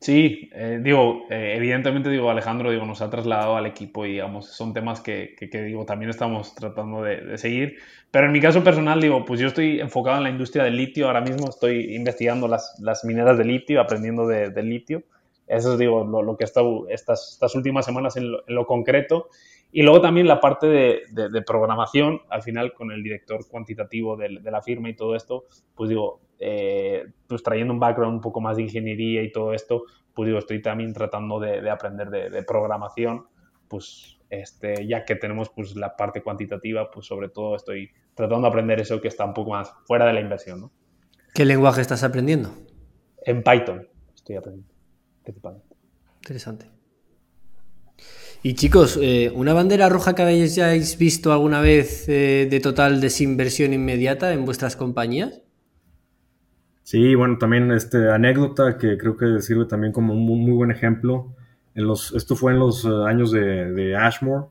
Sí, 0.00 0.48
eh, 0.54 0.78
digo, 0.80 1.24
eh, 1.28 1.54
evidentemente, 1.56 2.08
digo, 2.08 2.30
Alejandro, 2.30 2.70
digo, 2.70 2.86
nos 2.86 3.02
ha 3.02 3.10
trasladado 3.10 3.56
al 3.56 3.66
equipo 3.66 4.06
y, 4.06 4.12
digamos, 4.12 4.46
son 4.46 4.72
temas 4.72 5.00
que, 5.00 5.34
que, 5.36 5.62
digo, 5.62 5.84
también 5.86 6.10
estamos 6.10 6.54
tratando 6.54 7.02
de, 7.02 7.36
seguir. 7.36 7.78
Pero 8.12 8.26
en 8.26 8.32
mi 8.32 8.40
caso 8.40 8.62
personal, 8.62 9.00
digo, 9.00 9.24
pues 9.24 9.40
yo 9.40 9.48
estoy 9.48 9.80
enfocado 9.80 10.18
en 10.18 10.22
la 10.22 10.30
industria 10.30 10.62
del 10.62 10.76
litio 10.76 11.08
ahora 11.08 11.20
mismo, 11.20 11.48
estoy 11.48 11.96
investigando 11.96 12.46
las, 12.46 12.76
las 12.80 13.04
mineras 13.04 13.38
de 13.38 13.44
litio, 13.44 13.80
aprendiendo 13.80 14.28
de, 14.28 14.62
litio. 14.62 15.02
Eso 15.48 15.72
es, 15.72 15.78
digo, 15.78 16.04
lo, 16.04 16.36
que 16.36 16.44
he 16.44 16.46
estado 16.46 16.88
estas, 16.88 17.32
estas 17.32 17.54
últimas 17.54 17.84
semanas 17.84 18.16
en 18.16 18.32
lo, 18.32 18.44
en 18.46 18.54
lo 18.54 18.66
concreto. 18.66 19.28
Y 19.70 19.82
luego 19.82 20.00
también 20.00 20.26
la 20.26 20.40
parte 20.40 20.66
de, 20.66 21.02
de, 21.12 21.42
programación, 21.42 22.22
al 22.30 22.42
final 22.42 22.72
con 22.72 22.90
el 22.90 23.02
director 23.02 23.46
cuantitativo 23.48 24.16
de, 24.16 24.38
de, 24.40 24.50
la 24.50 24.62
firma 24.62 24.88
y 24.88 24.96
todo 24.96 25.14
esto, 25.14 25.44
pues 25.74 25.90
digo, 25.90 26.20
eh, 26.38 27.04
pues 27.26 27.42
trayendo 27.42 27.74
un 27.74 27.80
background 27.80 28.14
un 28.14 28.20
poco 28.20 28.40
más 28.40 28.56
de 28.56 28.62
ingeniería 28.62 29.22
y 29.22 29.32
todo 29.32 29.52
esto, 29.52 29.84
pues 30.14 30.26
digo, 30.26 30.38
estoy 30.38 30.62
también 30.62 30.92
tratando 30.92 31.40
de, 31.40 31.68
aprender 31.68 32.10
de, 32.10 32.42
programación, 32.44 33.26
pues 33.68 34.18
este, 34.30 34.86
ya 34.86 35.04
que 35.04 35.16
tenemos 35.16 35.50
pues 35.50 35.74
la 35.76 35.96
parte 35.96 36.22
cuantitativa, 36.22 36.90
pues 36.90 37.06
sobre 37.06 37.28
todo 37.28 37.56
estoy 37.56 37.90
tratando 38.14 38.42
de 38.42 38.48
aprender 38.48 38.80
eso 38.80 39.00
que 39.00 39.08
está 39.08 39.24
un 39.24 39.34
poco 39.34 39.50
más 39.50 39.72
fuera 39.84 40.06
de 40.06 40.12
la 40.12 40.20
inversión, 40.20 40.60
¿no? 40.60 40.72
¿Qué 41.34 41.44
lenguaje 41.44 41.80
estás 41.80 42.02
aprendiendo? 42.04 42.50
En 43.24 43.42
Python 43.42 43.86
estoy 44.14 44.36
aprendiendo, 44.36 44.72
Interesante. 46.18 46.66
Y 48.42 48.54
chicos, 48.54 48.98
eh, 49.02 49.32
¿una 49.34 49.52
bandera 49.52 49.88
roja 49.88 50.14
que 50.14 50.22
hayáis 50.22 50.96
visto 50.96 51.32
alguna 51.32 51.60
vez 51.60 52.08
eh, 52.08 52.46
de 52.48 52.60
total 52.60 53.00
desinversión 53.00 53.72
inmediata 53.72 54.32
en 54.32 54.44
vuestras 54.44 54.76
compañías? 54.76 55.42
Sí, 56.88 57.14
bueno, 57.14 57.36
también 57.36 57.70
este 57.70 58.10
anécdota 58.10 58.78
que 58.78 58.96
creo 58.96 59.14
que 59.14 59.42
sirve 59.42 59.66
también 59.66 59.92
como 59.92 60.14
un 60.14 60.20
muy, 60.20 60.52
buen 60.54 60.70
ejemplo. 60.70 61.34
En 61.74 61.86
los, 61.86 62.14
esto 62.14 62.34
fue 62.34 62.52
en 62.52 62.60
los 62.60 62.82
eh, 62.86 62.88
años 63.06 63.30
de, 63.30 63.94
Ashmore, 63.94 64.46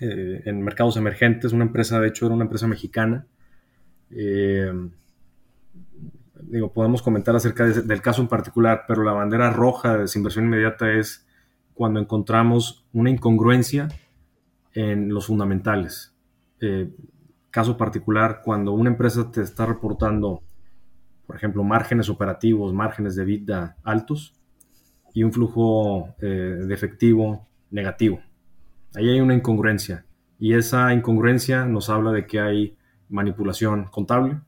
eh, 0.00 0.42
en 0.44 0.60
mercados 0.64 0.96
emergentes, 0.96 1.52
una 1.52 1.62
empresa, 1.62 2.00
de 2.00 2.08
hecho, 2.08 2.26
era 2.26 2.34
una 2.34 2.42
empresa 2.42 2.66
mexicana. 2.66 3.26
Eh, 4.10 4.72
digo, 6.50 6.72
podemos 6.72 7.02
comentar 7.02 7.36
acerca 7.36 7.64
del 7.64 8.02
caso 8.02 8.22
en 8.22 8.28
particular, 8.28 8.84
pero 8.86 9.02
la 9.02 9.12
bandera 9.12 9.50
roja 9.50 9.94
de 9.94 10.00
desinversión 10.02 10.46
inmediata 10.46 10.92
es 10.92 11.26
cuando 11.74 12.00
encontramos 12.00 12.86
una 12.92 13.10
incongruencia 13.10 13.88
en 14.72 15.12
los 15.12 15.26
fundamentales. 15.26 16.14
caso 17.50 17.76
particular, 17.76 18.42
cuando 18.44 18.72
una 18.72 18.90
empresa 18.90 19.30
te 19.30 19.42
está 19.42 19.66
reportando 19.66 20.42
por 21.26 21.36
ejemplo, 21.36 21.64
márgenes 21.64 22.08
operativos, 22.08 22.72
márgenes 22.72 23.16
de 23.16 23.24
vida 23.24 23.76
altos 23.82 24.34
y 25.12 25.24
un 25.24 25.32
flujo 25.32 26.14
eh, 26.20 26.26
de 26.26 26.74
efectivo 26.74 27.46
negativo. 27.70 28.20
Ahí 28.94 29.08
hay 29.08 29.20
una 29.20 29.34
incongruencia 29.34 30.06
y 30.38 30.54
esa 30.54 30.92
incongruencia 30.94 31.64
nos 31.64 31.90
habla 31.90 32.12
de 32.12 32.26
que 32.26 32.40
hay 32.40 32.76
manipulación 33.08 33.86
contable 33.86 34.40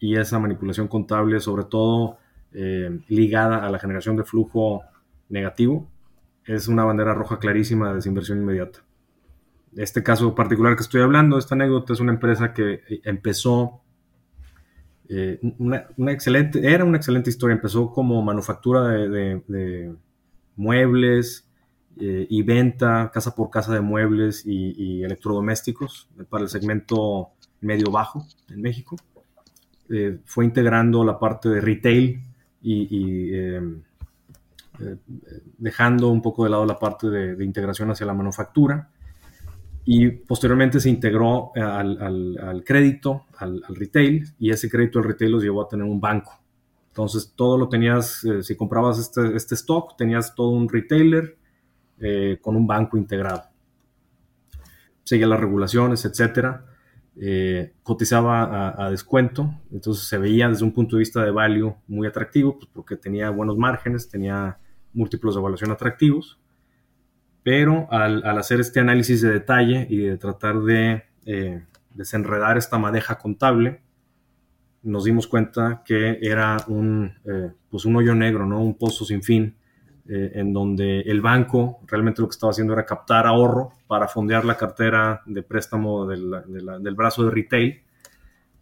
y 0.00 0.16
esa 0.16 0.38
manipulación 0.38 0.88
contable 0.88 1.38
sobre 1.40 1.64
todo 1.64 2.18
eh, 2.52 3.00
ligada 3.08 3.64
a 3.64 3.70
la 3.70 3.78
generación 3.78 4.16
de 4.16 4.24
flujo 4.24 4.82
negativo 5.28 5.88
es 6.44 6.66
una 6.66 6.84
bandera 6.84 7.14
roja 7.14 7.38
clarísima 7.38 7.90
de 7.90 7.96
desinversión 7.96 8.38
inmediata. 8.38 8.80
Este 9.76 10.02
caso 10.02 10.34
particular 10.34 10.74
que 10.74 10.82
estoy 10.82 11.02
hablando, 11.02 11.38
esta 11.38 11.54
anécdota 11.54 11.92
es 11.92 12.00
una 12.00 12.12
empresa 12.12 12.52
que 12.52 12.80
empezó 13.04 13.82
eh, 15.12 15.40
una, 15.58 16.12
excelente, 16.12 16.72
era 16.72 16.84
una 16.84 16.96
excelente 16.96 17.30
historia. 17.30 17.54
Empezó 17.54 17.92
como 17.92 18.22
manufactura 18.22 18.88
de, 18.88 19.92
muebles 20.54 21.48
eh, 21.98 22.26
y 22.30 22.42
venta 22.42 23.10
casa 23.12 23.34
por 23.34 23.50
casa 23.50 23.74
de 23.74 23.80
muebles 23.80 24.44
y, 24.46 25.02
electrodomésticos 25.02 26.08
para 26.28 26.44
el 26.44 26.48
segmento 26.48 27.30
medio-bajo 27.60 28.24
en 28.50 28.62
México. 28.62 28.96
Eh, 29.90 30.18
fue 30.24 30.44
integrando 30.44 31.04
la 31.04 31.18
parte 31.18 31.48
de 31.48 31.60
retail 31.60 32.22
y, 32.62 33.44
dejando 35.58 36.08
un 36.08 36.22
poco 36.22 36.44
de 36.44 36.50
lado 36.50 36.64
la 36.64 36.78
parte 36.78 37.08
de 37.08 37.44
integración 37.44 37.90
hacia 37.90 38.06
la 38.06 38.14
manufactura 38.14 38.88
y 39.84 40.08
posteriormente 40.08 40.78
se 40.80 40.90
integró 40.90 41.52
eh, 41.54 41.60
al, 41.60 42.62
crédito, 42.64 43.26
al, 43.38 43.62
retail, 43.70 44.24
y 44.38 44.50
ese 44.50 44.70
crédito 44.70 44.98
al 44.98 45.04
retail 45.06 45.32
los 45.32 45.42
llevó 45.42 45.62
a 45.62 45.68
tener 45.68 45.84
un 45.84 46.00
banco. 46.00 46.38
Entonces, 46.88 47.32
todo 47.34 47.56
lo 47.56 47.68
tenías, 47.68 48.24
eh, 48.24 48.42
si 48.42 48.56
comprabas 48.56 48.98
este, 48.98 49.34
este, 49.34 49.54
stock, 49.54 49.96
tenías 49.96 50.34
todo 50.34 50.50
un 50.50 50.68
retailer 50.68 51.36
eh, 51.98 52.38
con 52.40 52.56
un 52.56 52.66
banco 52.66 52.96
integrado. 52.96 53.44
Seguía 55.02 55.26
las 55.26 55.40
regulaciones, 55.40 56.04
etcétera. 56.04 56.66
Cotizaba 57.82 58.86
a, 58.86 58.90
descuento, 58.90 59.54
entonces 59.70 60.06
se 60.08 60.16
veía 60.16 60.48
desde 60.48 60.64
un 60.64 60.72
punto 60.72 60.96
de 60.96 61.00
vista 61.00 61.22
de 61.22 61.30
value 61.30 61.74
muy 61.86 62.06
atractivo, 62.06 62.56
pues 62.56 62.68
porque 62.72 62.96
tenía 62.96 63.30
buenos 63.30 63.56
márgenes, 63.58 64.08
tenía 64.08 64.58
múltiplos 64.92 65.34
de 65.34 65.40
evaluación 65.40 65.70
atractivos. 65.70 66.38
Pero 67.42 67.88
al, 67.90 68.24
hacer 68.38 68.60
este 68.60 68.80
análisis 68.80 69.22
de 69.22 69.30
detalle 69.30 69.86
y 69.88 69.98
de 69.98 70.18
tratar 70.18 70.60
de 70.60 71.04
eh, 71.26 71.64
desenredar 71.94 72.58
esta 72.58 72.78
madeja 72.78 73.18
contable, 73.18 73.82
nos 74.82 75.04
dimos 75.04 75.26
cuenta 75.26 75.82
que 75.84 76.18
era 76.22 76.56
un, 76.68 77.14
eh, 77.24 77.52
pues 77.70 77.84
un 77.84 77.96
hoyo 77.96 78.14
negro, 78.14 78.46
¿no? 78.46 78.62
un 78.62 78.76
pozo 78.76 79.04
sin 79.04 79.22
fin, 79.22 79.56
eh, 80.10 80.32
en 80.34 80.52
donde 80.52 81.00
el 81.02 81.20
banco 81.20 81.78
realmente 81.86 82.20
lo 82.20 82.28
que 82.28 82.32
estaba 82.32 82.50
haciendo 82.50 82.72
era 82.72 82.84
captar 82.84 83.26
ahorro 83.26 83.70
para 83.86 84.08
fondear 84.08 84.44
la 84.44 84.56
cartera 84.56 85.22
de 85.24 85.42
préstamo 85.42 86.06
del 86.06 86.94
brazo 86.96 87.24
de 87.24 87.30
retail, 87.30 87.82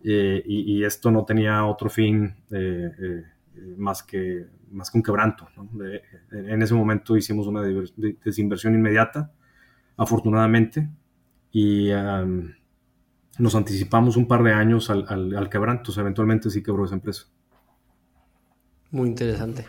y, 0.01 0.79
y, 0.79 0.85
esto 0.85 1.11
no 1.11 1.25
tenía 1.25 1.65
otro 1.65 1.91
fin 1.91 2.33
más 3.77 4.05
que 4.05 4.47
más 4.71 4.91
que 4.91 4.99
un 4.99 5.03
quebranto. 5.03 5.49
en 6.31 6.63
ese 6.63 6.75
momento 6.75 7.17
hicimos 7.17 7.47
una 7.47 7.63
desinversión 8.23 8.75
inmediata, 8.75 9.33
afortunadamente, 9.97 10.89
y 11.53 11.91
nos 13.39 13.55
anticipamos 13.55 14.17
un 14.17 14.27
par 14.27 14.43
de 14.43 14.53
años 14.53 14.91
al, 14.91 15.49
quebranto. 15.51 15.93
eventualmente 15.99 16.51
sí 16.51 16.63
quebró 16.63 16.85
esa 16.85 16.95
empresa. 16.95 17.25
Muy 18.91 19.09
interesante. 19.09 19.67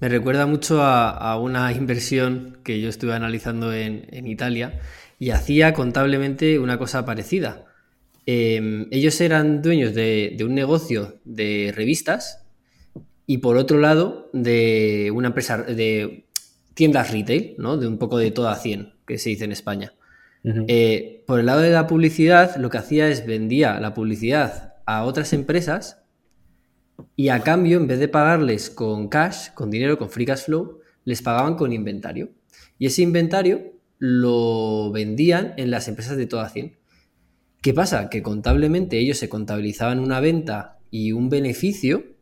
Me 0.00 0.08
recuerda 0.08 0.46
mucho 0.46 0.82
a, 0.82 1.38
una 1.38 1.72
inversión 1.72 2.58
que 2.62 2.80
yo 2.80 2.88
estuve 2.88 3.14
analizando 3.14 3.72
en, 3.72 4.26
Italia 4.26 4.80
y 5.18 5.30
hacía 5.30 5.72
contablemente 5.72 6.58
una 6.58 6.78
cosa 6.78 7.04
parecida. 7.04 7.64
Em, 8.26 8.88
ellos 8.90 9.20
eran 9.20 9.62
dueños 9.62 9.94
de, 9.94 10.36
un 10.40 10.54
negocio 10.54 11.20
de 11.24 11.72
revistas 11.74 12.44
y 13.26 13.38
por 13.38 13.56
otro 13.56 13.78
lado, 13.78 14.30
de 14.32 15.10
una 15.14 15.28
empresa 15.28 15.58
de 15.58 16.26
tiendas 16.74 17.10
retail, 17.10 17.54
¿no? 17.58 17.76
De 17.76 17.88
un 17.88 17.98
poco 17.98 18.18
de 18.18 18.30
toda 18.30 18.54
100, 18.54 18.94
que 19.06 19.18
se 19.18 19.30
dice 19.30 19.44
en 19.44 19.52
España. 19.52 19.94
Eh, 20.68 21.24
por 21.26 21.40
el 21.40 21.46
lado 21.46 21.60
de 21.60 21.70
la 21.70 21.88
publicidad, 21.88 22.54
lo 22.56 22.70
que 22.70 22.78
hacía 22.78 23.08
es 23.08 23.26
vendía 23.26 23.80
la 23.80 23.94
publicidad 23.94 24.74
a 24.86 25.02
otras 25.02 25.32
empresas 25.32 26.05
y 27.14 27.28
a 27.28 27.40
cambio, 27.40 27.78
en 27.78 27.86
vez 27.86 27.98
de 27.98 28.08
pagarles 28.08 28.70
con 28.70 29.08
cash, 29.08 29.50
con 29.54 29.70
dinero, 29.70 29.98
con 29.98 30.10
free 30.10 30.26
cash 30.26 30.44
flow, 30.44 30.80
les 31.04 31.22
pagaban 31.22 31.56
con 31.56 31.72
inventario. 31.72 32.30
Y 32.78 32.86
ese 32.86 33.02
inventario 33.02 33.72
lo 33.98 34.90
vendían 34.92 35.54
en 35.56 35.70
las 35.70 35.88
empresas 35.88 36.16
de 36.16 36.26
toda 36.26 36.48
100. 36.48 36.76
¿Qué 37.62 37.74
pasa? 37.74 38.10
Que 38.10 38.22
contablemente 38.22 38.98
ellos 38.98 39.18
se 39.18 39.28
contabilizaban 39.28 39.98
una 39.98 40.20
venta 40.20 40.78
y 40.90 41.12
un 41.12 41.28
beneficio 41.28 42.16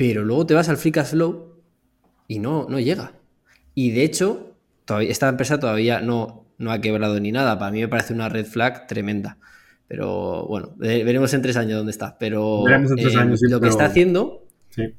pero 0.00 0.24
luego 0.24 0.46
te 0.46 0.54
vas 0.54 0.70
al 0.70 0.78
Free 0.78 0.92
Cash 0.92 1.08
Flow 1.08 1.60
y 2.26 2.38
no, 2.38 2.66
no 2.70 2.80
llega. 2.80 3.12
Y 3.74 3.90
de 3.90 4.04
hecho, 4.04 4.56
esta 5.02 5.28
empresa 5.28 5.60
todavía 5.60 6.00
no, 6.00 6.46
no 6.56 6.72
ha 6.72 6.80
quebrado 6.80 7.20
ni 7.20 7.32
nada. 7.32 7.58
Para 7.58 7.70
mí 7.70 7.80
me 7.80 7.88
parece 7.88 8.14
una 8.14 8.30
red 8.30 8.46
flag 8.46 8.86
tremenda. 8.86 9.36
Pero 9.90 10.46
bueno, 10.46 10.72
veremos 10.78 11.34
en 11.34 11.42
tres 11.42 11.56
años 11.56 11.76
dónde 11.76 11.90
está. 11.90 12.16
Pero 12.16 12.62
eh, 12.68 12.78
lo 13.48 13.60
que 13.60 13.66
está 13.66 13.86
haciendo 13.86 14.46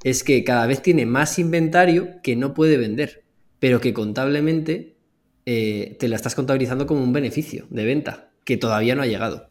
es 0.03 0.21
que 0.21 0.43
cada 0.43 0.67
vez 0.67 0.81
tiene 0.81 1.05
más 1.05 1.39
inventario 1.39 2.21
que 2.21 2.35
no 2.35 2.53
puede 2.53 2.75
vender, 2.75 3.23
pero 3.59 3.79
que 3.79 3.93
contablemente 3.93 4.97
eh, 5.45 5.95
te 5.97 6.09
la 6.09 6.17
estás 6.17 6.35
contabilizando 6.35 6.87
como 6.87 7.01
un 7.01 7.13
beneficio 7.13 7.67
de 7.69 7.85
venta 7.85 8.31
que 8.43 8.57
todavía 8.57 8.93
no 8.93 9.01
ha 9.01 9.07
llegado. 9.07 9.49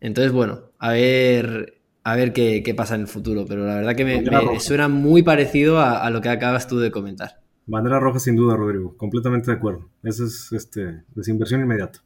Entonces, 0.00 0.32
bueno, 0.32 0.70
a 0.78 0.92
ver 0.92 1.82
a 2.02 2.16
ver 2.16 2.32
qué, 2.32 2.74
pasa 2.74 2.94
en 2.94 3.02
el 3.02 3.06
futuro, 3.06 3.44
pero 3.46 3.66
la 3.66 3.74
verdad 3.74 3.94
que 3.94 4.06
me, 4.06 4.60
suena 4.60 4.88
muy 4.88 5.22
parecido 5.22 5.78
a, 5.78 6.08
lo 6.08 6.22
que 6.22 6.30
acabas 6.30 6.66
tú 6.66 6.78
de 6.78 6.90
comentar. 6.90 7.42
Bandera 7.66 8.00
roja 8.00 8.18
sin 8.18 8.34
duda, 8.34 8.56
Rodrigo, 8.56 8.96
completamente 8.96 9.50
de 9.50 9.58
acuerdo. 9.58 9.90
Esa 10.02 10.24
es 10.24 10.52
este, 10.52 11.02
desinversión 11.14 11.60
inmediata. 11.60 12.02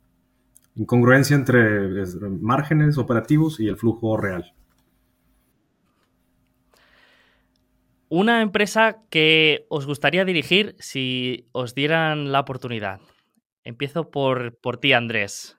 Incongruencia 0.79 1.37
entre 1.37 1.61
márgenes 2.41 2.97
operativos 2.99 3.61
y 3.61 3.69
el 3.69 3.77
flujo 3.77 4.17
real. 4.17 4.55
Una 8.09 8.41
empresa 8.41 9.03
que 9.11 9.67
os 9.69 9.85
gustaría 9.87 10.25
dirigir 10.25 10.77
si 10.79 11.49
os 11.53 11.75
dieran 11.75 12.33
la 12.33 12.41
oportunidad. 12.41 13.01
Empiezo 13.65 14.11
por, 14.11 14.57
por 14.57 14.79
ti, 14.79 14.95
Andrés. 14.95 15.59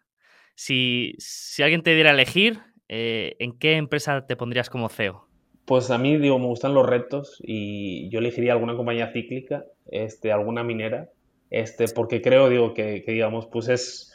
Si, 0.56 1.14
si 1.20 1.62
alguien 1.62 1.84
te 1.84 1.94
diera 1.94 2.10
a 2.10 2.14
elegir, 2.14 2.60
eh, 2.88 3.36
¿en 3.40 3.58
qué 3.58 3.76
empresa 3.76 4.26
te 4.26 4.36
pondrías 4.36 4.70
como 4.70 4.90
CEO? 4.90 5.28
Pues 5.66 5.92
a 5.92 6.00
mí, 6.00 6.18
digo, 6.18 6.40
me 6.40 6.48
gustan 6.48 6.74
los 6.74 6.88
retos 6.88 7.38
y 7.40 8.10
yo 8.10 8.18
elegiría 8.18 8.54
alguna 8.54 8.76
compañía 8.76 9.12
cíclica, 9.14 9.66
este, 9.86 10.32
alguna 10.32 10.64
minera, 10.64 11.10
este, 11.52 11.86
porque 11.90 12.22
creo, 12.24 12.50
digo, 12.50 12.74
que, 12.74 13.04
digamos, 13.06 13.46
pues 13.46 13.68
es, 13.68 14.09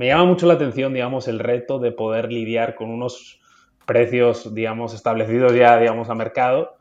me 0.00 0.06
llama 0.06 0.24
mucho 0.24 0.46
la 0.46 0.54
atención, 0.54 0.94
digamos, 0.94 1.28
el 1.28 1.38
reto 1.38 1.78
de 1.78 1.92
poder 1.92 2.32
lidiar 2.32 2.74
con 2.74 2.88
unos 2.88 3.38
precios, 3.84 4.54
digamos, 4.54 4.94
establecidos 4.94 5.52
ya, 5.54 5.78
digamos, 5.78 6.08
a 6.08 6.14
mercado. 6.14 6.78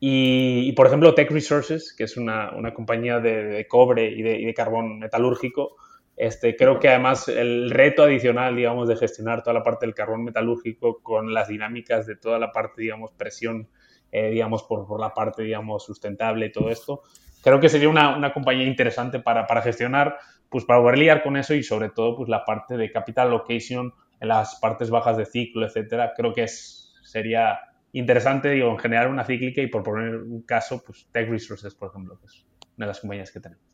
Y, 0.00 0.72
por 0.72 0.88
ejemplo, 0.88 1.14
Tech 1.14 1.30
Resources, 1.30 1.94
que 1.96 2.02
es 2.02 2.16
una, 2.16 2.50
compañía 2.74 3.20
de, 3.20 3.68
cobre 3.68 4.10
y 4.10 4.20
de, 4.20 4.40
y 4.40 4.44
de, 4.46 4.52
carbón 4.52 4.98
metalúrgico, 4.98 5.76
este, 6.16 6.56
creo 6.56 6.80
que 6.80 6.88
además 6.88 7.28
el 7.28 7.70
reto 7.70 8.02
adicional, 8.02 8.56
digamos, 8.56 8.88
de 8.88 8.96
gestionar 8.96 9.44
toda 9.44 9.54
la 9.54 9.62
parte 9.62 9.86
del 9.86 9.94
carbón 9.94 10.24
metalúrgico 10.24 11.00
con 11.04 11.32
las 11.32 11.46
dinámicas 11.46 12.04
de 12.04 12.16
toda 12.16 12.40
la 12.40 12.50
parte, 12.50 12.82
digamos, 12.82 13.12
presión, 13.12 13.68
eh, 14.10 14.30
digamos, 14.30 14.64
por, 14.64 14.88
por, 14.88 14.98
la 14.98 15.14
parte, 15.14 15.44
digamos, 15.44 15.84
sustentable 15.84 16.46
y 16.46 16.50
todo 16.50 16.68
esto, 16.70 17.04
creo 17.46 17.60
que 17.60 17.68
sería 17.68 17.88
una, 17.88 18.16
una 18.16 18.32
compañía 18.32 18.66
interesante 18.66 19.20
para, 19.20 19.46
para, 19.46 19.62
gestionar, 19.62 20.18
pues 20.50 20.64
para 20.64 20.80
poder 20.80 20.98
lidiar 20.98 21.22
con 21.22 21.36
eso 21.36 21.54
y 21.54 21.62
sobre 21.62 21.90
todo, 21.90 22.16
pues 22.16 22.28
la 22.28 22.44
parte 22.44 22.76
de 22.76 22.90
capital 22.90 23.30
location 23.30 23.92
en 24.20 24.28
las 24.28 24.56
partes 24.60 24.90
bajas 24.90 25.16
de 25.16 25.26
ciclo, 25.26 25.66
etcétera, 25.66 26.12
creo 26.16 26.32
que 26.32 26.44
es, 26.44 26.94
sería 27.02 27.58
interesante, 27.92 28.50
digo, 28.50 28.70
en 28.70 28.78
generar 28.78 29.08
una 29.08 29.24
cíclica 29.24 29.60
y 29.62 29.68
por 29.68 29.82
poner 29.82 30.16
un 30.16 30.42
caso, 30.42 30.82
pues 30.84 31.08
Tech 31.12 31.28
Resources, 31.28 31.74
por 31.74 31.90
ejemplo, 31.90 32.18
que 32.18 32.26
es 32.26 32.46
una 32.76 32.86
de 32.86 32.88
las 32.88 33.00
compañías 33.00 33.30
que 33.30 33.40
tenemos. 33.40 33.64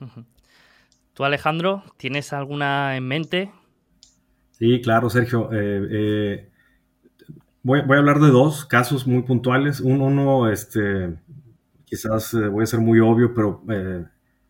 ¿Tú, 1.14 1.24
Alejandro, 1.24 1.82
tienes 1.96 2.32
alguna 2.32 2.96
en 2.96 3.08
mente? 3.08 3.50
Sí, 4.52 4.80
claro, 4.80 5.10
Sergio. 5.10 5.50
Eh, 5.52 5.88
eh, 5.90 6.50
voy, 7.62 7.80
a 7.80 7.98
hablar 7.98 8.20
de 8.20 8.28
dos 8.28 8.64
casos 8.64 9.06
muy 9.06 9.22
puntuales. 9.22 9.80
Uno, 9.80 10.50
este, 10.50 11.16
quizás 11.84 12.34
eh, 12.34 12.48
voy 12.48 12.62
a 12.62 12.66
ser 12.66 12.80
muy 12.80 13.00
obvio, 13.00 13.34
pero 13.34 13.62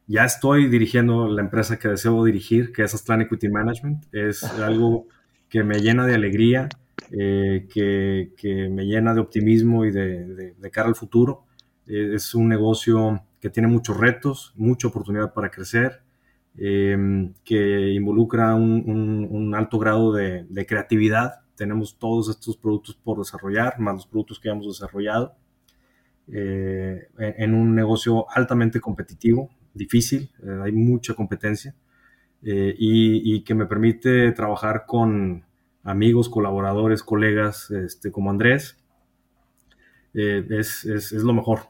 ya 0.08 0.24
estoy 0.24 0.68
dirigiendo 0.68 1.28
la 1.28 1.42
empresa 1.42 1.78
que 1.78 1.86
deseo 1.88 2.24
dirigir, 2.24 2.72
que 2.72 2.82
es 2.82 2.94
Aztlan 2.94 3.20
Equity 3.20 3.50
Management. 3.50 4.06
Es 4.12 4.42
algo 4.42 5.06
que 5.50 5.62
me 5.62 5.80
llena 5.80 6.06
de 6.06 6.14
alegría, 6.14 6.70
que, 7.10 8.68
me 8.70 8.86
llena 8.86 9.12
de 9.12 9.20
optimismo 9.20 9.84
y 9.84 9.92
de, 9.92 10.54
cara 10.72 10.88
al 10.88 10.94
futuro. 10.94 11.44
es 11.86 12.34
un 12.34 12.48
negocio 12.48 13.22
que 13.38 13.50
tiene 13.50 13.68
muchos 13.68 13.98
retos, 13.98 14.52
mucha 14.56 14.88
oportunidad 14.88 15.32
para 15.34 15.50
crecer, 15.50 16.00
em, 16.56 17.34
que 17.44 17.90
involucra 17.92 18.54
un, 18.54 19.54
alto 19.54 19.78
grado 19.78 20.12
de, 20.12 20.66
creatividad. 20.66 21.40
Tenemos 21.54 21.98
todos 21.98 22.30
estos 22.30 22.56
productos 22.56 22.94
por 22.96 23.18
desarrollar, 23.18 23.78
más 23.78 23.94
los 23.94 24.06
productos 24.06 24.40
que 24.40 24.48
hemos 24.48 24.66
desarrollado, 24.66 25.34
eh, 26.32 27.08
en 27.18 27.54
un 27.54 27.74
negocio 27.74 28.26
altamente 28.30 28.80
competitivo, 28.80 29.50
difícil, 29.78 30.30
eh, 30.42 30.60
hay 30.62 30.72
mucha 30.72 31.14
competencia, 31.14 31.74
eh, 32.42 32.74
y, 32.78 33.42
que 33.42 33.54
me 33.54 33.66
permite 33.66 34.30
trabajar 34.32 34.84
con 34.86 35.44
amigos, 35.82 36.28
colaboradores, 36.28 37.02
colegas 37.02 37.70
este, 37.70 38.12
como 38.12 38.30
Andrés, 38.30 38.76
eh, 40.14 40.46
es, 40.50 40.84
es, 40.84 41.12
lo 41.12 41.32
mejor. 41.32 41.60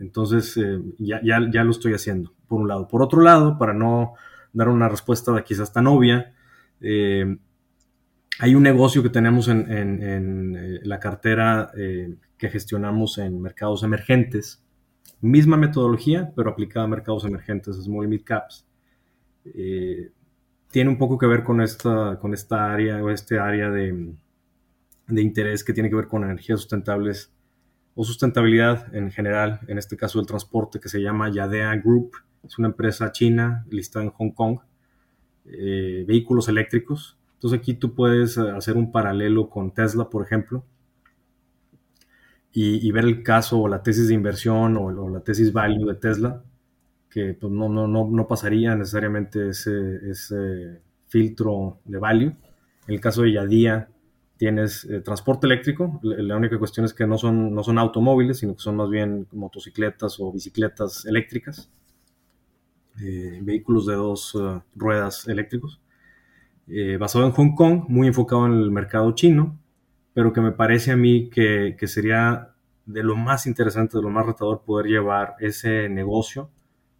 Entonces, 0.00 0.58
ya, 0.98 1.20
ya, 1.22 1.40
ya, 1.50 1.64
lo 1.64 1.70
estoy 1.70 1.94
haciendo, 1.94 2.32
por 2.46 2.60
un 2.60 2.68
lado. 2.68 2.86
Por 2.88 3.02
otro 3.02 3.22
lado, 3.22 3.58
para 3.58 3.72
no 3.72 4.14
dar 4.52 4.68
una 4.68 4.88
respuesta 4.88 5.42
quizás 5.44 5.72
tan 5.72 5.86
obvia, 5.86 6.32
hay 6.80 8.54
un 8.54 8.62
negocio 8.62 9.02
que 9.02 9.10
tenemos 9.10 9.48
en, 9.48 9.70
en, 9.70 10.02
en 10.02 10.80
la 10.88 11.00
cartera 11.00 11.72
que 12.38 12.48
gestionamos 12.48 13.18
en 13.18 13.42
mercados 13.42 13.82
emergentes. 13.82 14.62
Misma 15.20 15.56
metodología, 15.56 16.32
pero 16.36 16.50
aplicada 16.50 16.84
a 16.86 16.88
mercados 16.88 17.24
emergentes, 17.24 17.76
Small 17.76 18.08
Mid 18.08 18.22
Caps. 18.24 18.66
tiene 20.70 20.90
un 20.90 20.98
poco 20.98 21.18
que 21.18 21.26
ver 21.26 21.42
con 21.42 21.60
esta, 21.60 22.18
con 22.20 22.34
esta 22.34 22.72
área 22.72 23.02
o 23.02 23.10
este 23.10 23.38
área 23.38 23.70
de, 23.70 24.12
de 25.08 25.22
interés 25.22 25.64
que 25.64 25.72
tiene 25.72 25.88
que 25.88 25.96
ver 25.96 26.08
con 26.08 26.24
energías 26.24 26.60
sustentables 26.60 27.32
o 27.94 28.04
sustentabilidad 28.04 28.94
en 28.94 29.10
general, 29.10 29.60
en 29.66 29.76
este 29.76 29.96
caso 29.96 30.20
el 30.20 30.26
transporte 30.26 30.78
que 30.78 30.88
se 30.88 31.00
llama 31.00 31.30
Yadea 31.30 31.74
Group, 31.76 32.12
es 32.44 32.56
una 32.58 32.68
empresa 32.68 33.10
china 33.10 33.66
listada 33.70 34.04
en 34.04 34.12
Hong 34.12 34.30
Kong, 34.30 34.60
eh, 35.46 36.04
vehículos 36.06 36.48
eléctricos. 36.48 37.18
Entonces 37.34 37.58
aquí 37.58 37.74
tú 37.74 37.94
puedes 37.94 38.36
eh, 38.36 38.50
hacer 38.50 38.76
un 38.76 38.92
paralelo 38.92 39.50
con 39.50 39.72
Tesla, 39.72 40.08
por 40.08 40.24
ejemplo, 40.24 40.64
y, 42.52 42.90
ver 42.90 43.04
el 43.04 43.22
caso 43.22 43.60
o 43.60 43.68
la 43.68 43.82
tesis 43.82 44.08
de 44.08 44.14
inversión 44.14 44.76
o, 44.76 45.08
la 45.10 45.20
tesis 45.20 45.52
value 45.52 45.86
de 45.86 45.94
Tesla, 45.94 46.42
que 47.10 47.34
pues, 47.34 47.52
no, 47.52 47.68
no, 47.68 47.86
no, 47.86 48.08
no 48.10 48.26
pasaría 48.26 48.74
necesariamente 48.74 49.50
ese, 49.50 50.10
ese 50.10 50.80
filtro 51.06 51.80
de 51.84 51.98
value. 51.98 52.32
En 52.88 52.94
el 52.94 53.00
caso 53.00 53.22
de 53.22 53.32
Yadea, 53.32 53.88
tienes 54.38 54.84
eh, 54.84 55.00
transporte 55.00 55.46
eléctrico, 55.46 56.00
la 56.02 56.36
única 56.36 56.58
cuestión 56.58 56.86
es 56.86 56.94
que 56.94 57.06
no 57.06 57.18
son, 57.18 57.52
no 57.52 57.62
son 57.62 57.78
automóviles, 57.78 58.38
sino 58.38 58.54
que 58.54 58.62
son 58.62 58.76
más 58.76 58.88
bien 58.88 59.26
motocicletas 59.32 60.18
o 60.20 60.32
bicicletas 60.32 61.04
eléctricas, 61.04 61.70
eh, 63.02 63.40
vehículos 63.42 63.86
de 63.86 63.94
dos 63.94 64.36
eh, 64.40 64.60
ruedas 64.74 65.28
eléctricos, 65.28 65.80
basado 67.00 67.24
en 67.24 67.32
Hong 67.32 67.54
Kong, 67.54 67.84
muy 67.88 68.08
enfocado 68.08 68.46
en 68.46 68.52
el 68.52 68.70
mercado 68.70 69.12
chino, 69.12 69.58
pero 70.18 70.32
que 70.32 70.40
me 70.40 70.50
parece 70.50 70.90
a 70.90 70.96
mí 70.96 71.30
que, 71.30 71.76
que 71.78 71.86
sería 71.86 72.48
de 72.86 73.04
lo 73.04 73.14
más 73.14 73.46
interesante, 73.46 73.98
de 73.98 74.02
lo 74.02 74.10
más 74.10 74.26
retador 74.26 74.62
poder 74.62 74.86
llevar 74.86 75.36
ese 75.38 75.88
negocio 75.88 76.50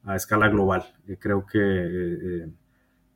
a 0.05 0.15
escala 0.15 0.47
global. 0.47 0.85
creo 1.19 1.45
que 1.45 1.59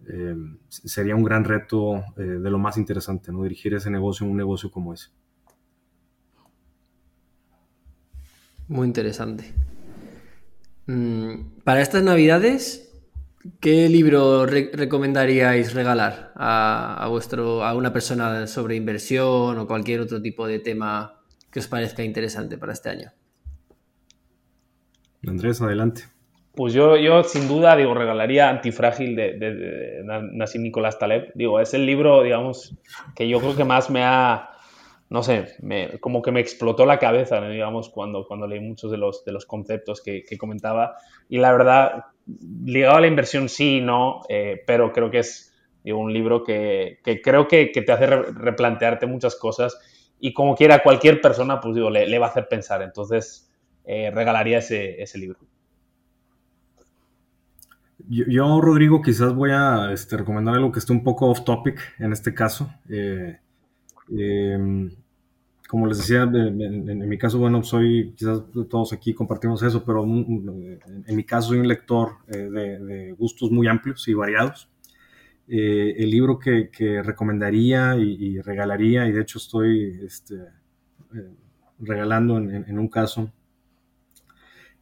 eh, 0.09 0.35
sería 0.69 1.15
un 1.15 1.23
gran 1.23 1.45
reto 1.45 2.03
eh, 2.17 2.23
de 2.23 2.51
lo 2.51 2.59
más 2.59 2.79
interesante, 2.79 3.31
¿no? 3.31 3.45
Dirigir 3.45 3.75
ese 3.75 3.91
negocio, 3.91 4.27
un 4.27 4.37
negocio 4.37 4.73
como 4.73 4.93
ese. 4.93 5.11
Muy 8.67 8.89
interesante. 8.89 9.53
Mm, 10.89 11.61
para 11.63 11.81
estas 11.81 12.03
navidades, 12.03 12.92
¿qué 13.61 13.89
libro 13.89 14.47
recomendaríais 14.47 15.75
regalar 15.75 16.33
a, 16.37 17.07
vuestro, 17.11 17.65
a 17.65 17.75
una 17.75 17.93
persona 17.93 18.47
sobre 18.47 18.77
inversión 18.77 19.59
o 19.59 19.67
cualquier 19.67 20.01
otro 20.01 20.21
tipo 20.21 20.47
de 20.47 20.59
tema 20.59 21.21
que 21.51 21.61
os 21.61 21.69
parezca 21.69 22.03
interesante 22.03 22.59
para 22.59 22.73
este 22.73 22.91
año? 22.91 23.13
Andrés, 25.27 25.61
adelante. 25.61 26.05
Pues 26.55 26.75
yo, 26.75 26.97
yo 26.97 27.25
sin 27.25 27.49
duda, 27.49 27.77
digo, 27.77 27.95
regalaría 27.95 28.51
Antifrágil 28.51 29.17
de, 29.17 29.39
de, 29.39 30.03
Nassim 30.05 30.63
Nicolás 30.63 30.99
Taleb. 30.99 31.33
Digo, 31.35 31.61
es 31.61 31.73
el 31.73 31.87
libro, 31.87 32.23
digamos, 32.23 32.77
que 33.15 33.27
yo 33.27 33.41
creo 33.41 33.57
que 33.57 33.65
más 33.65 33.89
me 33.89 34.03
ha, 34.05 34.51
no 35.09 35.23
sé, 35.23 35.57
me, 35.63 35.99
como 36.01 36.21
que 36.21 36.31
me 36.31 36.41
explotó 36.41 36.85
la 36.85 36.99
cabeza, 36.99 37.41
digamos, 37.49 37.89
cuando, 37.89 38.27
cuando 38.27 38.47
leí 38.47 38.61
muchos 38.61 38.91
de 38.91 38.99
los, 38.99 39.25
de 39.25 39.33
los 39.33 39.47
conceptos 39.47 40.03
que, 40.03 40.25
comentaba. 40.39 40.97
Y 41.29 41.39
la 41.39 41.53
verdad, 41.53 42.05
ligado 42.65 42.97
a 42.97 43.01
la 43.01 43.07
inversión 43.07 43.49
sí 43.49 43.79
y 43.79 43.81
no, 43.81 44.21
eh, 44.29 44.63
pero 44.67 44.93
creo 44.93 45.11
que 45.11 45.19
es 45.19 45.55
un 45.85 46.13
libro 46.13 46.45
que, 46.45 47.01
que 47.03 47.21
creo 47.21 47.49
que, 47.49 47.73
que, 47.73 47.83
te 47.83 47.93
hace 47.93 48.07
replantearte 48.07 49.07
muchas 49.07 49.35
cosas 49.35 49.77
y 50.21 50.33
como 50.33 50.55
quiera 50.55 50.83
cualquier 50.83 51.21
persona, 51.21 51.61
pues 51.61 51.75
digo, 51.75 51.91
le, 51.91 52.07
le 52.07 52.19
va 52.21 52.27
a 52.27 52.31
hacer 52.31 52.47
pensar. 52.49 52.81
Entonces, 52.83 53.53
eh, 53.85 54.11
regalaría 54.15 54.59
ese, 54.59 55.03
ese 55.03 55.19
libro. 55.19 55.41
Yo, 58.09 58.61
Rodrigo, 58.61 59.03
quizás 59.03 59.35
voy 59.35 59.51
a 59.53 59.91
este, 59.93 60.17
recomendar 60.17 60.55
algo 60.55 60.71
que 60.71 60.79
esté 60.79 60.93
un 60.93 61.03
poco 61.03 61.29
off 61.29 61.45
topic 61.45 61.81
en 61.99 62.13
este 62.13 62.35
caso. 62.35 62.73
Eh, 62.89 63.39
em, 64.17 64.91
como 65.73 65.87
les 65.87 65.97
decía, 65.97 66.25
en, 66.25 67.09
mi 67.09 67.17
caso, 67.17 67.39
bueno, 67.39 67.63
soy, 67.63 68.13
quizás 68.15 68.43
todos 68.69 68.93
aquí 68.93 69.15
compartimos 69.15 69.63
eso, 69.63 69.83
pero 69.83 70.05
en, 70.05 71.17
mi 71.17 71.25
caso 71.25 71.49
soy 71.49 71.61
un 71.61 71.67
lector 71.67 72.19
eh, 72.29 72.37
de, 72.37 73.13
gustos 73.13 73.51
muy 73.51 73.67
amplios 73.69 74.07
y 74.07 74.13
variados. 74.13 74.69
Eh, 75.49 75.95
el 75.97 76.11
libro 76.11 76.39
que, 76.39 76.69
recomendaría 77.03 77.97
y, 77.97 78.39
regalaría, 78.43 79.09
y 79.09 79.13
de 79.13 79.23
hecho 79.23 79.39
estoy 79.39 79.99
este, 80.05 80.37
regalando 81.79 82.37
en, 82.37 82.79
un 82.79 82.89
caso, 82.89 83.33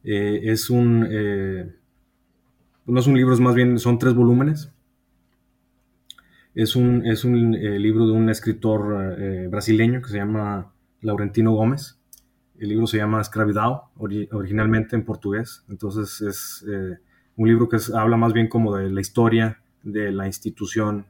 es 0.03 0.69
un 0.69 1.07
no 2.85 2.99
es 2.99 3.07
un 3.07 3.15
libro, 3.15 3.33
es 3.33 3.39
más 3.39 3.55
bien, 3.55 3.79
son 3.79 3.97
tres 3.97 4.13
volúmenes. 4.13 4.73
Es 6.53 6.75
un, 6.75 7.05
es 7.05 7.23
un 7.23 7.55
eh, 7.55 7.79
libro 7.79 8.05
de 8.05 8.11
un 8.11 8.29
escritor 8.29 9.15
eh, 9.17 9.47
brasileño 9.49 10.01
que 10.01 10.09
se 10.09 10.17
llama 10.17 10.70
Laurentino 11.01 11.51
Gómez. 11.53 11.99
El 12.57 12.69
libro 12.69 12.87
se 12.87 12.97
llama 12.97 13.21
Escravidão, 13.21 13.81
originalmente 13.97 14.95
en 14.95 15.03
portugués. 15.03 15.63
Entonces 15.69 16.21
es 16.21 16.65
eh, 16.67 16.97
un 17.35 17.47
libro 17.47 17.67
que 17.67 17.77
habla 17.95 18.17
más 18.17 18.33
bien 18.33 18.47
como 18.47 18.75
de 18.75 18.89
la 18.89 19.01
historia 19.01 19.61
de 19.83 20.11
la 20.11 20.27
institución 20.27 21.05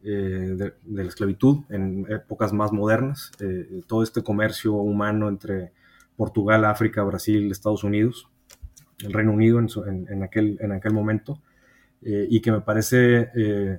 de, 0.00 0.56
de, 0.56 0.74
la 0.84 1.02
esclavitud 1.04 1.60
en 1.68 2.06
épocas 2.08 2.52
más 2.52 2.72
modernas. 2.72 3.30
todo 3.86 4.02
este 4.02 4.22
comercio 4.22 4.74
humano 4.74 5.28
entre 5.28 5.72
Portugal, 6.16 6.64
África, 6.64 7.04
Brasil, 7.04 7.50
Estados 7.52 7.84
Unidos 7.84 8.28
el 9.04 9.12
Reino 9.12 9.32
Unido 9.32 9.58
en, 9.58 10.22
aquel, 10.22 10.58
en 10.60 10.72
aquel 10.72 10.92
momento, 10.92 11.40
eh, 12.02 12.26
y 12.28 12.40
que 12.40 12.52
me 12.52 12.60
parece 12.60 13.30
eh, 13.34 13.78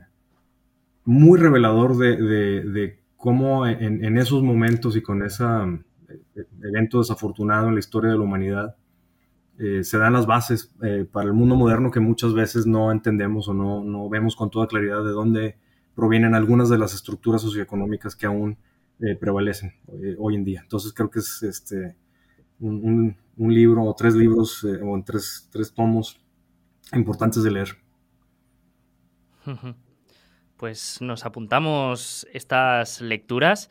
muy 1.05 1.39
revelador 1.39 1.97
de, 1.97 2.99
cómo 3.23 3.65
en, 3.65 4.17
esos 4.17 4.43
momentos 4.43 4.97
y 4.97 5.01
con 5.01 5.23
ese 5.23 5.45
eh, 5.45 6.45
evento 6.61 6.97
desafortunado 6.97 7.69
en 7.69 7.75
la 7.75 7.79
historia 7.79 8.11
de 8.11 8.17
la 8.17 8.23
humanidad, 8.23 8.75
se 9.55 9.97
dan 9.97 10.11
las 10.11 10.25
bases 10.25 10.75
para 11.13 11.27
el 11.27 11.33
mundo 11.33 11.55
moderno 11.55 11.89
que 11.89 12.01
muchas 12.01 12.33
veces 12.33 12.65
no 12.65 12.91
entendemos 12.91 13.47
o 13.47 13.53
no, 13.53 13.81
no, 13.81 14.09
vemos 14.09 14.35
con 14.35 14.49
toda 14.49 14.67
claridad 14.67 15.05
de 15.05 15.11
dónde 15.11 15.55
provienen 15.95 16.35
algunas 16.35 16.67
de 16.67 16.77
las 16.77 16.93
estructuras 16.93 17.43
socioeconómicas 17.43 18.15
que 18.17 18.25
aún 18.25 18.57
prevalecen 19.21 19.71
hoy 20.17 20.35
en 20.35 20.43
día. 20.43 20.61
Entonces 20.63 20.91
creo 20.91 21.09
que 21.09 21.19
es 21.19 21.43
este, 21.43 21.95
un, 22.59 23.15
libro 23.37 23.83
o 23.83 23.95
tres 23.95 24.15
libros 24.15 24.63
eh, 24.63 24.81
o 24.81 24.95
en 24.95 25.03
tres, 25.03 25.49
tomos 25.75 26.21
importantes 26.93 27.43
de 27.43 27.51
leer. 27.51 27.77
Pues 30.57 31.01
nos 31.01 31.25
apuntamos 31.25 32.27
estas 32.33 33.01
lecturas 33.01 33.69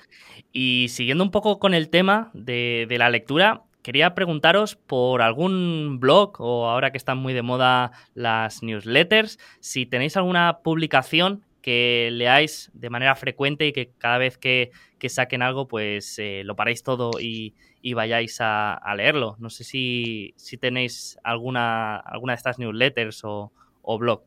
y 0.52 0.86
siguiendo 0.88 1.24
un 1.24 1.30
poco 1.30 1.58
con 1.58 1.74
el 1.74 1.88
tema 1.88 2.30
de, 2.34 2.86
la 2.98 3.10
lectura, 3.10 3.62
quería 3.82 4.14
preguntaros 4.14 4.76
por 4.76 5.22
algún 5.22 5.98
blog 6.00 6.40
o 6.40 6.68
ahora 6.68 6.90
que 6.90 6.98
están 6.98 7.18
muy 7.18 7.32
de 7.32 7.42
moda 7.42 7.92
las 8.14 8.62
newsletters, 8.62 9.38
si 9.60 9.86
tenéis 9.86 10.16
alguna 10.16 10.58
publicación 10.62 11.44
que 11.62 12.10
leáis 12.12 12.70
de 12.74 12.90
manera 12.90 13.14
frecuente 13.14 13.66
y 13.66 13.72
que 13.72 13.92
cada 13.98 14.18
vez 14.18 14.36
que, 14.36 14.72
saquen 15.08 15.42
algo, 15.42 15.68
pues 15.68 16.18
eh, 16.18 16.42
lo 16.44 16.56
paréis 16.56 16.82
todo 16.82 17.12
y, 17.20 17.54
vayáis 17.94 18.38
a, 18.40 18.80
leerlo. 18.96 19.36
No 19.38 19.48
sé 19.50 19.64
si, 19.64 20.34
tenéis 20.60 21.18
alguna, 21.24 21.96
alguna 21.96 22.32
de 22.32 22.36
estas 22.36 22.58
newsletters 22.58 23.24
o, 23.24 23.52
o 23.82 23.98
blog. 23.98 24.24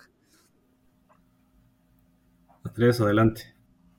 Andrés, 2.66 3.00
adelante. 3.00 3.56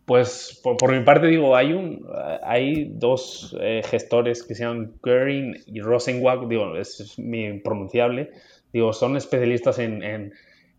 Pues 0.07 0.61
por, 0.63 0.93
mi 0.97 1.05
parte 1.05 1.27
digo, 1.27 1.57
hay 1.57 1.73
un 1.73 2.07
hay 2.45 2.93
dos 2.95 3.57
eh, 3.61 3.83
gestores 3.85 4.45
que 4.45 4.55
se 4.55 4.63
llaman 4.63 4.95
Goering 5.03 5.57
y 5.67 5.81
Rosenwag, 5.81 6.47
digo, 6.47 6.77
es, 6.77 7.19
mi 7.19 7.59
pronunciable, 7.59 8.31
digo, 8.73 8.93
son 8.93 9.17
especialistas 9.17 9.81
en, 9.81 10.33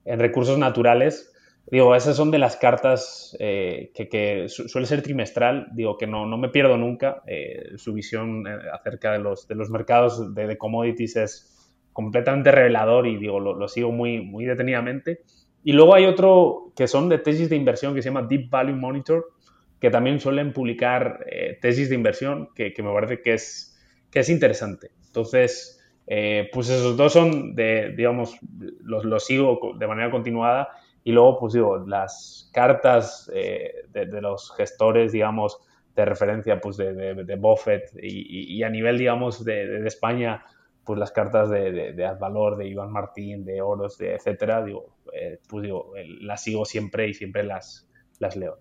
recursos 0.05 0.57
naturales. 0.57 1.33
Digo, 1.69 1.93
esas 1.93 2.15
son 2.15 2.31
de 2.31 2.39
las 2.39 2.55
cartas 2.55 3.35
eh, 3.41 3.91
que, 3.93 4.45
suele 4.47 4.87
ser 4.87 5.01
trimestral, 5.01 5.67
digo 5.73 5.97
que 5.97 6.07
no, 6.07 6.25
no 6.25 6.37
me 6.37 6.47
pierdo 6.47 6.77
nunca. 6.77 7.23
Eh, 7.27 7.73
su 7.75 7.91
visión 7.93 8.45
acerca 8.47 9.11
de 9.11 9.19
los, 9.19 9.49
de 9.49 9.55
los 9.55 9.69
mercados 9.69 10.33
de, 10.33 10.57
commodities 10.57 11.17
es 11.17 11.69
completamente 11.91 12.51
revelador 12.51 13.05
y 13.07 13.17
digo, 13.17 13.41
lo, 13.41 13.53
lo 13.53 13.67
sigo 13.67 13.91
muy, 13.91 14.21
muy 14.21 14.45
detenidamente. 14.45 15.23
Y 15.67 15.73
luego 15.73 15.95
hay 15.95 16.05
otro 16.05 16.71
que 16.77 16.87
son 16.87 17.09
de 17.09 17.17
tesis 17.17 17.49
de 17.49 17.57
inversión 17.57 17.93
que 17.93 18.01
se 18.01 18.07
llama 18.07 18.25
Deep 18.25 18.49
Value 18.49 18.77
Monitor, 18.77 19.33
que 19.81 19.89
también 19.89 20.17
suelen 20.17 20.53
publicar 20.53 21.25
eh, 21.29 21.57
tesis 21.61 21.89
de 21.89 21.95
inversión, 21.95 22.47
que, 22.55 22.73
me 22.77 22.93
parece 22.93 23.21
que 23.21 23.33
es, 23.33 23.77
que 24.09 24.21
es 24.21 24.29
interesante. 24.29 24.91
Entonces, 25.07 25.85
eh, 26.07 26.49
pues 26.53 26.69
esos 26.69 26.95
dos 26.95 27.11
son 27.11 27.53
de, 27.53 27.93
digamos, 27.97 28.39
los, 28.81 29.03
los, 29.03 29.25
sigo 29.25 29.59
de 29.77 29.87
manera 29.87 30.09
continuada. 30.09 30.69
Y 31.03 31.11
luego, 31.11 31.37
pues 31.37 31.51
digo, 31.51 31.79
las 31.79 32.49
cartas 32.53 33.29
eh, 33.35 33.73
de, 33.91 34.21
los 34.21 34.53
gestores, 34.55 35.11
digamos, 35.11 35.59
de 35.97 36.05
referencia, 36.05 36.61
pues 36.61 36.77
de, 36.77 36.93
de, 36.93 37.35
Buffett 37.35 37.91
y, 38.01 38.55
y, 38.55 38.63
a 38.63 38.69
nivel, 38.69 38.97
digamos, 38.97 39.43
de, 39.43 39.85
España, 39.85 40.45
pues 40.87 40.97
las 40.97 41.11
cartas 41.11 41.49
de, 41.49 41.73
de, 41.73 41.91
de 41.91 42.05
Advalor, 42.05 42.55
de 42.55 42.69
Iván 42.69 42.93
Martín, 42.93 43.43
de 43.43 43.61
Oros, 43.61 43.97
de 43.97 44.15
etcétera, 44.15 44.63
digo, 44.63 44.95
eh, 45.13 45.37
pues 45.49 45.63
digo, 45.63 45.91
las 46.21 46.41
sigo 46.41 46.63
siempre 46.63 47.09
y 47.09 47.13
siempre 47.13 47.43
las, 47.43 47.89
las 48.19 48.37
leo. 48.37 48.57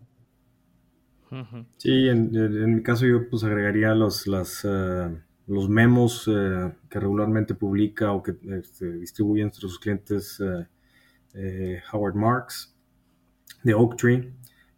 Sí, 1.76 2.08
en, 2.08 2.74
mi 2.74 2.82
caso 2.82 3.06
yo 3.06 3.28
pues 3.30 3.44
agregaría 3.44 3.94
los, 3.94 4.26
las, 4.26 4.64
eh, 4.64 5.16
los 5.46 5.68
memos 5.68 6.28
eh, 6.28 6.72
que 6.90 6.98
regularmente 6.98 7.54
publica 7.54 8.10
o 8.10 8.24
que 8.24 8.34
este, 8.58 8.92
distribuye 8.92 9.42
entre 9.42 9.60
sus 9.60 9.78
clientes 9.78 10.42
Howard 11.92 12.14
Marks, 12.14 12.76
de 13.62 13.74
Oaktree, 13.74 14.32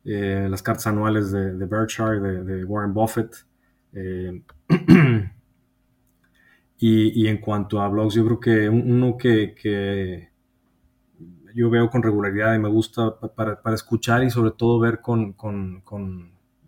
las 0.05 0.63
cartas 0.63 0.87
anuales 0.87 1.33
de, 1.33 1.55
de 1.55 1.65
Berkshire, 1.65 2.21
de, 2.21 2.65
Warren 2.65 2.93
Buffett. 2.93 3.35
Y, 6.81 7.27
en 7.27 7.39
cuanto 7.39 7.81
a 7.81 7.89
blogs, 7.89 8.15
yo 8.15 8.25
creo 8.25 8.41
que 8.41 8.69
uno 8.69 9.17
que, 9.17 10.31
yo 11.55 11.71
veo 11.71 11.91
con 11.91 12.05
regularidad 12.05 12.55
y 12.55 12.61
me 12.61 12.69
gusta 12.69 13.19
para, 13.19 13.61
escuchar 13.75 14.23
y 14.23 14.31
sobre 14.31 14.53
todo 14.53 14.79
ver 14.79 15.01
con, 15.01 15.35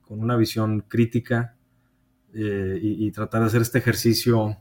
una 0.08 0.36
visión 0.36 0.80
crítica 0.88 1.54
eh, 2.34 2.78
y, 2.82 3.10
tratar 3.12 3.42
de 3.42 3.46
hacer 3.46 3.62
este 3.62 3.78
ejercicio 3.78 4.56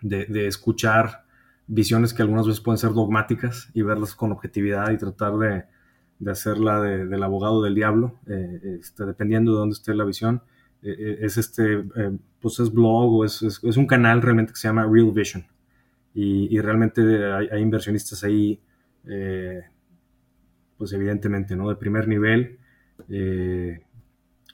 de, 0.00 0.46
escuchar 0.46 1.24
visiones 1.66 2.14
que 2.14 2.22
algunas 2.22 2.46
veces 2.46 2.62
pueden 2.62 2.78
ser 2.78 2.92
dogmáticas 2.92 3.70
y 3.74 3.82
verlas 3.82 4.14
con 4.14 4.32
objetividad 4.32 4.90
y 4.92 4.96
tratar 4.96 5.34
de, 5.36 5.64
hacerla 6.30 6.80
del 6.80 7.22
abogado 7.22 7.62
del 7.62 7.74
diablo, 7.74 8.18
eh, 8.26 8.78
este, 8.80 9.04
dependiendo 9.04 9.52
de 9.52 9.58
dónde 9.58 9.74
esté 9.74 9.94
la 9.94 10.04
visión 10.04 10.42
es 10.84 11.38
este, 11.38 11.84
eh, 11.96 12.18
pues 12.40 12.60
es 12.60 12.70
blog 12.70 13.14
o 13.14 13.24
es, 13.24 13.42
es, 13.42 13.76
un 13.76 13.86
canal 13.86 14.20
realmente 14.20 14.52
que 14.52 14.58
se 14.58 14.68
llama 14.68 14.86
Real 14.86 15.10
Vision. 15.12 15.46
Y, 16.14 16.54
y 16.54 16.60
realmente 16.60 17.02
hay, 17.32 17.60
inversionistas 17.60 18.22
ahí, 18.22 18.60
pues 20.76 20.92
evidentemente, 20.92 21.56
¿no? 21.56 21.68
De 21.68 21.76
primer 21.76 22.06
nivel, 22.06 22.58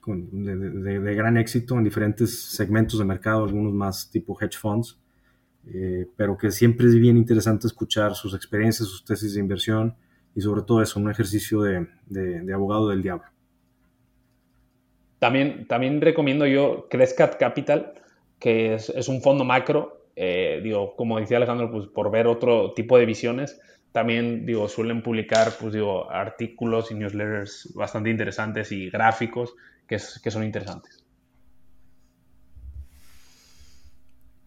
con, 0.01 0.45
de, 0.45 1.01
de, 1.01 1.15
gran 1.15 1.37
éxito 1.37 1.77
en 1.77 1.85
diferentes 1.85 2.41
segmentos 2.53 2.99
de 2.99 3.05
mercado, 3.05 3.45
algunos 3.45 3.75
más 3.75 4.11
tipo 4.11 4.39
hedge 4.41 4.57
funds, 4.57 4.99
pero 6.17 6.39
que 6.39 6.51
siempre 6.51 6.87
es 6.87 6.95
bien 6.95 7.19
interesante 7.19 7.67
escuchar 7.67 8.15
sus 8.15 8.35
experiencias, 8.35 8.89
sus 8.89 9.05
tesis 9.05 9.35
de 9.35 9.41
inversión 9.41 9.95
y 10.35 10.41
sobre 10.41 10.63
todo 10.63 10.81
eso, 10.81 10.99
un 10.99 11.11
ejercicio 11.11 11.61
de, 11.61 11.87
de 12.07 12.55
abogado 12.55 12.89
del 12.89 13.03
diablo. 13.03 13.27
También, 15.21 15.67
también 15.69 16.01
recomiendo 16.01 16.47
yo 16.47 16.89
Crescat 16.89 17.37
Capital, 17.37 17.93
que 18.39 18.75
es, 18.75 19.09
un 19.09 19.21
fondo 19.21 19.45
macro. 19.45 20.07
Eh, 20.17 20.61
digo, 20.65 20.97
como 20.97 21.21
decía 21.21 21.37
Alejandro, 21.37 21.71
pues 21.71 21.87
por 21.87 22.11
ver 22.11 22.27
otro 22.27 22.73
tipo 22.73 22.97
de 22.99 23.05
visiones, 23.05 23.61
también 23.93 24.47
digo, 24.47 24.67
suelen 24.67 25.03
publicar 25.03 25.53
pues, 25.61 25.75
digo, 25.75 26.11
artículos 26.11 26.91
y 26.91 26.95
newsletters 26.95 27.73
bastante 27.75 28.09
interesantes 28.09 28.73
y 28.73 28.89
gráficos 28.89 29.55
que, 29.87 29.99
que 30.23 30.31
son 30.31 30.43
interesantes. 30.43 31.05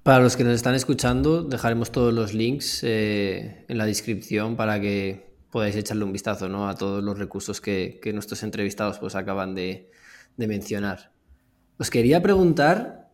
Para 0.01 0.23
los 0.23 0.35
que 0.35 0.43
nos 0.43 0.55
están 0.55 0.73
escuchando, 0.73 1.43
dejaremos 1.43 1.91
todos 1.91 2.11
los 2.13 2.33
links 2.33 2.83
eh, 2.83 3.63
en 3.67 3.77
la 3.77 3.85
descripción 3.85 4.55
para 4.55 4.81
que 4.81 5.33
podáis 5.51 5.75
echarle 5.75 6.03
un 6.03 6.11
vistazo 6.11 6.49
¿no? 6.49 6.67
a 6.67 6.75
todos 6.75 7.03
los 7.03 7.19
recursos 7.19 7.61
que, 7.61 7.99
que 8.01 8.11
nuestros 8.11 8.41
entrevistados 8.41 8.97
pues, 8.97 9.13
acaban 9.15 9.53
de, 9.53 9.91
de 10.37 10.47
mencionar. 10.47 11.11
Os 11.77 11.89
quería 11.89 12.21
preguntar 12.21 13.09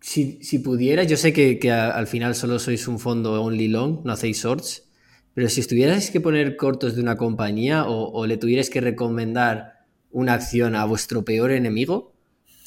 si, 0.00 0.42
si 0.42 0.58
pudierais, 0.58 1.08
yo 1.08 1.16
sé 1.16 1.32
que, 1.32 1.70
al 1.70 2.06
final 2.06 2.34
solo 2.34 2.58
sois 2.58 2.86
un 2.88 2.98
fondo 2.98 3.42
only 3.42 3.68
long, 3.68 4.04
no 4.04 4.12
hacéis 4.12 4.42
shorts, 4.42 4.88
pero 5.34 5.48
si 5.48 5.60
estuvierais 5.60 6.10
que 6.10 6.20
poner 6.20 6.56
cortos 6.56 6.94
de 6.94 7.02
una 7.02 7.16
compañía 7.16 7.84
o, 7.86 8.24
le 8.26 8.36
tuvierais 8.36 8.70
que 8.70 8.80
recomendar 8.80 9.84
una 10.10 10.34
acción 10.34 10.74
a 10.74 10.84
vuestro 10.84 11.24
peor 11.24 11.50
enemigo, 11.50 12.14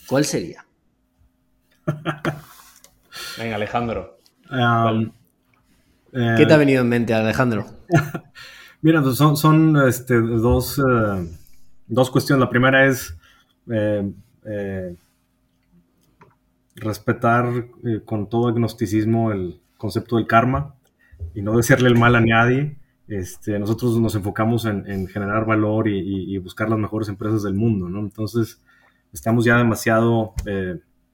¿cuál 0.05 0.25
sería? 0.25 0.65
Venga, 3.37 3.55
Alejandro. 3.55 4.19
Um, 4.51 5.11
¿Qué 6.11 6.45
te 6.45 6.53
ha 6.53 6.55
eh, 6.55 6.59
venido 6.59 6.81
en 6.81 6.89
mente, 6.89 7.13
Alejandro? 7.13 7.65
Mira, 8.81 9.03
son, 9.13 9.35
son 9.35 9.77
este, 9.87 10.19
dos, 10.19 10.79
eh, 10.79 11.27
dos 11.87 12.09
cuestiones. 12.11 12.41
La 12.41 12.49
primera 12.49 12.85
es 12.85 13.15
eh, 13.69 14.11
eh, 14.45 14.95
respetar 16.75 17.67
eh, 17.83 18.01
con 18.05 18.29
todo 18.29 18.47
agnosticismo 18.47 19.31
el 19.31 19.59
concepto 19.77 20.15
del 20.15 20.27
karma 20.27 20.75
y 21.33 21.41
no 21.41 21.57
desearle 21.57 21.89
el 21.89 21.97
mal 21.97 22.15
a 22.15 22.21
nadie. 22.21 22.77
Este, 23.07 23.59
nosotros 23.59 23.99
nos 23.99 24.15
enfocamos 24.15 24.65
en, 24.65 25.07
generar 25.07 25.45
valor 25.45 25.87
y, 25.87 26.37
buscar 26.37 26.69
las 26.69 26.79
mejores 26.79 27.09
empresas 27.09 27.43
del 27.43 27.55
mundo, 27.55 27.89
¿no? 27.89 27.99
Entonces, 27.99 28.61
estamos 29.11 29.45
ya 29.45 29.57
demasiado 29.57 30.35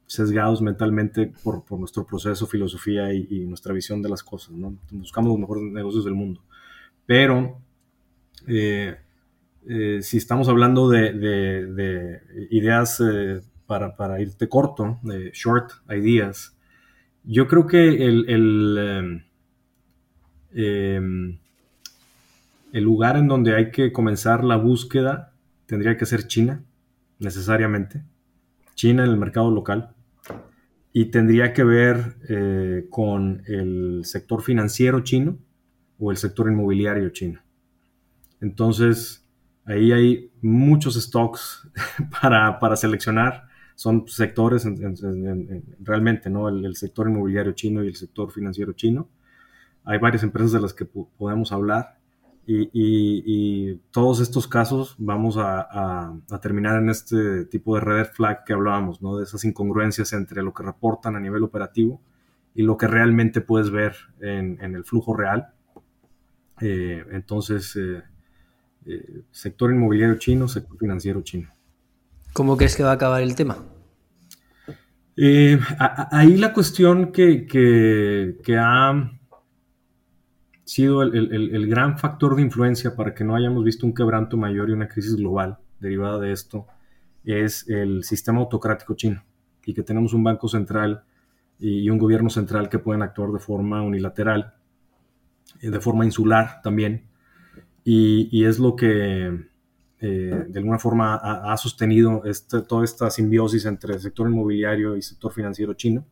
sesgados 0.05 0.61
mentalmente 0.61 1.31
por, 1.41 1.63
nuestro 1.79 2.05
proceso, 2.05 2.47
filosofía 2.47 3.13
y, 3.13 3.45
nuestra 3.45 3.73
visión 3.73 4.01
de 4.01 4.09
las 4.09 4.23
cosas. 4.23 4.53
Buscamos 4.91 5.31
los 5.31 5.39
mejores 5.39 5.63
negocios 5.63 6.03
del 6.03 6.15
mundo. 6.15 6.41
Pero 7.05 7.61
si 10.01 10.17
estamos 10.17 10.47
hablando 10.47 10.89
de, 10.89 12.21
ideas 12.51 13.01
eh, 13.01 13.41
para, 13.65 14.21
irte 14.21 14.47
corto, 14.47 14.99
de 15.01 15.31
short 15.33 15.71
ideas, 15.89 16.55
yo 17.23 17.47
creo 17.47 17.65
que 17.65 17.87
el, 18.05 18.29
el, 18.29 19.23
em, 20.53 21.39
el, 22.71 22.83
lugar 22.83 23.17
en 23.17 23.27
donde 23.27 23.55
hay 23.55 23.71
que 23.71 23.91
comenzar 23.91 24.43
la 24.43 24.57
búsqueda 24.57 25.33
tendría 25.65 25.97
que 25.97 26.05
ser 26.05 26.27
China, 26.27 26.63
necesariamente. 27.19 28.03
China 28.75 29.03
en 29.03 29.09
el 29.09 29.17
mercado 29.17 29.49
local. 29.49 29.95
Y 30.93 31.05
tendría 31.05 31.51
que 31.53 31.63
ver 31.63 32.15
eh, 32.29 32.85
con 32.89 33.41
el 33.47 34.01
sector 34.05 34.41
financiero 34.41 35.01
chino 35.01 35.37
o 35.97 36.11
el 36.11 36.17
sector 36.17 36.47
inmobiliario 36.49 37.09
chino. 37.09 37.41
Entonces, 38.39 39.24
Ahí 39.65 39.91
hay 39.91 40.31
muchos 40.41 40.95
stocks 40.95 41.67
para, 42.21 42.75
seleccionar. 42.75 43.47
Son 43.75 44.07
sectores 44.07 44.65
realmente, 45.79 46.29
¿no? 46.29 46.47
El, 46.47 46.75
sector 46.75 47.09
inmobiliario 47.09 47.51
chino 47.53 47.83
y 47.83 47.87
el 47.87 47.95
sector 47.95 48.31
financiero 48.31 48.73
chino. 48.73 49.09
Hay 49.83 49.99
varias 49.99 50.23
empresas 50.23 50.51
de 50.53 50.61
las 50.61 50.73
que 50.73 50.85
podemos 50.85 51.51
hablar. 51.51 51.97
Y, 52.47 53.75
todos 53.91 54.19
estos 54.19 54.47
casos 54.47 54.95
vamos 54.99 55.35
a, 55.37 56.13
terminar 56.41 56.81
en 56.81 56.89
este 56.89 57.45
tipo 57.45 57.75
de 57.75 57.81
red 57.81 58.05
flag 58.05 58.43
que 58.45 58.53
hablábamos, 58.53 59.01
¿no? 59.01 59.17
De 59.17 59.23
esas 59.23 59.43
incongruencias 59.45 60.13
entre 60.13 60.43
lo 60.43 60.53
que 60.53 60.63
reportan 60.63 61.15
a 61.15 61.19
nivel 61.19 61.43
operativo 61.43 61.99
y 62.53 62.61
lo 62.61 62.77
que 62.77 62.87
realmente 62.87 63.41
puedes 63.41 63.71
ver 63.71 63.95
en, 64.21 64.59
el 64.61 64.83
flujo 64.85 65.15
real. 65.15 65.53
Eh, 66.61 67.03
entonces, 67.11 67.75
eh, 67.75 68.03
eh, 68.85 69.23
sector 69.31 69.71
inmobiliario 69.71 70.17
chino, 70.17 70.47
sector 70.47 70.77
financiero 70.77 71.21
chino. 71.21 71.49
¿Cómo 72.33 72.57
crees 72.57 72.75
que 72.75 72.83
va 72.83 72.91
a 72.91 72.95
acabar 72.95 73.21
el 73.21 73.35
tema? 73.35 73.57
ahí 76.11 76.35
la 76.35 76.51
cuestión 76.51 77.13
que, 77.13 77.47
que 77.47 78.57
ha 78.57 79.15
sido 80.65 81.03
el, 81.03 81.67
gran 81.67 81.97
factor 81.97 82.35
de 82.35 82.41
influencia 82.41 82.95
para 82.95 83.13
que 83.13 83.23
no 83.23 83.35
hayamos 83.35 83.63
visto 83.63 83.85
un 83.85 83.93
quebranto 83.93 84.35
mayor 84.35 84.69
y 84.69 84.73
una 84.73 84.87
crisis 84.87 85.15
global 85.15 85.59
derivada 85.79 86.19
de 86.19 86.31
esto 86.31 86.65
es 87.23 87.69
el 87.69 88.03
sistema 88.03 88.39
autocrático 88.39 88.95
chino 88.95 89.23
y 89.63 89.73
que 89.73 89.83
tenemos 89.83 90.13
un 90.13 90.23
banco 90.23 90.47
central 90.47 91.03
y 91.59 91.89
un 91.89 91.99
gobierno 91.99 92.29
central 92.29 92.67
que 92.67 92.79
pueden 92.79 93.03
actuar 93.03 93.31
de 93.31 93.39
forma 93.39 93.81
unilateral, 93.83 94.55
eh, 95.61 95.69
de 95.69 95.79
forma 95.79 96.03
insular 96.03 96.61
también, 96.63 97.07
y, 97.85 98.43
es 98.43 98.59
lo 98.59 98.75
que 98.75 99.47
eh, 99.99 100.45
de 100.49 100.59
alguna 100.59 100.79
forma 100.79 101.15
ha, 101.15 101.55
sostenido 101.55 102.25
este, 102.25 102.61
toda 102.63 102.83
esta 102.83 103.09
simbiosis 103.09 103.65
entre 103.65 103.93
el 103.93 103.99
sector 104.01 104.27
inmobiliario 104.27 104.93
y 104.93 104.97
el 104.97 105.03
sector 105.03 105.31
financiero 105.31 105.73
chino. 105.75 106.05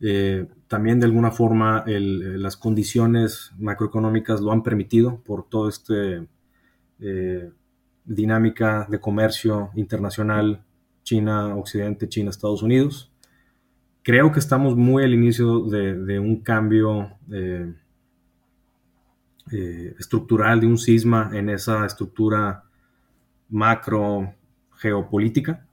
Eh, 0.00 0.46
también 0.68 1.00
de 1.00 1.06
alguna 1.06 1.30
forma 1.30 1.82
eh, 1.86 1.98
las 2.00 2.56
condiciones 2.56 3.52
macroeconómicas 3.58 4.42
lo 4.42 4.52
han 4.52 4.62
permitido 4.62 5.22
por 5.24 5.48
toda 5.48 5.70
esta 5.70 5.94
eh, 7.00 7.50
dinámica 8.04 8.86
de 8.90 9.00
comercio 9.00 9.70
internacional 9.74 10.62
China-Occidente, 11.02 12.08
China-Estados 12.08 12.62
Unidos. 12.62 13.10
Creo 14.02 14.32
que 14.32 14.38
estamos 14.38 14.76
muy 14.76 15.02
al 15.02 15.14
inicio 15.14 15.62
de, 15.62 16.18
un 16.18 16.42
cambio 16.42 17.18
estructural, 19.50 20.60
de 20.60 20.66
un 20.66 20.78
cisma 20.78 21.30
en 21.32 21.50
esa 21.50 21.86
estructura 21.86 22.64
macro 23.48 24.34
geopolítica. 24.76 25.66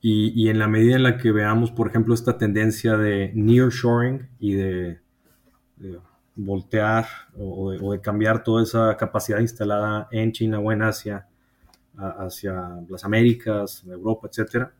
Y, 0.00 0.48
en 0.48 0.60
la 0.60 0.68
medida 0.68 0.94
en 0.94 1.02
la 1.02 1.18
que 1.18 1.32
veamos, 1.32 1.72
por 1.72 1.88
ejemplo, 1.88 2.14
esta 2.14 2.38
tendencia 2.38 2.96
de 2.96 3.32
nearshoring 3.34 4.28
y 4.38 4.54
de, 4.54 5.00
voltear 6.36 7.06
o 7.36 7.72
de, 7.72 8.00
cambiar 8.00 8.44
toda 8.44 8.62
esa 8.62 8.96
capacidad 8.96 9.40
instalada 9.40 10.08
en 10.12 10.30
China 10.30 10.60
o 10.60 10.70
en 10.70 10.82
Asia 10.82 11.26
hacia 11.96 12.78
las 12.88 13.04
Américas, 13.04 13.84
Europa, 13.84 14.28
etcétera, 14.28 14.72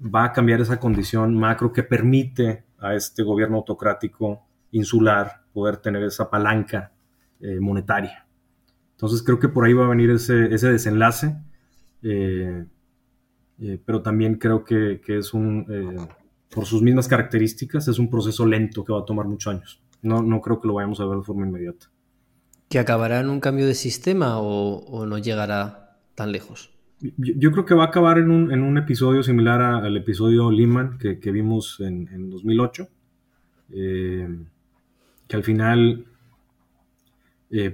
va 0.00 0.24
a 0.24 0.32
cambiar 0.32 0.60
esa 0.60 0.78
condición 0.78 1.34
macro 1.34 1.72
que 1.72 1.82
permite 1.82 2.64
a 2.78 2.94
este 2.94 3.24
gobierno 3.24 3.56
autocrático 3.56 4.46
insular 4.70 5.42
poder 5.56 5.78
tener 5.78 6.02
esa 6.02 6.28
palanca 6.28 6.92
eh, 7.40 7.58
monetaria. 7.60 8.26
Entonces 8.92 9.22
creo 9.22 9.38
que 9.38 9.48
por 9.48 9.64
ahí 9.64 9.72
va 9.72 9.86
a 9.86 9.88
venir 9.88 10.10
ese, 10.10 10.54
ese 10.54 10.70
desenlace. 10.70 11.34
Eh, 12.02 12.66
eh, 13.58 13.80
pero 13.82 14.02
también 14.02 14.34
creo 14.34 14.64
que, 14.64 15.00
es 15.08 15.32
un, 15.32 15.66
por 16.50 16.66
sus 16.66 16.82
mismas 16.82 17.08
características, 17.08 17.88
es 17.88 17.98
un 17.98 18.10
proceso 18.10 18.44
lento 18.44 18.84
que 18.84 18.92
va 18.92 19.00
a 19.00 19.04
tomar 19.06 19.26
muchos 19.26 19.54
años. 19.54 19.82
No, 20.02 20.20
no 20.22 20.42
creo 20.42 20.60
que 20.60 20.68
lo 20.68 20.74
vayamos 20.74 21.00
a 21.00 21.06
ver 21.06 21.16
de 21.16 21.24
forma 21.24 21.46
inmediata. 21.46 21.86
¿Que 22.68 22.78
acabará 22.78 23.20
en 23.20 23.30
un 23.30 23.40
cambio 23.40 23.66
de 23.66 23.74
sistema 23.74 24.38
o, 24.38 25.06
no 25.06 25.16
llegará 25.16 25.96
tan 26.14 26.32
lejos? 26.32 26.70
Yo, 27.16 27.50
creo 27.50 27.64
que 27.64 27.74
va 27.74 27.84
a 27.84 27.86
acabar 27.86 28.18
en 28.18 28.30
un, 28.30 28.52
en 28.52 28.62
un 28.62 28.76
episodio 28.76 29.22
similar 29.22 29.62
al 29.62 29.96
episodio 29.96 30.50
Lehman 30.50 30.98
que, 30.98 31.18
que 31.18 31.30
vimos 31.30 31.80
en, 31.80 32.08
en 32.08 32.28
2008, 32.28 32.88
eh, 33.70 34.28
que 35.28 35.36
al 35.36 35.44
final, 35.44 36.06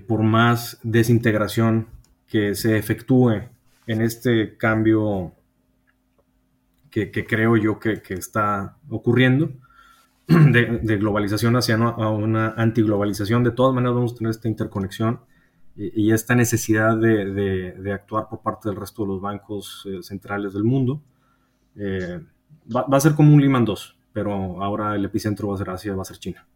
por 0.06 0.22
más 0.22 0.78
desintegración 0.82 1.88
que 2.26 2.54
se 2.54 2.78
efectúe 2.78 3.42
en 3.86 4.00
este 4.00 4.56
cambio 4.56 5.32
que, 6.92 7.26
creo 7.26 7.56
yo 7.56 7.78
que, 7.78 8.02
está 8.10 8.76
ocurriendo, 8.90 9.50
de, 10.26 10.96
globalización 10.98 11.56
hacia 11.56 11.76
una 11.76 12.50
antiglobalización. 12.50 13.42
De 13.42 13.50
todas 13.50 13.74
maneras 13.74 13.94
vamos 13.94 14.12
a 14.12 14.16
tener 14.16 14.30
esta 14.30 14.48
interconexión 14.48 15.20
y, 15.74 16.12
esta 16.12 16.34
necesidad 16.34 16.96
de, 16.98 17.92
actuar 17.92 18.28
por 18.28 18.42
parte 18.42 18.68
del 18.68 18.76
resto 18.76 19.02
de 19.02 19.08
los 19.08 19.20
bancos 19.20 19.86
eh, 19.86 20.02
centrales 20.02 20.52
del 20.52 20.64
mundo. 20.64 21.02
Eh, 21.76 22.20
va, 22.74 22.84
a 22.90 23.00
ser 23.00 23.14
como 23.14 23.32
un 23.34 23.40
Lehman 23.40 23.64
2, 23.64 23.96
pero 24.12 24.62
ahora 24.62 24.94
el 24.94 25.04
epicentro 25.06 25.48
va 25.48 25.54
a 25.54 25.58
ser 25.58 25.70
Asia, 25.70 25.94
va 25.94 26.02
a 26.02 26.04
ser 26.06 26.18
China. 26.18 26.46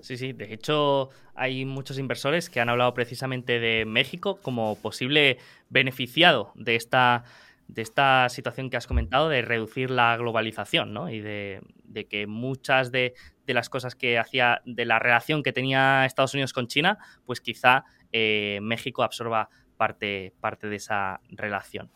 Sí, 0.00 0.16
sí, 0.16 0.32
de 0.32 0.52
hecho 0.52 1.10
hay 1.34 1.64
muchos 1.64 1.98
inversores 1.98 2.50
que 2.50 2.60
han 2.60 2.68
hablado 2.68 2.92
precisamente 2.94 3.58
de 3.58 3.84
México 3.86 4.40
como 4.42 4.76
posible 4.76 5.38
beneficiado 5.70 6.52
de 6.54 6.76
esta 6.76 7.24
de 7.68 7.82
esta 7.82 8.28
situación 8.28 8.70
que 8.70 8.76
has 8.76 8.86
comentado 8.86 9.28
de 9.28 9.42
reducir 9.42 9.90
la 9.90 10.16
globalización, 10.16 10.92
¿no? 10.92 11.10
Y 11.10 11.20
de, 11.20 11.60
que 12.08 12.26
muchas 12.26 12.92
de, 12.92 13.14
las 13.46 13.68
cosas 13.68 13.94
que 13.94 14.18
hacía, 14.18 14.60
de 14.64 14.84
la 14.84 14.98
relación 14.98 15.42
que 15.42 15.52
tenía 15.52 16.04
Estados 16.04 16.34
Unidos 16.34 16.52
con 16.52 16.68
China, 16.68 16.98
pues 17.24 17.40
quizá 17.40 17.84
eh, 18.12 18.60
México 18.62 19.02
absorba 19.02 19.48
parte, 19.76 20.32
parte 20.40 20.68
de 20.68 20.76
esa 20.76 21.20
relación. 21.30 21.90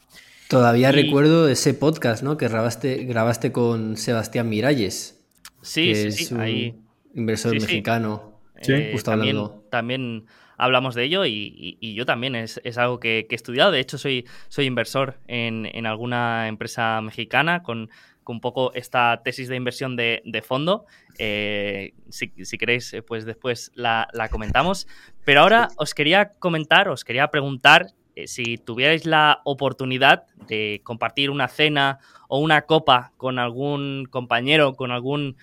Todavía 0.49 0.91
recuerdo 0.91 1.49
ese 1.49 1.75
podcast, 1.75 2.25
¿no? 2.25 2.37
Que 2.37 2.49
grabaste, 2.49 3.05
grabaste 3.05 3.53
con 3.53 3.97
Sebastián 3.97 4.49
Miralles. 4.49 5.25
Sí, 5.63 5.95
sí, 5.95 6.11
sí. 6.11 6.35
ahí... 6.37 6.81
Inversor 7.15 7.53
mexicano. 7.53 8.41
Sí, 8.61 8.73
eh, 8.73 8.97
también, 9.03 9.39
también 9.71 10.27
hablamos 10.59 10.95
de 10.95 11.05
ello 11.05 11.25
y, 11.25 11.79
yo 11.81 12.05
también 12.05 12.35
es, 12.37 12.61
algo 12.77 13.01
que, 13.01 13.27
he 13.29 13.35
estudiado. 13.35 13.71
De 13.71 13.81
hecho, 13.81 13.97
soy, 13.97 14.27
soy 14.49 14.67
inversor 14.67 15.19
en, 15.27 15.87
alguna 15.87 16.49
empresa 16.49 17.01
mexicana 17.01 17.63
con, 17.63 17.91
un 18.27 18.41
poco 18.41 18.73
esta 18.75 19.23
tesis 19.25 19.49
de 19.49 19.57
inversión 19.57 19.97
de, 19.97 20.45
fondo. 20.47 20.87
Eh, 21.19 21.95
si, 22.11 22.31
queréis, 22.59 22.93
eh, 22.93 23.03
pues 23.03 23.25
después 23.25 23.73
la, 23.75 24.09
comentamos. 24.31 24.87
Pero 25.25 25.41
ahora 25.41 25.69
os 25.77 25.95
quería 25.95 26.33
comentar, 26.39 26.89
os 26.89 27.05
quería 27.05 27.29
preguntar 27.29 27.87
si 28.27 28.59
tuvierais 28.59 29.07
la 29.07 29.41
oportunidad 29.45 30.27
de 30.47 30.83
compartir 30.85 31.31
una 31.31 31.49
cena 31.49 31.99
o 32.29 32.39
una 32.39 32.63
copa 32.63 33.13
con 33.17 33.39
algún 33.39 34.07
compañero, 34.11 34.75
con 34.75 34.91
algún 34.91 35.37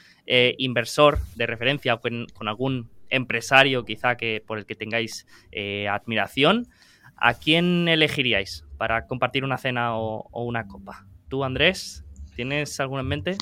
inversor 0.57 1.19
de 1.35 1.47
referencia 1.47 1.93
o 1.93 1.99
con 1.99 2.47
algún 2.47 2.89
empresario 3.09 3.85
quizá 3.85 4.15
que, 4.17 4.43
por 4.45 4.57
el 4.57 4.65
que 4.65 4.75
tengáis 4.75 5.27
eh, 5.51 5.87
admiración, 5.87 6.67
¿a 7.15 7.33
quién 7.33 7.87
elegiríais 7.87 8.65
para 8.77 9.07
compartir 9.07 9.43
una 9.43 9.57
cena 9.57 9.97
o, 9.97 10.27
una 10.43 10.67
copa? 10.67 11.05
¿Tú, 11.29 11.43
Andrés, 11.43 12.05
tienes 12.35 12.79
alguno 12.79 13.01
en 13.01 13.07
mente? 13.07 13.37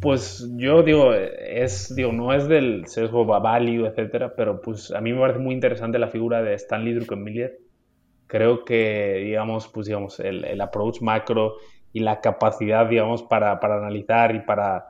Pues 0.00 0.46
yo 0.56 0.82
digo, 0.82 1.14
es, 1.14 1.94
digo, 1.94 2.12
no 2.12 2.32
es 2.32 2.46
del 2.46 2.86
sesgo 2.86 3.24
value, 3.24 3.86
etcétera, 3.86 4.34
pero 4.36 4.60
pues 4.60 4.90
a 4.90 5.00
mí 5.00 5.12
me 5.12 5.20
parece 5.20 5.38
muy 5.38 5.54
interesante 5.54 5.98
la 5.98 6.08
figura 6.08 6.42
de 6.42 6.54
Stanley 6.54 6.92
Druckenmiller. 6.94 7.58
Creo 8.26 8.64
que, 8.64 9.22
digamos, 9.24 9.68
pues 9.68 9.86
digamos, 9.86 10.20
el, 10.20 10.44
el 10.44 10.60
approach 10.60 11.00
macro 11.00 11.56
y 11.92 12.00
la 12.00 12.20
capacidad, 12.20 12.86
digamos, 12.86 13.22
para, 13.22 13.60
para 13.60 13.78
analizar 13.78 14.34
y 14.34 14.40
para, 14.40 14.84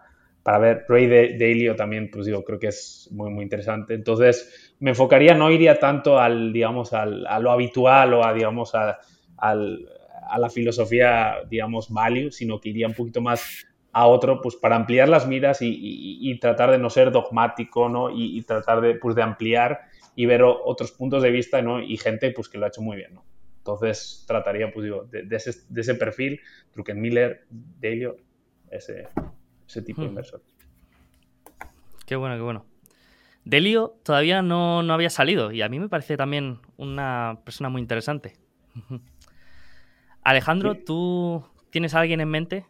para 0.45 0.59
ver 0.59 0.85
Ray 0.87 1.39
Dalio 1.39 1.75
también, 1.75 2.11
pues 2.11 2.27
digo, 2.27 2.45
creo 2.45 2.59
que 2.59 2.67
es 2.69 3.09
muy, 3.11 3.31
muy 3.31 3.43
interesante. 3.43 3.95
Entonces, 3.95 4.75
me 4.79 4.91
enfocaría, 4.91 5.35
no 5.35 5.51
iría 5.51 5.79
tanto 5.79 6.19
al, 6.21 6.53
digamos, 6.53 6.93
al, 6.93 7.27
a 7.27 7.41
lo 7.41 7.51
habitual 7.51 8.13
o 8.13 8.25
a, 8.25 8.35
digamos, 8.35 8.75
a, 8.75 8.99
al, 9.39 9.89
a, 10.29 10.39
la 10.39 10.51
filosofía, 10.51 11.37
digamos, 11.49 11.91
value, 11.91 12.31
sino 12.31 12.61
que 12.61 12.69
iría 12.69 12.87
un 12.87 12.93
poquito 12.93 13.23
más 13.23 13.67
a 13.93 14.07
otro, 14.07 14.43
pues 14.43 14.55
para 14.57 14.77
ampliar 14.77 15.09
las 15.09 15.27
miras 15.27 15.63
y, 15.63 15.79
y, 15.81 16.39
tratar 16.39 16.73
de 16.73 16.79
no 16.79 16.91
ser 16.91 17.11
dogmático, 17.11 17.89
¿no? 17.89 18.11
Y, 18.11 18.43
tratar 18.43 18.83
de, 18.83 18.97
pues, 18.97 19.17
de 19.17 19.23
ampliar 19.23 19.81
y 20.15 20.27
ver 20.27 20.43
otros 20.43 20.93
puntos 20.93 21.23
de 21.23 21.31
vista, 21.31 21.63
¿no? 21.63 21.81
Y 21.81 21.97
gente, 21.97 22.33
pues, 22.33 22.51
que 22.51 22.59
lo 22.59 22.67
ha 22.67 22.69
hecho 22.69 22.83
muy 22.83 22.99
bien, 22.99 23.15
¿no? 23.15 23.25
Entonces, 23.59 24.25
trataría, 24.29 24.71
pues, 24.71 24.85
digo, 24.85 25.05
de, 25.05 25.23
de, 25.23 25.37
ese, 25.37 25.53
de 25.71 25.81
ese, 25.81 25.95
perfil, 25.95 26.39
Druckenmiller, 26.75 27.47
Dalio, 27.49 28.17
ese, 28.71 29.09
ese 29.67 29.83
tipo 29.83 30.03
de 30.03 30.09
hmm. 30.09 30.11
inversor. 30.11 30.43
Qué 32.07 32.17
bueno, 32.17 32.37
qué 32.37 32.43
bueno. 32.43 32.67
Delio 33.45 33.97
todavía 34.03 34.41
no, 34.43 34.81
había 34.93 35.11
salido 35.11 35.53
y 35.53 35.63
a 35.63 35.69
mí 35.69 35.79
me 35.79 35.89
parece 35.89 36.17
también 36.17 36.59
una 36.77 37.41
persona 37.45 37.69
muy 37.69 37.83
interesante. 37.83 38.37
Alejandro, 40.23 40.77
¿tú 40.77 41.45
tienes 41.71 41.95
a 41.95 42.01
alguien 42.01 42.21
en 42.21 42.29
mente? 42.31 42.67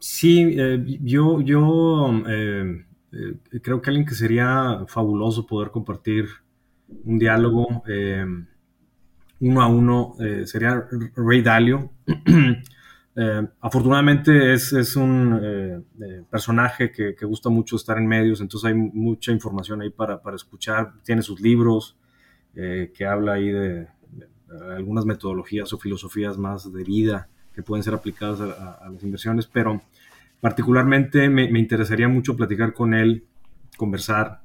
Sí, 0.00 0.56
eh, 0.58 0.82
yo, 1.02 1.40
yo 1.40 2.10
eh, 2.26 2.84
eh, 3.12 3.60
creo 3.62 3.80
que 3.80 3.90
alguien 3.90 4.06
que 4.06 4.14
sería 4.14 4.84
fabuloso 4.88 5.46
poder 5.46 5.70
compartir 5.70 6.26
un 7.04 7.18
diálogo 7.18 7.84
eh, 7.86 8.24
uno 9.38 9.62
a 9.62 9.68
uno 9.68 10.16
sería 10.44 10.86
Ray 11.16 11.40
Dalio. 11.40 11.92
afortunadamente 13.60 14.52
es, 14.52 14.72
es 14.72 14.96
un 14.96 15.84
personaje 16.30 16.92
que, 16.92 17.14
gusta 17.24 17.48
mucho 17.48 17.76
estar 17.76 17.98
en 17.98 18.06
medios, 18.06 18.40
entonces 18.40 18.68
hay 18.68 18.74
mucha 18.74 19.32
información 19.32 19.82
ahí 19.82 19.90
para, 19.90 20.22
para 20.22 20.36
escuchar. 20.36 20.92
Tiene 21.04 21.22
sus 21.22 21.40
libros 21.40 21.96
que 22.54 23.06
habla 23.06 23.34
ahí 23.34 23.50
de, 23.50 23.88
algunas 24.76 25.04
metodologías 25.04 25.72
o 25.72 25.78
filosofías 25.78 26.36
más 26.36 26.72
de 26.72 26.84
vida 26.84 27.28
que 27.54 27.62
pueden 27.62 27.82
ser 27.82 27.94
aplicadas 27.94 28.40
a, 28.40 28.88
las 28.90 29.02
inversiones, 29.02 29.46
pero 29.46 29.82
particularmente 30.40 31.28
me, 31.28 31.44
interesaría 31.58 32.08
mucho 32.08 32.36
platicar 32.36 32.72
con 32.72 32.94
él, 32.94 33.24
conversar 33.76 34.42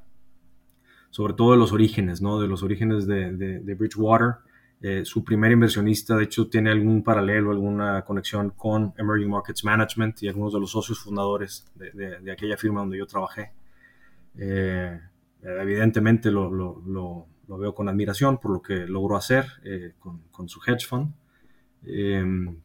sobre 1.10 1.34
todo 1.34 1.52
de 1.54 1.58
los 1.58 1.72
orígenes, 1.72 2.22
¿no? 2.22 2.42
De 2.42 2.48
los 2.48 2.62
orígenes 2.62 3.08
de, 3.08 3.76
Bridgewater. 3.78 4.36
Eh, 4.82 5.04
su 5.06 5.24
primer 5.24 5.52
inversionista, 5.52 6.16
de 6.16 6.26
hecho, 6.26 6.48
tiene 6.48 6.70
algún 6.70 7.04
paralelo, 7.04 7.52
alguna 7.52 8.04
conexión 8.04 8.52
con 8.52 8.94
Emerging 8.98 9.30
Markets 9.30 9.64
Management 9.64 10.24
y 10.24 10.28
algunos 10.28 10.54
de 10.54 10.60
los 10.60 10.72
socios 10.72 11.00
fundadores 11.00 11.66
de, 11.76 12.32
aquella 12.32 12.58
firma 12.58 12.82
donde 12.82 12.98
yo 12.98 13.08
trabajé. 13.08 13.52
Eh, 14.38 15.00
evidentemente 15.42 16.30
lo, 16.30 16.50
lo 17.48 17.58
veo 17.58 17.74
con 17.74 17.90
admiración 17.90 18.38
por 18.38 18.52
lo 18.52 18.62
que 18.62 18.88
logró 18.88 19.16
hacer 19.16 19.46
eh, 19.64 19.94
con, 20.00 20.50
su 20.50 20.60
hedge 20.66 20.86
fund. 20.88 21.14
Em, 21.84 22.58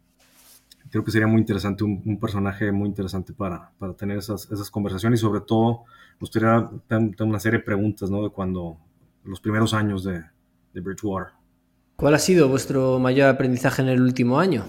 creo 0.90 1.04
que 1.04 1.10
sería 1.10 1.26
muy 1.26 1.40
interesante, 1.40 1.84
un, 1.84 2.18
personaje 2.18 2.72
muy 2.72 2.88
interesante 2.88 3.32
para, 3.32 3.70
para 3.78 3.94
tener 3.94 4.18
esas, 4.18 4.50
esas, 4.50 4.70
conversaciones 4.70 5.20
y 5.20 5.22
sobre 5.22 5.40
todo 5.40 5.84
me 6.14 6.20
gustaría 6.20 6.70
tener 6.86 7.14
una 7.20 7.38
serie 7.38 7.58
de 7.58 7.64
preguntas 7.64 8.10
¿no? 8.10 8.22
de 8.22 8.30
cuando 8.30 8.78
los 9.24 9.40
primeros 9.40 9.74
años 9.74 10.04
de, 10.04 10.24
de, 10.72 10.80
Bridgewater. 10.80 11.32
¿Cuál 12.00 12.14
ha 12.14 12.18
sido 12.18 12.48
vuestro 12.48 12.98
mayor 12.98 13.28
aprendizaje 13.28 13.82
en 13.82 13.88
el 13.88 14.00
último 14.00 14.40
año? 14.40 14.64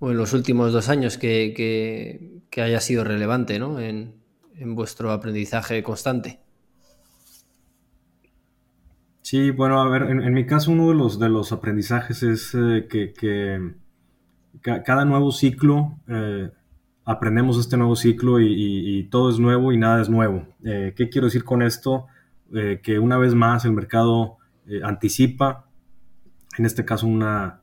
O 0.00 0.10
en 0.10 0.18
los 0.18 0.34
últimos 0.34 0.70
dos 0.70 0.90
años 0.90 1.16
que, 1.16 2.42
haya 2.58 2.80
sido 2.80 3.04
relevante 3.04 3.58
¿no? 3.58 3.80
en, 3.80 4.12
en 4.54 4.74
vuestro 4.74 5.10
aprendizaje 5.10 5.82
constante. 5.82 6.40
Sí, 9.22 9.50
bueno, 9.50 9.80
a 9.80 9.88
ver, 9.88 10.02
en, 10.10 10.34
mi 10.34 10.44
caso 10.44 10.70
uno 10.70 10.90
de 10.90 10.94
los, 10.94 11.18
de 11.18 11.30
los 11.30 11.52
aprendizajes 11.52 12.22
es 12.22 12.54
eh, 12.54 12.86
que, 12.86 13.72
cada 14.60 15.06
nuevo 15.06 15.32
ciclo, 15.32 15.96
eh, 16.06 16.50
aprendemos 17.06 17.58
este 17.58 17.78
nuevo 17.78 17.96
ciclo 17.96 18.40
y, 18.42 19.08
todo 19.10 19.30
es 19.30 19.38
nuevo 19.38 19.72
y 19.72 19.78
nada 19.78 20.02
es 20.02 20.10
nuevo. 20.10 20.46
Eh, 20.64 20.92
¿Qué 20.94 21.08
quiero 21.08 21.28
decir 21.28 21.44
con 21.44 21.62
esto? 21.62 22.08
que 22.82 22.98
una 22.98 23.18
vez 23.18 23.34
más 23.34 23.66
el 23.66 23.72
mercado 23.72 24.38
anticipa, 24.82 25.67
en 26.58 26.66
este 26.66 26.84
caso 26.84 27.06
una, 27.06 27.60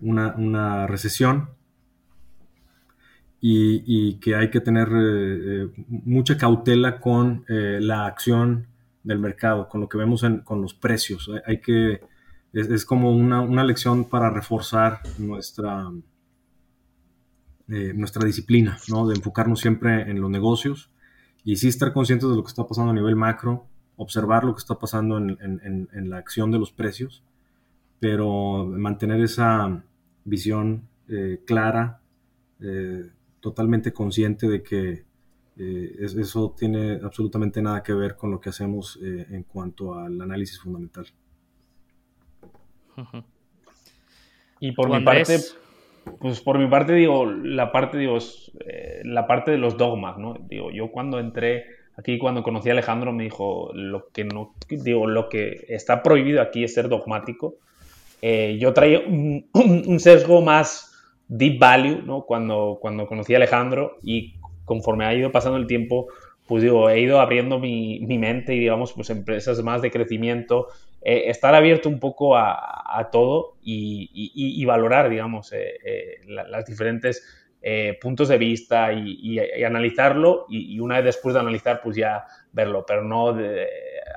una, 0.00 0.86
recesión, 0.86 1.50
y, 3.40 4.14
que 4.20 4.36
hay 4.36 4.50
que 4.50 4.60
tener 4.60 4.88
mucha 5.88 6.38
cautela 6.38 6.98
con 6.98 7.44
la 7.48 8.06
acción 8.06 8.68
del 9.02 9.18
mercado, 9.18 9.68
con 9.68 9.82
lo 9.82 9.88
que 9.88 9.98
vemos 9.98 10.24
con 10.44 10.62
los 10.62 10.74
precios. 10.74 11.30
Hay, 11.46 11.60
que, 11.60 12.00
es, 12.54 12.84
como 12.84 13.12
una, 13.12 13.64
lección 13.64 14.08
para 14.08 14.30
reforzar 14.30 15.00
nuestra, 15.18 15.90
eh, 17.68 17.92
nuestra 17.94 18.24
disciplina, 18.24 18.78
¿no? 18.88 19.06
De 19.06 19.14
enfocarnos 19.14 19.60
siempre 19.60 20.10
en 20.10 20.20
los 20.20 20.30
negocios 20.30 20.90
y 21.44 21.56
sí 21.56 21.68
estar 21.68 21.92
conscientes 21.92 22.28
de 22.28 22.36
lo 22.36 22.42
que 22.42 22.48
está 22.48 22.66
pasando 22.66 22.90
a 22.90 22.94
nivel 22.94 23.16
macro, 23.16 23.66
observar 23.96 24.44
lo 24.44 24.54
que 24.54 24.60
está 24.60 24.78
pasando 24.78 25.18
en, 25.18 26.10
la 26.10 26.16
acción 26.16 26.50
de 26.50 26.58
los 26.58 26.72
precios, 26.72 27.22
pero 28.04 28.66
mantener 28.66 29.18
esa 29.22 29.82
visión 30.26 30.86
eh, 31.08 31.40
clara, 31.46 32.02
eh, 32.60 33.04
totalmente 33.40 33.94
consciente 33.94 34.46
de 34.46 34.62
que 34.62 35.04
eh, 35.56 35.96
eso 35.98 36.54
tiene 36.54 37.00
absolutamente 37.02 37.62
nada 37.62 37.82
que 37.82 37.94
ver 37.94 38.14
con 38.14 38.30
lo 38.30 38.38
que 38.42 38.50
hacemos 38.50 38.98
eh, 39.02 39.24
en 39.30 39.44
cuanto 39.44 39.94
al 39.94 40.20
análisis 40.20 40.60
fundamental. 40.60 41.06
Y 44.60 44.72
por 44.72 44.90
mi 44.90 45.02
parte, 45.02 45.38
pues 46.20 46.42
por 46.42 46.58
mi 46.58 46.68
parte 46.68 46.92
digo, 46.92 47.24
la 47.24 47.72
parte, 47.72 47.96
digo, 47.96 48.18
eh, 48.66 49.00
la 49.04 49.26
parte 49.26 49.50
de 49.50 49.56
los 49.56 49.78
dogmas, 49.78 50.18
¿no? 50.18 50.34
Digo, 50.46 50.70
yo 50.70 50.90
cuando 50.90 51.18
entré 51.18 51.64
aquí, 51.96 52.18
cuando 52.18 52.42
conocí 52.42 52.68
a 52.68 52.72
Alejandro, 52.72 53.14
me 53.14 53.24
dijo, 53.24 53.70
lo 53.72 54.08
que 54.08 54.24
no, 54.24 54.54
digo, 54.68 55.06
lo 55.06 55.30
que 55.30 55.64
está 55.68 56.02
prohibido 56.02 56.42
aquí 56.42 56.64
es 56.64 56.74
ser 56.74 56.90
dogmático. 56.90 57.56
Yo 58.58 58.72
traía 58.72 59.00
un, 59.00 59.50
un, 59.52 60.00
sesgo 60.00 60.40
más 60.40 60.94
deep 61.28 61.58
value, 61.58 62.02
¿no? 62.02 62.24
Cuando, 62.24 62.78
cuando 62.80 63.06
conocí 63.06 63.34
a 63.34 63.36
Alejandro 63.36 63.98
y 64.02 64.34
conforme 64.64 65.04
ha 65.04 65.14
ido 65.14 65.30
pasando 65.30 65.58
el 65.58 65.66
tiempo, 65.66 66.08
pues 66.46 66.62
digo, 66.62 66.90
he 66.90 67.00
ido 67.00 67.20
abriendo 67.20 67.58
mi, 67.58 68.00
mente 68.00 68.54
y 68.54 68.60
digamos, 68.60 68.92
pues 68.92 69.10
empresas 69.10 69.62
más 69.62 69.80
de 69.82 69.90
crecimiento, 69.90 70.68
eh, 71.02 71.24
estar 71.26 71.54
abierto 71.54 71.88
un 71.88 71.98
poco 71.98 72.36
a, 72.36 73.08
todo 73.10 73.56
y, 73.62 74.64
valorar, 74.64 75.08
digamos, 75.08 75.52
eh, 75.52 75.78
eh, 75.84 76.20
las 76.26 76.66
diferentes 76.66 77.40
puntos 78.00 78.28
de 78.28 78.36
vista 78.36 78.92
y, 78.92 79.38
analizarlo 79.64 80.44
y, 80.50 80.78
una 80.80 80.96
vez 80.96 81.06
después 81.06 81.34
de 81.34 81.40
analizar, 81.40 81.80
pues 81.82 81.96
ya 81.96 82.24
verlo, 82.52 82.84
pero 82.86 83.02
no 83.02 83.32
de 83.32 83.66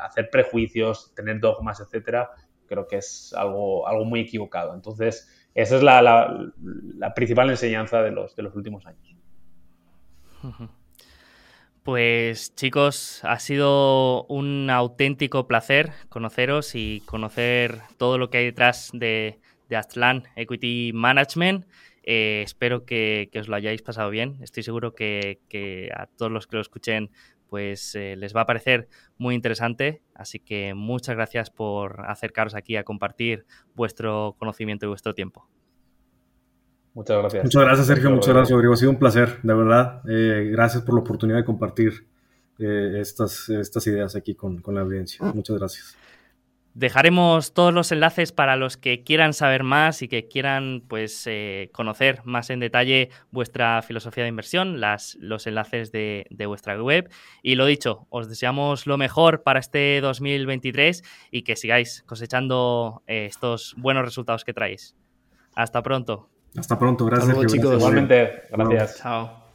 hacer 0.02 0.30
prejuicios, 0.30 1.14
tener 1.16 1.40
dogmas, 1.40 1.80
etcétera, 1.80 2.30
creo 2.68 2.88
que 2.88 2.98
es 2.98 3.34
algo, 3.34 3.88
algo 3.88 4.06
muy 4.06 4.22
equivocado. 4.22 4.74
Entonces, 4.74 5.28
esa 5.56 5.78
es 5.78 5.84
la, 5.84 6.02
la 6.02 7.14
principal 7.14 7.50
enseñanza 7.50 8.02
de 8.02 8.12
los, 8.12 8.36
de 8.36 8.44
los 8.44 8.56
últimos 8.56 8.86
años. 8.86 9.16
Pues 11.88 12.54
chicos, 12.54 13.22
ha 13.24 13.40
sido 13.40 14.26
un 14.26 14.70
auténtico 14.70 15.48
placer 15.48 15.94
conoceros 16.10 16.76
y 16.76 17.02
conocer 17.06 17.80
todo 17.96 18.18
lo 18.18 18.30
que 18.30 18.40
hay 18.40 18.46
detrás 18.48 18.90
de, 18.92 19.40
de 19.70 20.22
Equity 20.36 20.92
Management. 20.94 21.66
Eh, 22.04 22.42
espero 22.44 22.86
que, 22.86 23.30
os 23.40 23.48
lo 23.48 23.56
hayáis 23.56 23.82
pasado 23.84 24.10
bien. 24.10 24.38
Estoy 24.42 24.64
seguro 24.64 24.96
que, 24.96 25.40
a 25.96 26.08
todos 26.08 26.30
los 26.30 26.46
que 26.46 26.58
lo 26.58 26.62
escuchen 26.62 27.10
pues 27.50 27.96
eh, 27.96 28.16
les 28.18 28.36
va 28.36 28.42
a 28.42 28.46
parecer 28.46 28.88
muy 29.18 29.36
interesante. 29.36 30.02
Así 30.14 30.40
que 30.40 30.74
muchas 30.74 31.16
gracias 31.16 31.50
por 31.50 32.06
acercaros 32.08 32.56
aquí 32.56 32.76
a 32.76 32.84
compartir 32.84 33.46
vuestro 33.76 34.36
conocimiento 34.38 34.86
y 34.86 34.90
vuestro 34.90 35.14
tiempo. 35.14 35.48
Muchas 36.94 37.18
gracias. 37.20 37.44
Muchas 37.44 37.62
gracias, 37.64 37.88
Sergio. 37.88 38.10
Muchas 38.10 38.34
gracias, 38.34 38.52
Rodrigo. 38.52 38.74
Ha 38.74 38.78
sido 38.78 38.92
un 38.92 38.98
placer, 39.00 39.40
de 39.44 39.54
verdad. 39.54 40.02
Eh, 40.10 40.50
gracias 40.52 40.84
por 40.84 40.96
la 40.96 41.02
oportunidad 41.02 41.38
de 41.38 41.46
compartir 41.46 42.08
eh, 42.58 42.98
estas, 43.00 43.50
estas 43.50 43.86
ideas 43.86 44.16
aquí 44.16 44.34
con, 44.34 44.64
la 44.66 44.82
audiencia. 44.82 45.24
Mm. 45.24 45.36
Muchas 45.36 45.58
gracias. 45.58 45.98
Dejaremos 46.78 47.56
todos 47.56 47.74
los 47.74 47.92
enlaces 47.92 48.32
para 48.32 48.56
los 48.56 48.78
que 48.78 49.04
quieran 49.04 49.34
saber 49.34 49.64
más 49.64 50.04
y 50.04 50.08
que 50.08 50.28
quieran 50.28 50.84
pues, 50.88 51.24
eh, 51.26 51.72
conocer 51.74 52.22
más 52.24 52.52
en 52.52 52.60
detalle 52.60 53.10
vuestra 53.32 53.82
filosofía 53.82 54.26
de 54.26 54.30
inversión, 54.30 54.80
las, 54.80 55.18
los 55.20 55.48
enlaces 55.48 55.92
de, 55.92 56.28
de, 56.30 56.46
vuestra 56.46 56.80
web. 56.80 57.10
Y 57.42 57.56
lo 57.56 57.66
dicho, 57.66 58.06
os 58.12 58.30
deseamos 58.30 58.86
lo 58.86 58.96
mejor 59.00 59.42
para 59.42 59.60
este 59.60 60.00
2023 60.02 61.02
y 61.32 61.42
que 61.42 61.56
sigáis 61.56 62.04
cosechando 62.06 63.02
estos 63.08 63.74
buenos 63.80 64.06
resultados 64.06 64.44
que 64.46 64.54
traéis. 64.54 64.96
Hasta 65.56 65.82
pronto. 65.82 66.30
Hasta 66.56 66.78
pronto, 66.78 67.06
gracias. 67.06 67.52
chicos. 67.52 67.74
Igualmente, 67.74 68.44
gracias. 68.52 69.00
Chao. 69.00 69.47